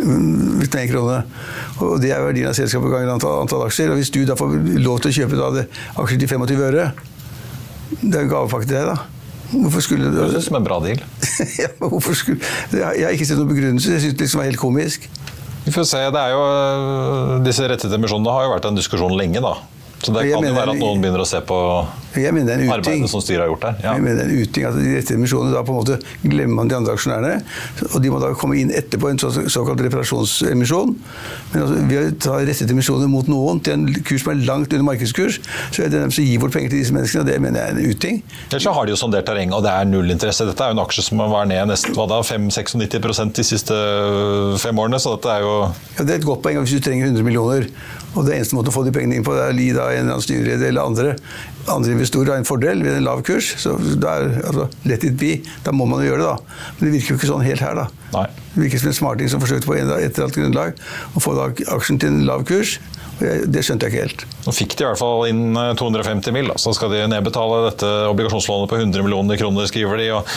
mm, 0.00 0.62
hvis 0.62 0.72
det 0.72 0.80
er 0.80 0.86
en 0.86 0.94
krone, 0.94 1.18
og 1.84 1.98
det 2.02 2.14
er 2.16 2.24
verdien 2.24 2.50
av 2.50 2.56
selskapet 2.58 2.90
ganger 2.90 3.14
antall, 3.14 3.42
antall 3.44 3.66
aksjer, 3.68 3.92
og 3.92 4.00
hvis 4.00 4.10
du 4.14 4.24
da 4.26 4.34
får 4.38 4.56
lov 4.80 5.04
til 5.04 5.12
å 5.12 5.18
kjøpe 5.20 5.38
da, 5.38 5.66
aksjer 6.02 6.24
til 6.24 6.32
25 6.34 6.64
øre 6.70 6.88
Det 8.00 8.16
er 8.16 8.24
en 8.24 8.32
gavepakke 8.32 8.66
til 8.66 8.80
deg, 8.80 8.96
da. 8.96 9.15
Hvorfor 9.52 9.80
skulle 9.84 10.04
Det 10.08 10.14
du 10.14 10.20
høres 10.24 10.34
ut 10.40 10.48
som 10.48 10.56
en 10.58 10.64
bra 10.66 10.78
deal. 10.82 10.98
ja, 11.62 11.68
men 11.80 11.88
hvorfor 11.92 12.14
skulle, 12.18 12.40
jeg 12.72 12.82
har- 12.84 12.94
jeg 12.98 13.04
har 13.06 13.14
ikke 13.16 13.26
sett 13.28 13.38
noen 13.38 13.50
begrunnelse. 13.52 13.92
Jeg 13.92 14.02
syns 14.06 14.16
det 14.18 14.26
liksom 14.26 14.40
var 14.42 14.48
helt 14.50 14.58
komisk. 14.60 15.08
Vi 15.66 15.72
får 15.74 15.84
se, 15.90 15.98
det 16.14 16.20
er 16.22 16.30
jo, 16.34 16.42
Disse 17.46 17.66
rettede 17.68 17.94
emisjonene 17.98 18.30
har 18.34 18.44
jo 18.46 18.52
vært 18.54 18.68
en 18.70 18.78
diskusjon 18.78 19.14
lenge, 19.18 19.40
da. 19.42 19.54
Så 20.06 20.12
det 20.14 20.28
Jeg 20.28 20.38
kan 20.38 20.46
jo 20.46 20.54
være 20.54 20.74
at 20.76 20.78
noen 20.78 21.00
begynner 21.02 21.22
å 21.24 21.26
se 21.26 21.40
på 21.42 21.56
uting. 22.62 22.76
arbeidet 22.76 23.10
som 23.10 23.22
styret 23.24 23.42
har 23.42 23.48
gjort 23.50 23.64
der. 23.64 23.80
Ja. 23.82 23.94
Jeg 23.96 24.04
mener 24.04 24.22
er 24.22 24.30
en 24.30 24.42
uting 24.44 24.66
at 24.68 24.76
de 24.78 24.92
rette 24.94 25.16
emisjonene 25.16 25.52
da 25.52 25.62
på 25.66 25.74
en 25.74 25.78
måte 25.80 25.96
glemmer 26.22 26.54
man 26.60 26.70
de 26.70 26.76
andre 26.78 26.94
aksjonærene. 26.94 27.32
Og 27.90 27.96
de 28.04 28.12
må 28.12 28.20
da 28.22 28.30
komme 28.38 28.58
inn 28.60 28.70
etterpå 28.70 29.10
en 29.10 29.18
så, 29.18 29.32
såkalt 29.52 29.82
reparasjonsemisjon. 29.84 30.94
Men 31.52 31.64
altså, 31.64 31.80
ved 31.90 31.98
å 31.98 32.14
ta 32.22 32.36
rettet 32.38 32.70
emisjoner 32.72 33.10
mot 33.10 33.26
noen 33.30 33.60
til 33.66 33.74
en 33.76 33.88
kurs 34.06 34.22
som 34.22 34.32
er 34.32 34.46
langt 34.46 34.70
under 34.72 34.86
markedskurs, 34.86 35.40
så 35.74 35.84
er 35.84 35.90
det 35.90 36.04
dem 36.06 36.14
som 36.14 36.24
gir 36.24 36.40
bort 36.42 36.54
penger 36.54 36.72
til 36.72 36.84
disse 36.84 36.94
menneskene, 36.96 37.26
og 37.26 37.30
det 37.32 37.36
mener 37.42 37.60
jeg 37.60 37.74
er 37.74 37.76
en 37.82 37.96
uting. 37.96 38.22
Ellers 38.46 38.68
så 38.68 38.76
har 38.78 38.86
de 38.86 38.94
jo 38.94 39.00
sondert 39.02 39.26
terreng, 39.28 39.52
og 39.56 39.66
det 39.66 39.74
er 39.74 39.90
null 39.90 40.14
interesse. 40.14 40.46
Dette 40.46 40.62
er 40.62 40.72
jo 40.72 40.78
en 40.78 40.84
aksje 40.86 41.08
som 41.10 41.26
var 41.34 41.50
ned 41.50 41.72
nesten 41.72 41.98
hva 41.98 42.06
da, 42.14 42.22
5-96% 42.22 43.36
de 43.36 43.46
siste 43.50 43.82
fem 44.62 44.78
årene, 44.86 45.02
så 45.02 45.16
dette 45.18 45.36
er 45.36 45.44
jo 45.44 45.54
Ja, 45.98 46.04
det 46.04 46.10
er 46.14 46.18
et 46.20 46.28
godt 46.28 46.44
poeng 46.46 46.62
hvis 46.62 46.78
du 46.78 46.82
trenger 46.84 47.10
100 47.10 47.26
millioner. 47.26 47.68
Og 48.16 48.24
det 48.24 48.38
eneste 48.38 48.56
måten 48.56 48.72
å 48.72 48.74
få 48.74 48.82
de 48.86 48.92
pengene 48.94 49.18
inn 49.18 49.26
på, 49.26 49.34
det 49.36 49.44
er 49.44 49.52
å 49.52 49.60
gi 49.60 49.68
da 49.76 49.86
en 49.92 49.98
eller 50.00 50.14
annen 50.16 50.24
styreleder 50.24 50.70
eller 50.70 50.88
andre, 50.88 51.14
andre 51.72 51.92
investorer 51.96 52.32
har 52.32 52.40
en 52.40 52.48
fordel 52.48 52.80
ved 52.84 52.96
en 52.96 53.04
lav 53.04 53.22
kurs. 53.26 53.52
Så 53.60 53.74
da 54.00 54.16
er, 54.22 54.38
altså, 54.48 54.68
let 54.88 55.04
it 55.04 55.18
be. 55.20 55.34
Da 55.66 55.74
må 55.76 55.88
man 55.90 56.00
jo 56.02 56.10
gjøre 56.10 56.24
det, 56.24 56.30
da. 56.32 56.64
Men 56.78 56.86
det 56.86 56.94
virker 56.96 57.12
jo 57.12 57.20
ikke 57.20 57.30
sånn 57.32 57.44
helt 57.46 57.64
her, 57.64 57.76
da. 57.82 57.86
Nei. 58.16 58.26
Det 58.54 58.64
virker 58.64 58.82
som 58.82 58.92
en 58.92 58.98
smarting 59.00 59.32
som 59.32 59.42
forsøkte 59.42 59.68
på 59.68 59.76
et 59.76 59.84
eller 59.84 60.00
annet 60.00 60.40
grunnlag 60.40 60.80
å 61.12 61.22
få 61.22 61.36
aksjen 61.44 62.00
til 62.00 62.14
en 62.14 62.24
lav 62.30 62.46
kurs. 62.48 62.78
Og 63.18 63.26
jeg, 63.28 63.46
det 63.52 63.64
skjønte 63.66 63.88
jeg 63.88 63.96
ikke 63.96 64.08
helt. 64.08 64.26
Nå 64.46 64.54
fikk 64.54 64.76
de 64.78 64.84
i 64.84 64.88
hvert 64.88 65.00
fall 65.00 65.26
inn 65.30 65.58
eh, 65.58 65.72
250 65.78 66.34
mill., 66.34 66.52
så 66.62 66.74
skal 66.76 66.92
de 66.94 67.04
nedbetale 67.10 67.64
dette 67.66 67.92
obligasjonslånet 68.12 68.70
på 68.70 68.80
100 68.80 69.06
millioner 69.06 69.40
kroner, 69.40 69.66
skriver 69.70 70.00
de, 70.00 70.10
og 70.14 70.36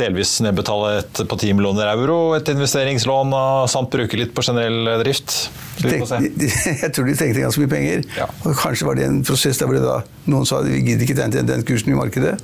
delvis 0.00 0.38
nedbetale 0.44 0.98
et 1.00 1.22
på 1.24 1.38
10 1.40 1.56
millioner 1.56 1.88
euro, 1.94 2.18
et 2.36 2.52
investeringslån, 2.52 3.32
og 3.36 3.70
samt 3.72 3.92
bruke 3.92 4.20
litt 4.20 4.36
på 4.36 4.44
generell 4.44 4.98
drift. 5.04 5.38
Jeg 5.84 6.92
tror 6.94 7.04
de 7.04 7.14
tenkte 7.16 7.42
ganske 7.42 7.60
mye 7.60 7.70
penger. 7.70 8.04
Ja. 8.16 8.26
Og 8.44 8.56
kanskje 8.58 8.86
var 8.88 8.96
det 8.96 9.06
en 9.08 9.22
prosess 9.26 9.60
der 9.60 9.68
hvor 9.68 9.76
det 9.76 9.84
da, 9.84 9.98
noen 10.30 10.46
sa 10.48 10.60
at 10.62 10.68
vi 10.70 10.80
gidder 10.80 11.04
ikke 11.06 11.16
den, 11.18 11.34
den, 11.48 11.64
kursen 11.66 11.92
i 11.92 11.98
markedet. 11.98 12.34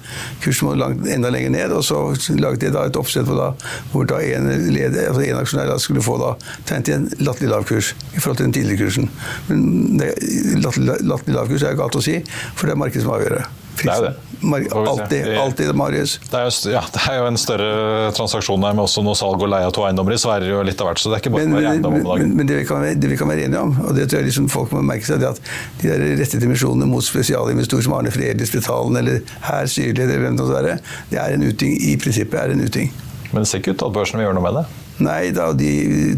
Kursen 0.44 0.68
må 0.68 0.74
langt, 0.78 1.06
enda 1.10 1.30
lenger 1.32 1.54
ned. 1.54 1.74
Og 1.76 1.84
så 1.86 2.02
laget 2.36 2.66
de 2.66 2.72
da 2.74 2.84
et 2.88 2.98
oppsett 3.00 3.26
hvor, 3.28 3.38
da, 3.38 3.70
hvor 3.92 4.08
da 4.08 4.20
en, 4.22 4.50
leder, 4.72 5.08
altså 5.10 5.24
en 5.24 5.40
aksjonær 5.40 5.72
skulle 5.82 6.04
få 6.04 6.18
da 6.20 6.34
tegnet 6.68 6.90
i 6.90 6.96
en 6.98 7.08
latterlig 7.24 7.52
lav 7.52 7.66
kurs 7.68 7.92
i 8.12 8.20
forhold 8.20 8.42
til 8.42 8.48
den 8.48 8.56
tidligere 8.58 8.84
kursen. 8.84 9.08
Men 9.48 9.64
det, 10.02 10.12
latterlig, 10.60 11.00
latterlig 11.08 11.38
lavkurs 11.38 11.62
kurs 11.62 11.68
er 11.70 11.78
galt 11.78 11.98
å 11.98 12.04
si, 12.04 12.20
for 12.56 12.68
det 12.68 12.76
er 12.76 12.80
markedet 12.84 13.04
som 13.06 13.16
avgjør 13.16 13.38
det. 13.38 13.48
Det 13.82 13.88
er 13.88 13.96
jo 13.96 14.10
det. 14.10 14.14
Alltid, 14.42 15.28
alltid, 15.38 15.68
Marius. 15.78 16.16
Det 16.30 16.38
er, 16.38 16.48
jo, 16.48 16.70
ja, 16.74 16.80
det 16.92 17.02
er 17.08 17.18
jo 17.20 17.26
en 17.30 17.38
større 17.38 18.08
transaksjon 18.16 18.64
her 18.66 18.74
med 18.74 18.82
også 18.84 19.04
noe 19.06 19.14
salg 19.18 19.42
og 19.44 19.50
leie 19.52 19.68
av 19.68 19.74
to 19.74 19.84
eiendommer 19.86 20.16
i 20.16 20.18
Sverige 20.18 20.56
og 20.58 20.66
litt 20.66 20.82
av 20.82 20.90
hvert, 20.90 21.02
så 21.02 21.12
det 21.12 21.18
er 21.18 21.22
ikke 21.22 21.32
bare 21.36 21.46
Men, 21.46 21.54
men, 21.54 21.68
eiendom 21.70 21.94
om 21.94 22.00
men, 22.00 22.08
dagen. 22.08 22.34
men 22.40 22.50
det, 22.50 22.58
vi 22.58 22.66
kan, 22.66 22.82
det 23.04 23.12
vi 23.12 23.18
kan 23.20 23.30
være 23.30 23.46
enige 23.46 23.62
om, 23.62 23.76
og 23.86 23.94
det 23.96 24.08
tror 24.10 24.20
jeg 24.20 24.30
liksom 24.32 24.50
folk 24.52 24.74
må 24.74 24.82
merke 24.90 25.06
seg, 25.06 25.22
det 25.22 25.30
at 25.30 25.40
de 25.80 25.92
der 25.92 26.04
rette 26.18 26.42
dimensjonene 26.42 26.90
mot 26.90 27.06
spesialinvestorer 27.06 27.86
som 27.86 27.96
Arne 28.00 28.14
Fredelig, 28.14 28.50
Spetalen 28.50 28.98
eller 28.98 29.22
her 29.46 29.70
styreleder, 29.70 30.10
eller 30.10 30.26
hvem 30.26 30.38
det 30.40 30.46
måtte 30.48 30.58
være, 30.58 30.78
det 31.14 31.22
er 31.22 31.38
en 31.38 31.46
uting. 31.46 31.78
I 31.92 31.96
prinsippet 32.02 32.40
er 32.42 32.56
en 32.56 32.66
uting. 32.66 32.90
Men 33.30 33.44
det 33.44 33.52
ser 33.52 33.62
ikke 33.62 33.76
ut 33.76 33.78
til 33.78 33.92
at 33.92 34.00
børsen 34.00 34.18
vil 34.18 34.26
gjøre 34.26 34.40
noe 34.40 34.48
med 34.50 34.58
det. 34.58 34.81
Nei, 35.02 35.32
da, 35.34 35.48
de 35.56 35.70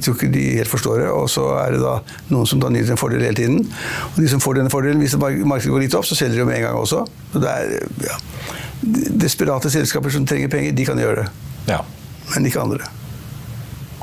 tror 0.02 0.16
ikke 0.18 0.32
de 0.34 0.44
helt 0.58 0.70
forstår 0.70 1.04
det, 1.04 1.10
og 1.14 1.28
så 1.30 1.44
er 1.60 1.76
det 1.76 1.82
da 1.84 1.94
noen 2.32 2.48
som 2.48 2.60
da 2.62 2.72
nyter 2.72 2.96
en 2.96 3.00
fordel 3.00 3.22
hele 3.22 3.38
tiden. 3.38 3.62
Og 4.10 4.18
de 4.20 4.30
som 4.32 4.42
får 4.42 4.58
denne 4.58 4.72
fordelen, 4.72 5.00
hvis 5.04 5.14
markedet 5.20 5.72
går 5.72 5.86
litt 5.86 5.96
opp, 5.96 6.08
så 6.08 6.18
selger 6.18 6.42
de 6.42 6.48
med 6.48 6.58
en 6.58 6.66
gang 6.66 6.80
også. 6.80 7.04
Så 7.32 7.44
det 7.44 7.54
er 7.54 7.86
ja, 8.08 8.18
desperate 9.24 9.72
selskaper 9.72 10.12
som 10.12 10.26
trenger 10.28 10.52
penger, 10.52 10.74
de 10.76 10.88
kan 10.88 11.00
gjøre 11.00 11.22
det. 11.22 11.30
Ja. 11.70 11.80
Men 12.34 12.50
ikke 12.50 12.64
andre. 12.64 12.90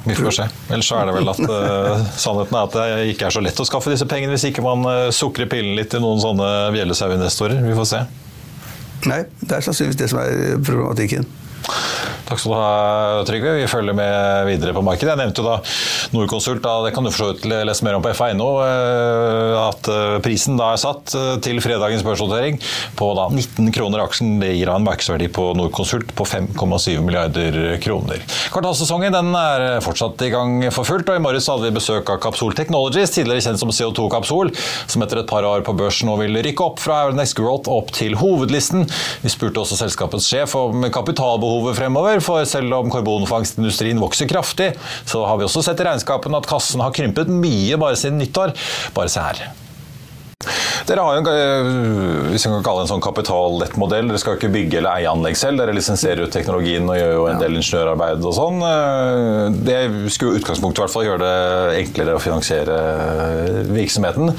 Vi 0.03 0.15
får 0.17 0.33
se. 0.33 0.47
Ellers 0.73 0.87
så 0.89 0.97
er 0.97 1.11
det 1.11 1.13
vel 1.13 1.29
at 1.29 1.43
uh, 1.45 2.07
sannheten 2.23 2.57
er 2.57 2.65
at 2.65 2.77
det 2.77 3.11
ikke 3.13 3.27
er 3.27 3.35
så 3.35 3.43
lett 3.43 3.59
å 3.61 3.67
skaffe 3.67 3.93
disse 3.93 4.07
pengene 4.09 4.33
hvis 4.33 4.47
ikke 4.49 4.63
man 4.65 4.87
uh, 4.87 5.11
sukrer 5.13 5.49
pillen 5.51 5.75
litt 5.77 5.91
til 5.93 6.01
noen 6.01 6.21
sånne 6.23 6.47
bjellesauinvestorer. 6.73 7.61
Vi 7.67 7.77
får 7.77 7.89
se. 7.91 8.01
Nei, 9.09 9.23
det 9.41 9.57
er 9.57 9.65
sannsynligvis 9.65 9.99
det 10.01 10.09
som 10.09 10.21
er 10.23 10.57
problematikken. 10.65 11.29
Takk 12.31 12.39
skal 12.39 12.53
du 12.53 12.55
ha, 12.55 13.23
Trygve. 13.27 13.57
Vi 13.59 13.67
følger 13.67 13.95
med 13.97 14.45
videre 14.47 14.71
på 14.71 14.81
markedet. 14.87 15.11
Jeg 15.11 15.19
nevnte 15.19 15.43
jo 15.43 15.49
da 15.49 15.57
Norconsult. 16.15 16.61
Da, 16.63 16.77
det 16.85 16.93
kan 16.95 17.03
du 17.03 17.11
for 17.11 17.35
lese 17.43 17.83
mer 17.83 17.97
om 17.97 18.03
på 18.05 18.13
FA.no. 18.15 18.47
eh, 18.63 19.55
At 19.59 19.89
eh, 19.91 20.15
prisen 20.23 20.55
da 20.55 20.69
er 20.71 20.79
satt 20.79 21.11
eh, 21.17 21.33
til 21.43 21.59
fredagens 21.59 22.05
børsnotering 22.07 22.55
på 22.95 23.09
da 23.19 23.25
19 23.35 23.73
kroner 23.75 24.05
aksjen. 24.05 24.37
Det 24.39 24.53
gir 24.55 24.71
en 24.71 24.85
markedsverdi 24.87 25.27
på 25.35 25.49
Norconsult 25.59 26.13
på 26.15 26.27
5,7 26.29 27.01
milliarder 27.03 27.57
kroner. 27.83 28.23
Kvartalssesongen 28.53 29.11
den 29.17 29.35
er 29.35 29.83
fortsatt 29.83 30.23
i 30.23 30.31
gang 30.31 30.55
for 30.71 30.87
fullt. 30.87 31.11
og 31.11 31.19
I 31.19 31.25
morges 31.27 31.51
hadde 31.51 31.67
vi 31.67 31.75
besøk 31.81 32.13
av 32.15 32.21
Kapsol 32.23 32.55
Technologies, 32.55 33.11
tidligere 33.11 33.43
kjent 33.49 33.59
som 33.59 33.75
CO2 33.75 34.07
Kapsol, 34.15 34.53
som 34.87 35.03
etter 35.03 35.25
et 35.25 35.29
par 35.33 35.43
år 35.47 35.67
på 35.67 35.75
børsen 35.75 36.07
nå 36.07 36.15
vil 36.23 36.39
rykke 36.47 36.69
opp 36.69 36.79
fra 36.79 37.01
Next 37.11 37.35
Growth 37.35 37.67
opp 37.67 37.91
til 37.99 38.15
hovedlisten. 38.23 38.87
Vi 39.25 39.35
spurte 39.35 39.65
også 39.65 39.81
selskapets 39.83 40.31
sjef 40.31 40.55
om 40.55 40.87
kapitalbehovet 40.95 41.75
fremover, 41.75 42.20
for 42.25 42.45
selv 42.49 42.73
om 42.77 42.91
karbonfangstindustrien 42.93 44.01
vokser 44.01 44.29
kraftig, 44.31 44.71
så 45.05 45.25
har 45.27 45.39
vi 45.39 45.47
også 45.47 45.65
sett 45.65 45.81
i 45.81 45.87
regnskapene 45.89 46.41
at 46.41 46.49
kassen 46.49 46.83
har 46.83 46.95
krympet 46.95 47.31
mye 47.31 47.79
bare 47.81 47.99
siden 47.99 48.21
nyttår. 48.21 48.55
Bare 48.97 49.11
se 49.11 49.25
her. 49.25 49.60
Dere 50.89 51.03
har 51.05 51.17
jo 51.17 51.21
en, 51.21 52.29
hvis 52.31 52.45
jeg 52.45 52.53
kan 52.53 52.63
kalle 52.65 52.81
det 52.81 52.87
en 52.87 52.91
sånn 52.95 53.03
kapitallett 53.03 53.75
modell. 53.79 54.09
Dere 54.09 54.21
skal 54.21 54.37
ikke 54.37 54.51
bygge 54.53 54.79
eller 54.81 55.01
eie 55.01 55.11
anlegg 55.11 55.37
selv. 55.39 55.61
Dere 55.61 55.75
lisenserer 55.75 56.25
ut 56.25 56.33
teknologien 56.33 56.87
og 56.89 56.97
gjør 56.97 57.13
jo 57.15 57.27
en 57.31 57.41
del 57.41 57.59
ingeniørarbeid 57.59 58.25
og 58.27 58.35
sånn. 58.37 58.61
Øh, 58.65 59.59
Det 59.67 59.77
skulle 60.13 60.37
i 60.37 60.41
utgangspunktet 60.41 60.81
i 60.81 60.85
hvert 60.85 60.93
fall 60.95 61.07
gjøre 61.07 61.21
det 61.21 61.79
enklere 61.81 62.17
å 62.17 62.23
finansiere 62.23 62.77
øh, 62.77 63.71
virksomheten. 63.75 64.33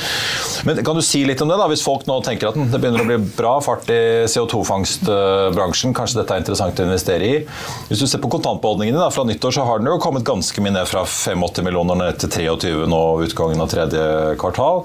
Men 0.68 0.82
kan 0.84 0.98
du 0.98 1.02
si 1.04 1.22
litt 1.28 1.42
om 1.44 1.50
det, 1.52 1.58
da? 1.60 1.68
Hvis 1.70 1.84
folk 1.86 2.06
nå 2.10 2.18
tenker 2.26 2.50
at 2.50 2.58
det 2.58 2.80
begynner 2.82 3.04
å 3.04 3.08
bli 3.08 3.18
bra 3.36 3.54
fart 3.64 3.88
i 3.92 4.00
CO2-fangstbransjen, 4.30 5.94
kanskje 5.96 6.20
dette 6.20 6.36
er 6.36 6.42
interessant 6.42 6.82
å 6.82 6.86
investere 6.86 7.28
i. 7.28 7.40
Hvis 7.88 8.02
du 8.02 8.06
ser 8.10 8.22
på 8.22 8.30
kontantbeholdningene 8.32 9.00
da, 9.00 9.10
fra 9.14 9.24
nyttår, 9.28 9.54
så 9.56 9.66
har 9.68 9.80
den 9.82 9.90
jo 9.90 9.98
kommet 10.02 10.26
ganske 10.26 10.64
mye 10.64 10.74
ned 10.76 10.88
fra 10.90 11.04
85 11.06 11.66
millioner 11.66 11.98
ned 11.98 12.20
til 12.22 12.32
23 12.32 12.86
nå 12.90 13.02
utgangen 13.26 13.62
av 13.62 13.70
tredje 13.72 14.04
kvartal. 14.40 14.82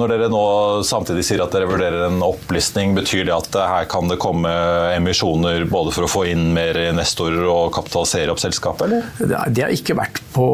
Når 0.00 0.14
dere 0.14 0.30
nå 0.32 0.44
samtidig 0.86 1.24
sier 1.26 1.42
at 1.44 1.52
dere 1.54 1.68
vurderer 1.70 2.06
en 2.08 2.20
opplistning, 2.24 2.94
betyr 2.96 3.26
det 3.28 3.34
at 3.36 3.58
her 3.60 3.88
kan 3.90 4.08
det 4.10 4.18
komme 4.22 4.50
emisjoner 4.96 5.64
både 5.70 5.92
for 5.94 6.06
å 6.06 6.10
få 6.10 6.24
inn 6.32 6.48
mer 6.56 6.78
investorer 6.88 7.46
og 7.50 7.72
kapitalisere 7.76 8.32
opp 8.34 8.42
selskapet, 8.42 8.86
eller? 8.88 9.48
Det 9.52 9.62
har- 9.64 9.74
ikke 9.76 9.96
vært 9.98 10.20
på 10.32 10.44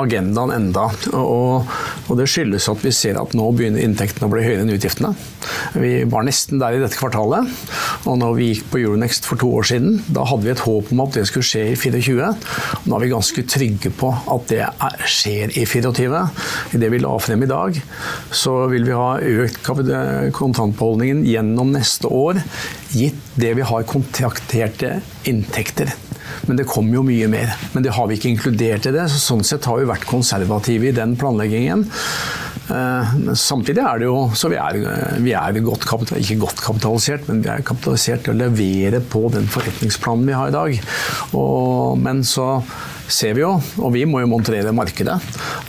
agendaen 0.00 0.52
enda, 0.54 0.86
og, 1.12 1.66
og 2.08 2.18
det 2.18 2.28
skyldes 2.30 2.68
at 2.72 2.82
vi 2.84 2.92
ser 2.94 3.18
at 3.20 3.34
nå 3.36 3.50
begynner 3.56 3.82
inntektene 3.84 4.28
å 4.28 4.32
bli 4.32 4.44
høyere 4.46 4.64
enn 4.64 4.72
utgiftene. 4.76 5.12
Vi 5.76 5.90
var 6.10 6.24
nesten 6.26 6.58
der 6.62 6.76
i 6.76 6.80
dette 6.82 6.98
kvartalet, 6.98 7.50
og 8.08 8.18
når 8.20 8.36
vi 8.38 8.48
gikk 8.52 8.70
på 8.72 8.80
Euronext 8.82 9.26
for 9.28 9.38
to 9.40 9.50
år 9.58 9.66
siden, 9.68 9.98
da 10.12 10.24
hadde 10.28 10.46
vi 10.46 10.54
et 10.54 10.64
håp 10.64 10.90
om 10.94 11.02
at 11.04 11.16
det 11.18 11.26
skulle 11.30 11.46
skje 11.46 11.64
i 11.72 11.76
24. 11.78 12.30
Nå 12.86 12.96
er 12.96 13.04
vi 13.04 13.12
ganske 13.12 13.44
trygge 13.50 13.92
på 13.98 14.10
at 14.34 14.48
det 14.50 14.62
er, 14.64 14.96
skjer 15.10 15.52
i 15.58 15.66
24. 15.68 16.22
I 16.76 16.80
det 16.82 16.90
vi 16.94 17.02
la 17.02 17.12
frem 17.22 17.44
i 17.46 17.50
dag, 17.50 17.78
så 18.34 18.56
vil 18.72 18.86
vi 18.88 18.96
ha 18.96 19.10
økt 19.44 19.60
kapit- 19.66 20.32
kontantbeholdningen 20.36 21.24
gjennom 21.26 21.72
neste 21.74 22.10
år, 22.12 22.40
gitt 22.94 23.20
det 23.40 23.54
vi 23.58 23.66
har 23.66 23.86
kontrakterte 23.88 25.00
inntekter. 25.28 25.92
Men 26.46 26.58
det 26.58 26.66
kommer 26.68 26.98
jo 26.98 27.04
mye 27.06 27.28
mer. 27.30 27.52
Men 27.72 27.84
det 27.86 27.94
har 27.96 28.06
vi 28.08 28.16
ikke 28.18 28.30
inkludert 28.34 28.86
i 28.86 28.94
det. 28.94 29.06
så 29.10 29.18
Sånn 29.22 29.44
sett 29.46 29.64
har 29.68 29.78
vi 29.80 29.88
vært 29.88 30.06
konservative 30.08 30.88
i 30.90 30.94
den 30.96 31.14
planleggingen. 31.18 31.86
Eh, 32.70 33.14
Samtidig 33.38 33.82
er 33.82 33.98
det 34.02 34.08
jo 34.08 34.18
så 34.34 34.50
vi 34.50 34.58
er, 34.58 34.80
vi 35.22 35.32
er 35.38 35.60
godt 35.62 35.86
ikke 36.18 36.38
godt 36.42 36.62
kapitalisert, 36.64 37.28
men 37.30 37.42
vi 37.44 37.50
er 37.52 37.62
kapitalisert 37.66 38.24
til 38.26 38.34
å 38.34 38.40
levere 38.44 39.00
på 39.00 39.26
den 39.32 39.46
forretningsplanen 39.50 40.26
vi 40.26 40.36
har 40.36 40.50
i 40.50 40.56
dag. 40.56 40.80
Og, 41.38 41.96
men 42.02 42.24
så 42.26 42.60
ser 43.08 43.36
vi 43.36 43.44
jo, 43.44 43.54
og 43.78 43.94
vi 43.94 44.04
må 44.08 44.22
jo 44.22 44.30
montrere 44.30 44.72
markedet. 44.74 45.16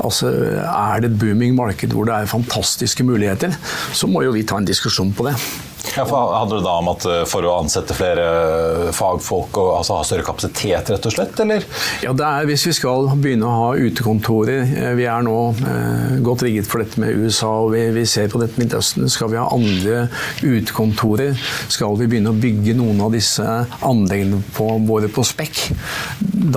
Altså, 0.04 0.32
Er 0.68 1.02
det 1.02 1.12
et 1.12 1.20
booming 1.20 1.56
marked 1.56 1.94
hvor 1.94 2.06
det 2.10 2.16
er 2.16 2.30
fantastiske 2.30 3.04
muligheter, 3.04 3.56
så 3.94 4.08
må 4.08 4.24
jo 4.26 4.36
vi 4.36 4.46
ta 4.48 4.58
en 4.58 4.68
diskusjon 4.68 5.14
på 5.14 5.30
det. 5.30 5.36
Ja, 5.96 6.04
for 6.06 6.34
Handler 6.34 6.58
det 6.60 6.66
da 6.68 6.74
om 6.82 6.90
at 6.92 7.06
eh, 7.10 7.24
for 7.30 7.46
å 7.48 7.54
ansette 7.62 7.96
flere 7.98 8.26
fagfolk 8.96 9.58
og 9.62 9.70
altså, 9.80 9.98
ha 9.98 10.06
større 10.06 10.26
kapasitet, 10.28 10.92
rett 10.94 11.08
og 11.10 11.14
slett, 11.16 11.40
eller? 11.42 11.64
Ja, 12.04 12.12
det 12.18 12.26
er 12.28 12.50
hvis 12.50 12.66
vi 12.68 12.74
skal 12.78 13.08
begynne 13.16 13.48
å 13.48 13.56
ha 13.62 13.70
utekontorer. 13.80 14.66
eh, 14.68 14.92
Vi 15.00 15.08
er 15.10 15.26
nå 15.26 15.36
eh, 15.56 16.18
godt 16.26 16.44
rigget 16.46 16.70
for 16.70 16.84
dette 16.84 17.02
med 17.02 17.16
USA, 17.18 17.50
og 17.64 17.72
vi, 17.74 17.86
vi 17.96 18.06
ser 18.10 18.30
på 18.34 18.42
dette 18.42 18.60
Midtøsten. 18.62 19.08
Skal 19.10 19.32
vi 19.34 19.40
ha 19.42 19.48
andre 19.54 20.04
utekontorer? 20.44 21.38
Skal 21.72 21.98
vi 22.02 22.10
begynne 22.12 22.34
å 22.34 22.38
bygge 22.42 22.76
noen 22.78 23.02
av 23.08 23.16
disse 23.16 23.46
anleggene 23.88 24.42
på, 24.58 24.70
våre 24.90 25.10
på 25.14 25.26
spekk? 25.26 25.64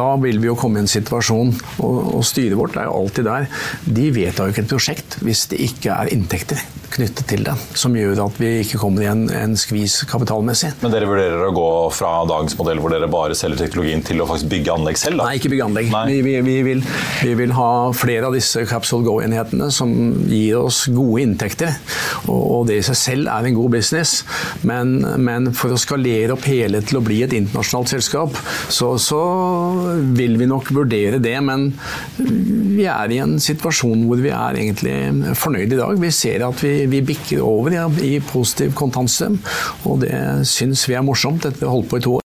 Da 0.00 0.12
vil 0.20 0.40
vi 0.42 0.50
jo 0.50 0.58
komme 0.58 0.80
i 0.80 0.84
en 0.84 0.90
situasjon, 0.90 1.54
og, 1.80 1.96
og 2.18 2.26
styret 2.28 2.58
vårt 2.60 2.76
er 2.80 2.90
jo 2.90 2.98
alltid 3.04 3.30
der. 3.30 3.48
De 3.86 4.10
vedtar 4.14 4.48
jo 4.50 4.54
ikke 4.56 4.66
et 4.66 4.74
prosjekt 4.74 5.18
hvis 5.24 5.46
det 5.52 5.62
ikke 5.70 5.96
er 5.96 6.12
inntekter 6.16 6.60
knyttet 7.00 7.26
til 7.30 7.44
det, 7.46 7.54
som 7.78 7.94
gjør 7.96 8.20
at 8.26 8.38
vi 8.40 8.50
ikke 8.60 8.80
kommer 8.80 9.04
i 9.04 9.08
en, 9.10 9.24
en 9.32 9.56
skvis 9.58 10.02
kapitalmessig. 10.10 10.72
Men 10.82 10.92
dere 10.92 11.08
vurderer 11.08 11.46
å 11.46 11.52
gå 11.56 11.68
fra 11.96 12.12
dagens 12.28 12.56
modell 12.58 12.80
hvor 12.82 12.92
dere 12.92 13.08
bare 13.10 13.36
selger 13.38 13.62
teknologien 13.64 14.04
til 14.04 14.20
å 14.20 14.28
faktisk 14.28 14.50
bygge 14.52 14.74
anlegg 14.74 15.00
selv? 15.00 15.20
Da? 15.20 15.28
Nei, 15.30 15.38
ikke 15.40 15.52
bygge 15.54 15.68
anlegg. 15.68 15.90
Vi, 16.10 16.18
vi, 16.26 16.34
vi, 16.44 16.56
vil, 16.66 16.82
vi, 17.24 17.32
vil, 17.38 17.54
ha 17.56 17.70
flere 17.96 18.28
av 18.28 18.36
disse 18.36 18.64
Capsule 18.68 19.06
Go-enhetene 19.06 19.70
som 19.74 19.94
gir 20.28 20.58
oss 20.60 20.82
gode 20.92 21.24
inntekter. 21.24 21.78
Og, 22.26 22.40
og, 22.40 22.60
det 22.68 22.80
i 22.80 22.86
seg 22.90 22.98
selv 23.00 23.32
er 23.32 23.48
en 23.48 23.56
god 23.56 23.76
business. 23.78 24.20
Men, 24.66 24.98
men 25.22 25.50
for 25.56 25.72
å 25.72 25.80
skalere 25.80 26.36
opp 26.36 26.46
hele 26.50 26.82
til 26.84 27.00
å 27.00 27.04
bli 27.04 27.22
et 27.24 27.36
internasjonalt 27.36 27.94
selskap, 27.94 28.36
så, 28.68 28.92
så 29.00 29.22
vil 30.16 30.36
vi 30.40 30.50
nok 30.50 30.72
vurdere 30.76 31.22
det. 31.22 31.36
Men 31.44 31.70
vi 32.20 32.84
er 32.90 33.14
i 33.14 33.20
en 33.24 33.38
situasjon 33.42 34.04
hvor 34.08 34.20
vi 34.20 34.32
er 34.34 34.60
egentlig 34.60 35.34
fornøyd 35.40 35.74
i 35.74 35.80
dag. 35.80 36.00
Vi 36.00 36.12
ser 36.14 36.44
at 36.46 36.64
vi, 36.64 36.74
vi 36.90 37.02
bikker 37.12 37.44
over 37.44 37.76
ja, 37.76 37.86
i 38.02 38.18
positiv 38.24 38.74
kontantstrøm, 38.78 39.38
og 39.88 40.02
det 40.04 40.14
syns 40.50 40.86
vi 40.88 40.98
er 40.98 41.06
morsomt 41.06 41.46
etter 41.48 41.66
å 41.66 41.70
ha 41.70 41.78
holdt 41.78 41.92
på 41.92 42.00
i 42.00 42.04
to 42.08 42.16
år. 42.18 42.29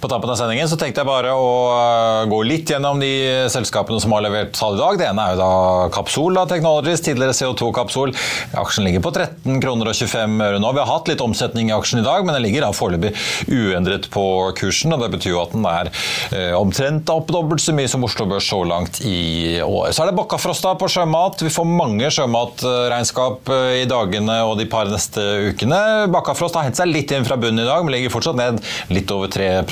På 0.00 0.08
tampen 0.08 0.30
av 0.30 0.36
sendingen 0.36 0.68
så 0.68 0.76
tenkte 0.76 1.00
jeg 1.00 1.08
bare 1.08 1.32
å 1.32 1.48
eh, 1.72 2.26
gå 2.28 2.40
litt 2.44 2.68
gjennom 2.70 3.00
de 3.00 3.48
selskapene 3.52 4.00
som 4.02 4.12
har 4.12 4.24
levert 4.26 4.52
tall 4.56 4.76
i 4.76 4.80
dag. 4.80 4.98
Det 5.00 5.06
ene 5.08 5.24
er 5.24 5.34
jo 5.34 5.40
da 5.40 5.88
Capsol 5.94 6.36
Technologies, 6.50 7.00
tidligere 7.04 7.32
CO2-kapsol. 7.36 8.12
Aksjen 8.60 8.84
ligger 8.84 9.02
på 9.04 9.12
13 9.14 9.62
kroner 9.64 9.90
og 9.90 9.96
25 9.96 10.36
øre 10.46 10.60
nå. 10.60 10.72
Vi 10.76 10.82
har 10.82 10.90
hatt 10.90 11.08
litt 11.10 11.24
omsetning 11.24 11.70
i 11.72 11.76
aksjen 11.76 12.02
i 12.02 12.04
dag, 12.06 12.26
men 12.26 12.36
den 12.36 12.44
ligger 12.44 12.66
da 12.66 12.72
foreløpig 12.76 13.14
uendret 13.48 14.10
på 14.12 14.26
kursen. 14.60 14.92
og 14.92 15.06
Det 15.06 15.10
betyr 15.16 15.32
jo 15.32 15.40
at 15.42 15.56
den 15.56 15.64
er 15.70 15.90
eh, 16.28 16.52
omtrent 16.58 17.10
opp 17.14 17.32
dobbelt 17.32 17.64
så 17.64 17.72
mye 17.76 17.88
som 17.90 18.04
Oslo 18.04 18.28
Børs 18.28 18.50
så 18.52 18.60
langt 18.68 19.00
i 19.08 19.62
år. 19.64 19.90
Så 19.96 20.04
er 20.04 20.12
det 20.12 20.18
Bakkafrosta 20.20 20.76
på 20.76 20.90
sjømat. 20.92 21.46
Vi 21.46 21.54
får 21.54 21.70
mange 21.72 22.12
sjømatregnskap 22.12 23.52
eh, 23.56 23.80
i 23.80 23.88
dagene 23.88 24.42
og 24.44 24.58
de 24.60 24.68
par 24.70 24.92
neste 24.92 25.24
ukene. 25.48 25.80
Bakkafrost 26.12 26.60
har 26.60 26.68
hentet 26.68 26.84
seg 26.84 26.92
litt 26.92 27.16
inn 27.16 27.24
fra 27.26 27.40
bunnen 27.40 27.64
i 27.64 27.68
dag, 27.68 27.80
men 27.80 27.96
ligger 27.96 28.12
fortsatt 28.12 28.36
ned 28.38 28.60
litt 28.92 29.16
over 29.16 29.32
3 29.32 29.46
Eh, 29.46 29.62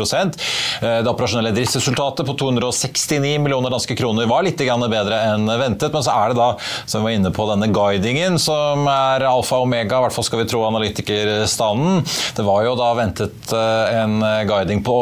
det 0.85 1.11
operasjonelle 1.11 1.55
driftsresultatet 1.57 2.27
på 2.27 2.37
269 2.41 3.39
millioner 3.43 3.73
danske 3.73 3.97
kroner 3.97 4.29
var 4.31 4.45
litt 4.47 4.59
bedre 4.59 5.21
enn 5.31 5.49
ventet, 5.49 5.93
men 5.93 6.05
så 6.05 6.15
er 6.15 6.33
det 6.33 6.39
da, 6.39 6.49
som 6.87 7.03
vi 7.03 7.11
var 7.11 7.19
inne 7.19 7.33
på, 7.35 7.47
denne 7.51 7.69
guidingen 7.75 8.39
som 8.43 8.87
er 8.91 9.25
alfa 9.29 9.61
og 9.61 9.69
omega, 9.69 9.99
i 9.99 10.07
hvert 10.07 10.17
fall 10.17 10.27
skal 10.27 10.43
vi 10.43 10.49
tro 10.51 10.65
analytikerstanden. 10.67 12.05
Det 12.37 12.45
var 12.47 12.65
jo 12.67 12.75
da 12.79 12.91
ventet 12.99 13.55
eh, 13.55 13.97
en 14.03 14.19
guiding 14.49 14.85
på 14.85 14.99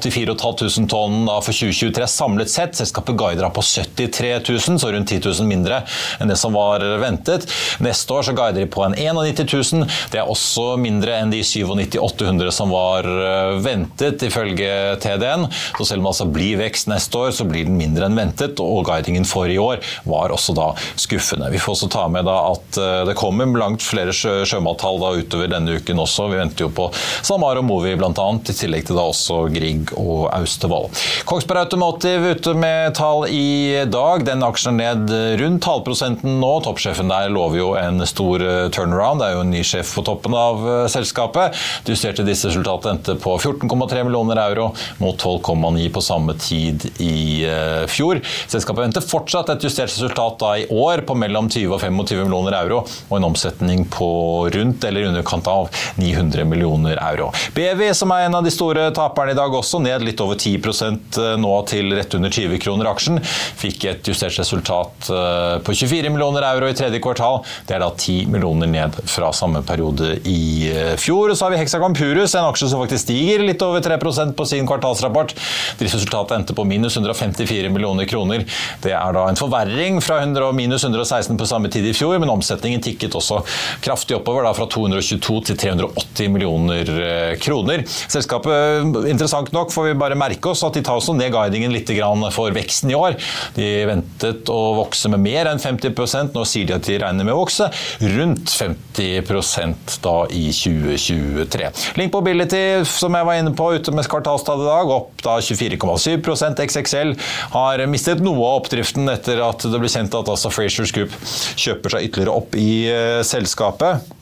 84 0.00 0.30
500 0.40 0.88
tonn 0.90 1.26
for 1.26 1.52
2023 1.52 2.06
samlet 2.06 2.50
sett. 2.50 2.76
Selskapet 2.76 3.16
guider 3.16 3.48
på 3.50 3.62
73 3.62 4.32
000, 4.48 4.78
så 4.80 4.92
rundt 4.92 5.08
10 5.08 5.20
000 5.24 5.48
mindre 5.48 5.82
enn 6.20 6.30
det 6.30 6.38
som 6.40 6.54
var 6.56 6.84
ventet. 7.00 7.46
Neste 7.80 8.14
år 8.14 8.26
så 8.26 8.34
guider 8.36 8.62
de 8.62 8.68
på 8.70 8.84
en 8.84 8.96
91 8.96 9.44
000. 9.72 9.86
Det 10.12 10.20
er 10.20 10.30
også 10.30 10.74
mindre 10.80 11.18
enn 11.20 11.32
de 11.32 11.42
97 11.44 11.98
800 12.00 12.54
som 12.54 12.72
var 12.72 13.06
eh, 13.06 13.56
ventet, 13.64 14.22
ifølge 14.26 14.39
ifølge 14.40 14.96
TDN. 15.00 15.46
Så 15.78 15.84
selv 15.84 16.00
om 16.00 16.06
det 16.08 16.12
altså 16.12 16.26
blir 16.32 16.60
vekst 16.60 16.88
neste 16.90 17.18
år, 17.18 17.30
så 17.34 17.46
blir 17.48 17.68
den 17.68 17.78
mindre 17.78 18.08
enn 18.08 18.18
ventet. 18.18 18.60
Og 18.60 18.84
guidingen 18.88 19.26
for 19.28 19.50
i 19.50 19.58
år 19.60 19.80
var 20.08 20.32
også 20.34 20.54
da 20.56 20.70
skuffende. 20.98 21.50
Vi 21.52 21.60
får 21.60 21.76
også 21.76 21.90
ta 21.92 22.06
med 22.12 22.26
da 22.28 22.36
at 22.50 22.80
eh, 22.80 23.02
det 23.08 23.16
kommer 23.18 23.48
langt 23.60 23.84
flere 23.84 24.14
sjømattall 24.14 25.00
da 25.02 25.12
utover 25.20 25.50
denne 25.50 25.78
uken 25.78 26.02
også. 26.02 26.28
Vi 26.32 26.40
venter 26.40 26.66
jo 26.66 26.70
på 26.74 26.88
SalMar 26.96 27.60
og 27.60 27.66
Movi 27.68 27.94
bl.a., 27.98 28.10
i 28.50 28.54
tillegg 28.56 28.86
til 28.88 28.98
da 28.98 29.06
også 29.10 29.42
Grieg 29.52 29.92
og 29.98 30.28
Austevoll. 30.34 30.88
Kongsberg 31.28 31.66
Automotive 31.66 32.34
ute 32.36 32.54
med 32.58 32.94
tall 32.98 33.26
i 33.30 33.84
dag. 33.90 34.24
Den 34.26 34.44
aksjen 34.46 34.78
ned 34.80 35.12
rundt 35.40 35.68
halvprosenten 35.68 36.38
nå. 36.42 36.52
Toppsjefen 36.64 37.10
der 37.10 37.30
lover 37.32 37.60
jo 37.60 37.70
en 37.78 38.04
stor 38.08 38.42
eh, 38.44 38.66
turnaround. 38.74 39.22
Det 39.22 39.30
er 39.30 39.38
jo 39.38 39.44
en 39.44 39.54
ny 39.54 39.64
sjef 39.66 39.94
på 39.96 40.04
toppen 40.06 40.36
av 40.36 40.64
eh, 40.64 40.84
selskapet. 40.92 41.58
Du 41.86 41.92
Justerte 41.92 42.24
disse 42.26 42.48
resultatene 42.48 42.96
endte 42.96 43.16
på 43.20 43.34
14,3 43.38 44.04
millioner 44.06 44.29
euro 44.38 44.70
mot 44.98 45.22
12,9 45.22 45.92
på 45.92 46.00
samme 46.00 46.34
tid 46.38 46.86
i 46.98 47.44
eh, 47.48 47.86
fjor. 47.90 48.20
Selskapet 48.46 48.84
venter 48.84 49.04
fortsatt 49.04 49.50
et 49.54 49.64
justert 49.66 49.90
resultat 49.90 50.38
da 50.40 50.52
i 50.58 50.66
år 50.70 51.04
på 51.08 51.16
mellom 51.18 51.48
20 51.50 51.74
og 51.74 51.80
25 51.82 52.24
millioner 52.24 52.56
euro, 52.60 52.82
og 53.08 53.16
en 53.18 53.28
omsetning 53.30 53.86
på 53.90 54.10
rundt 54.54 54.84
eller 54.84 55.08
underkant 55.10 55.48
av 55.50 55.68
900 55.96 56.44
millioner 56.48 57.00
euro. 57.10 57.30
BV, 57.56 57.84
som 57.96 58.12
er 58.14 58.26
en 58.28 58.38
av 58.38 58.46
de 58.46 58.52
store 58.54 58.88
taperne 58.96 59.34
i 59.34 59.38
dag 59.38 59.54
også, 59.54 59.82
ned 59.82 60.04
litt 60.06 60.20
over 60.22 60.38
10 60.38 60.60
eh, 60.60 61.34
nå 61.40 61.54
til 61.70 61.94
rett 61.96 62.16
under 62.18 62.32
20 62.32 62.62
kroner 62.62 62.90
aksjen. 62.90 63.20
Fikk 63.60 63.88
et 63.90 64.12
justert 64.12 64.38
resultat 64.40 65.10
eh, 65.10 65.56
på 65.64 65.76
24 65.76 66.12
millioner 66.12 66.46
euro 66.52 66.70
i 66.70 66.76
tredje 66.76 67.02
kvartal. 67.02 67.42
Det 67.66 67.76
er 67.76 67.84
da 67.84 67.90
10 67.94 68.30
millioner 68.32 68.70
ned 68.70 69.00
fra 69.10 69.32
samme 69.36 69.62
periode 69.66 70.16
i 70.28 70.70
fjor. 71.00 71.34
Så 71.34 71.46
har 71.46 71.54
vi 71.54 71.60
Hexagon 71.60 71.94
Purus, 71.96 72.34
en 72.34 72.48
aksje 72.48 72.70
som 72.70 72.82
faktisk 72.82 73.06
stiger 73.06 73.44
litt 73.44 73.62
over 73.64 73.82
3 73.84 73.98
på 74.36 74.46
sin 74.48 74.68
kvartalsrapport. 74.68 75.34
Driftsresultatet 75.80 76.36
endte 76.38 76.56
på 76.56 76.64
minus 76.68 76.96
154 76.96 77.70
millioner 77.72 78.08
kroner. 78.10 78.44
Det 78.82 78.94
er 78.96 79.16
da 79.16 79.26
en 79.28 79.38
forverring 79.38 80.00
fra 80.04 80.20
100, 80.22 80.52
minus 80.56 80.84
116 80.84 81.38
på 81.38 81.48
samme 81.48 81.70
tid 81.72 81.86
i 81.90 81.94
fjor, 81.96 82.18
men 82.22 82.32
omsetningen 82.32 82.82
tikket 82.84 83.16
også 83.18 83.42
kraftig 83.84 84.18
oppover, 84.18 84.46
da 84.46 84.54
fra 84.56 84.68
222 84.70 85.40
til 85.50 85.60
380 85.60 86.32
millioner 86.32 86.92
eh, 87.06 87.34
kroner. 87.42 87.84
Selskapet, 87.86 88.86
interessant 89.10 89.52
nok, 89.56 89.72
får 89.74 89.90
vi 89.90 89.98
bare 90.00 90.18
merke 90.18 90.52
oss 90.52 90.64
at 90.66 90.76
de 90.76 90.84
tar 90.86 91.00
også 91.00 91.16
ned 91.18 91.32
guidingen 91.34 91.74
litt 91.74 91.88
for 92.30 92.54
veksten 92.54 92.90
i 92.92 92.96
år. 92.96 93.16
De 93.56 93.66
ventet 93.88 94.50
å 94.52 94.58
vokse 94.78 95.10
med 95.12 95.22
mer 95.24 95.50
enn 95.50 95.60
50 95.60 96.34
nå 96.34 96.44
sier 96.48 96.68
de 96.68 96.76
at 96.76 96.86
de 96.86 96.98
regner 97.02 97.26
med 97.26 97.34
å 97.34 97.40
vokse 97.42 97.68
rundt 98.00 98.52
50% 98.52 99.98
da 100.04 100.16
i 100.30 100.46
2023. 100.54 101.70
Link 102.00 102.14
Mobility, 102.14 102.62
som 102.88 103.14
jeg 103.16 103.28
var 103.28 103.40
inne 103.40 103.54
på, 103.56 103.70
ute 103.74 103.94
med 103.94 104.06
kvartalstall 104.10 104.64
i 104.64 104.68
dag, 104.68 104.92
opp 104.94 105.24
da 105.24 105.38
24,7% 105.42 106.64
XXL 106.66 107.14
har 107.56 107.84
mistet 107.90 108.22
noe 108.24 108.38
av 108.38 108.62
oppdriften 108.62 109.10
etter 109.12 109.42
at 109.46 109.66
det 109.66 109.80
ble 109.80 109.90
kjent 109.90 110.16
at 110.18 110.30
altså 110.30 110.52
Frasers 110.52 110.94
Group 110.96 111.14
kjøper 111.60 111.96
seg 111.96 112.10
ytterligere 112.10 112.40
opp 112.42 112.56
i 112.58 112.72
uh, 112.90 113.20
selskapet. 113.26 114.16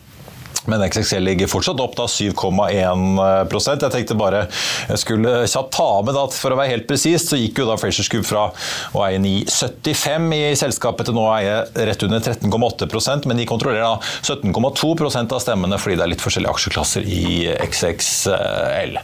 Men 0.69 0.85
XXL 0.87 1.25
ligger 1.25 1.51
fortsatt 1.51 1.81
opp 1.83 1.97
da 1.99 2.07
7,1% 2.11 3.85
Jeg 3.85 3.95
tenkte 3.95 4.17
bare 4.19 4.45
jeg 4.89 5.01
skulle 5.03 5.43
kjapt 5.49 5.73
ta 5.75 5.89
med 6.05 6.17
at 6.19 6.37
for 6.37 6.55
å 6.55 6.59
være 6.59 6.73
helt 6.75 6.87
presis, 6.89 7.27
så 7.29 7.39
gikk 7.39 7.61
jo 7.63 7.69
da 7.69 7.77
Frasers 7.81 8.09
Group 8.13 8.27
fra 8.29 8.49
å 8.97 9.03
eie 9.07 9.21
9,75 9.23 10.29
i 10.37 10.43
selskapet 10.59 11.09
til 11.09 11.17
nå 11.17 11.25
å 11.27 11.33
eie 11.37 11.61
rett 11.89 12.05
under 12.07 12.23
13,8% 12.25 13.29
men 13.29 13.41
de 13.41 13.47
kontrollerer 13.49 13.85
da 13.85 13.99
17,2% 14.23 15.35
av 15.35 15.43
stemmene 15.43 15.79
fordi 15.81 15.99
det 15.99 16.07
er 16.07 16.13
litt 16.13 16.25
forskjellige 16.25 16.55
aksjeklasser 16.55 17.07
i 17.09 17.49
XXL. 17.69 18.97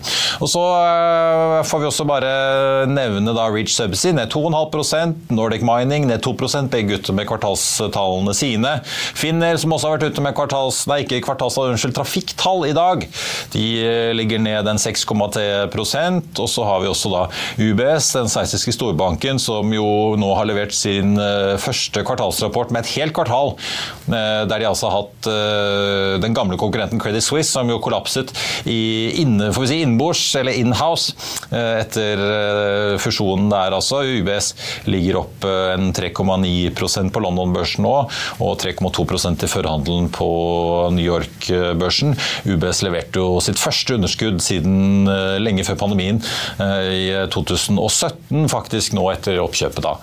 Og 0.45 0.51
så 0.51 0.65
eh, 0.79 1.59
får 1.69 1.83
vi 1.83 1.89
også 1.91 2.09
bare 2.09 2.33
nevne 2.91 3.35
da 3.37 3.47
Reach 3.53 3.75
Subsea. 3.75 4.15
Ned 4.17 4.33
2,5% 4.33 5.35
Nordic 5.35 5.65
Mining 5.67 6.09
ned 6.11 6.23
2 6.25 6.35
begge 6.73 6.99
ute 6.99 7.15
med 7.17 7.29
kvartalstallene 7.29 8.35
sine. 8.37 8.77
Finner, 9.17 9.57
som 9.61 9.75
også 9.75 9.89
har 9.91 9.99
vært 9.99 10.15
ute 10.15 10.25
med 10.25 10.37
kvartals, 10.37 10.85
nei, 10.91 11.03
ikke 11.05 11.23
kvartals 11.25 11.54
altså 11.55 11.71
unnskyld, 11.71 11.95
trafikktall 11.95 12.67
i 12.67 12.75
dag. 12.75 13.05
De 13.55 13.65
eh, 13.79 14.11
ligger 14.17 14.43
ned 14.43 14.69
en 14.69 14.81
6,3% 14.81 16.41
og 16.43 16.49
så 16.51 16.67
har 16.67 16.83
vi 16.83 16.91
også 16.91 17.13
da 17.13 17.23
UBS, 17.61 18.11
den 18.17 18.31
sveitsiske 18.33 18.75
storbanken, 18.75 19.39
som 19.43 19.71
jo 19.75 19.87
nå 20.19 20.33
har 20.35 20.49
levert 20.51 20.75
sin 20.75 21.15
eh, 21.21 21.55
første 21.63 22.03
kvartalsrapport 22.07 22.75
med 22.75 22.85
et 22.85 22.95
helt 22.99 23.15
kvartal, 23.17 23.55
eh, 24.09 24.43
der 24.51 24.65
de 24.65 24.69
altså 24.69 24.91
har 24.91 25.05
hatt 25.05 25.31
den 26.25 26.35
gamle 26.37 26.57
konkurrenten 26.61 27.01
Credit 27.01 27.25
Suisse, 27.25 27.51
som 27.53 27.69
jo 27.71 27.79
kollapset 27.83 28.31
i 28.69 29.15
inne, 29.23 29.51
får 29.55 29.65
vi 29.65 29.71
si, 29.71 29.79
innbords, 29.85 30.23
eller 30.39 30.57
inhouse, 30.59 31.15
etter 31.51 32.21
fusjonen 33.03 33.49
der, 33.53 33.75
altså. 33.77 34.03
UBS 34.05 34.53
ligger 34.91 35.21
opp 35.23 35.47
en 35.49 35.91
3,9% 35.97 37.13
på 37.15 37.23
London-børsen 37.25 37.87
nå, 37.87 37.95
og 38.45 38.55
3,2% 38.63 39.47
i 39.47 39.51
førhandelen 39.51 40.11
på 40.15 40.31
New 40.95 41.05
York 41.05 41.34
Børsen. 41.79 42.15
UBS 42.45 42.83
leverte 42.85 43.21
jo 43.21 43.41
sitt 43.45 43.59
første 43.61 43.97
underskudd 43.99 44.41
siden 44.45 45.09
eh, 45.11 45.37
lenge 45.43 45.65
før 45.67 45.79
pandemien 45.81 46.21
eh, 46.63 46.89
i 46.95 47.05
2017, 47.33 48.47
faktisk 48.53 48.95
nå 48.97 49.07
etter 49.13 49.41
oppkjøpet 49.43 49.85
da, 49.85 49.95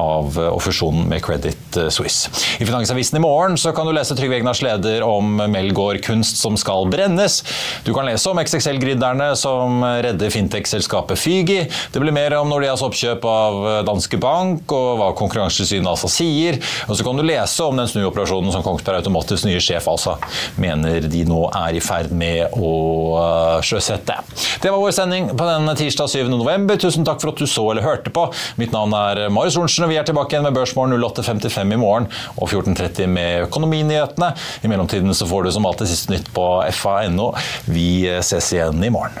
av 0.00 0.38
eh, 0.38 0.50
og 0.50 0.60
fusjonen 0.64 1.08
med 1.10 1.22
Credit 1.24 1.80
Suisse. 1.92 2.30
I 2.60 2.68
Finansavisen 2.68 3.18
i 3.20 3.22
morgen 3.24 3.58
så 3.60 3.74
kan 3.76 3.88
du 3.88 3.94
lese 3.96 4.16
Trygve 4.18 4.38
Egnars 4.40 4.62
leder 4.64 5.04
om 5.06 5.38
Melgaard 5.50 6.02
Kunst 6.04 6.40
som 6.40 6.58
skal 6.60 6.88
brennes. 6.90 7.40
Du 7.86 7.92
kan 7.96 8.08
lese 8.08 8.30
om 8.30 8.40
XXL-gridderne 8.40 9.30
som 9.38 9.84
redder 9.84 10.32
fintech-selskapet 10.32 11.20
Fygi. 11.20 11.60
Det 11.92 12.02
blir 12.02 12.14
mer 12.14 12.34
om 12.38 12.50
Nordeas 12.50 12.82
oppkjøp 12.84 13.24
av 13.28 13.60
Danske 13.88 14.18
Bank 14.20 14.72
og 14.76 14.90
hva 15.00 15.10
Konkurransetilsynet 15.18 15.90
altså 15.90 16.10
sier. 16.12 16.60
Og 16.88 16.96
så 16.96 17.06
kan 17.06 17.18
du 17.18 17.24
lese 17.26 17.64
om 17.64 17.78
den 17.78 17.88
snuoperasjonen 17.90 18.54
som 18.54 18.64
Kongsberg 18.66 19.00
Automatisk 19.00 19.46
nye 19.48 19.60
sjef 19.62 19.88
altså 19.90 20.16
mener 20.60 20.79
planer 20.80 21.08
de 21.08 21.24
nå 21.28 21.40
er 21.54 21.76
i 21.76 21.80
ferd 21.82 22.12
med 22.12 22.54
å 22.56 22.70
uh, 23.16 23.60
sjøsette. 23.64 24.16
Det 24.62 24.70
var 24.70 24.80
vår 24.80 24.94
sending 24.94 25.30
på 25.36 25.48
denne 25.48 25.74
tirsdag 25.76 26.10
7. 26.10 26.28
november. 26.32 26.78
Tusen 26.80 27.04
takk 27.04 27.20
for 27.20 27.32
at 27.32 27.40
du 27.40 27.46
så 27.46 27.70
eller 27.72 27.84
hørte 27.84 28.12
på. 28.14 28.28
Mitt 28.60 28.72
navn 28.72 28.94
er 28.96 29.28
Marius 29.32 29.58
Lorentzen, 29.58 29.86
og 29.86 29.92
vi 29.92 29.98
er 30.00 30.06
tilbake 30.08 30.34
igjen 30.34 30.46
med 30.46 30.56
Børsmorgen 30.56 30.96
08.55 31.00 31.74
i 31.74 31.80
morgen 31.80 32.08
og 32.36 32.48
14.30 32.48 33.10
med 33.10 33.48
Økonominyhetene. 33.48 34.32
I 34.64 34.72
mellomtiden 34.72 35.14
så 35.16 35.28
får 35.28 35.46
du 35.46 35.52
som 35.56 35.68
alltid 35.68 35.92
siste 35.92 36.14
nytt 36.14 36.32
på 36.36 36.46
fa.no. 36.76 37.32
Vi 37.68 37.90
ses 38.24 38.54
igjen 38.56 38.80
i 38.84 38.92
morgen. 38.94 39.20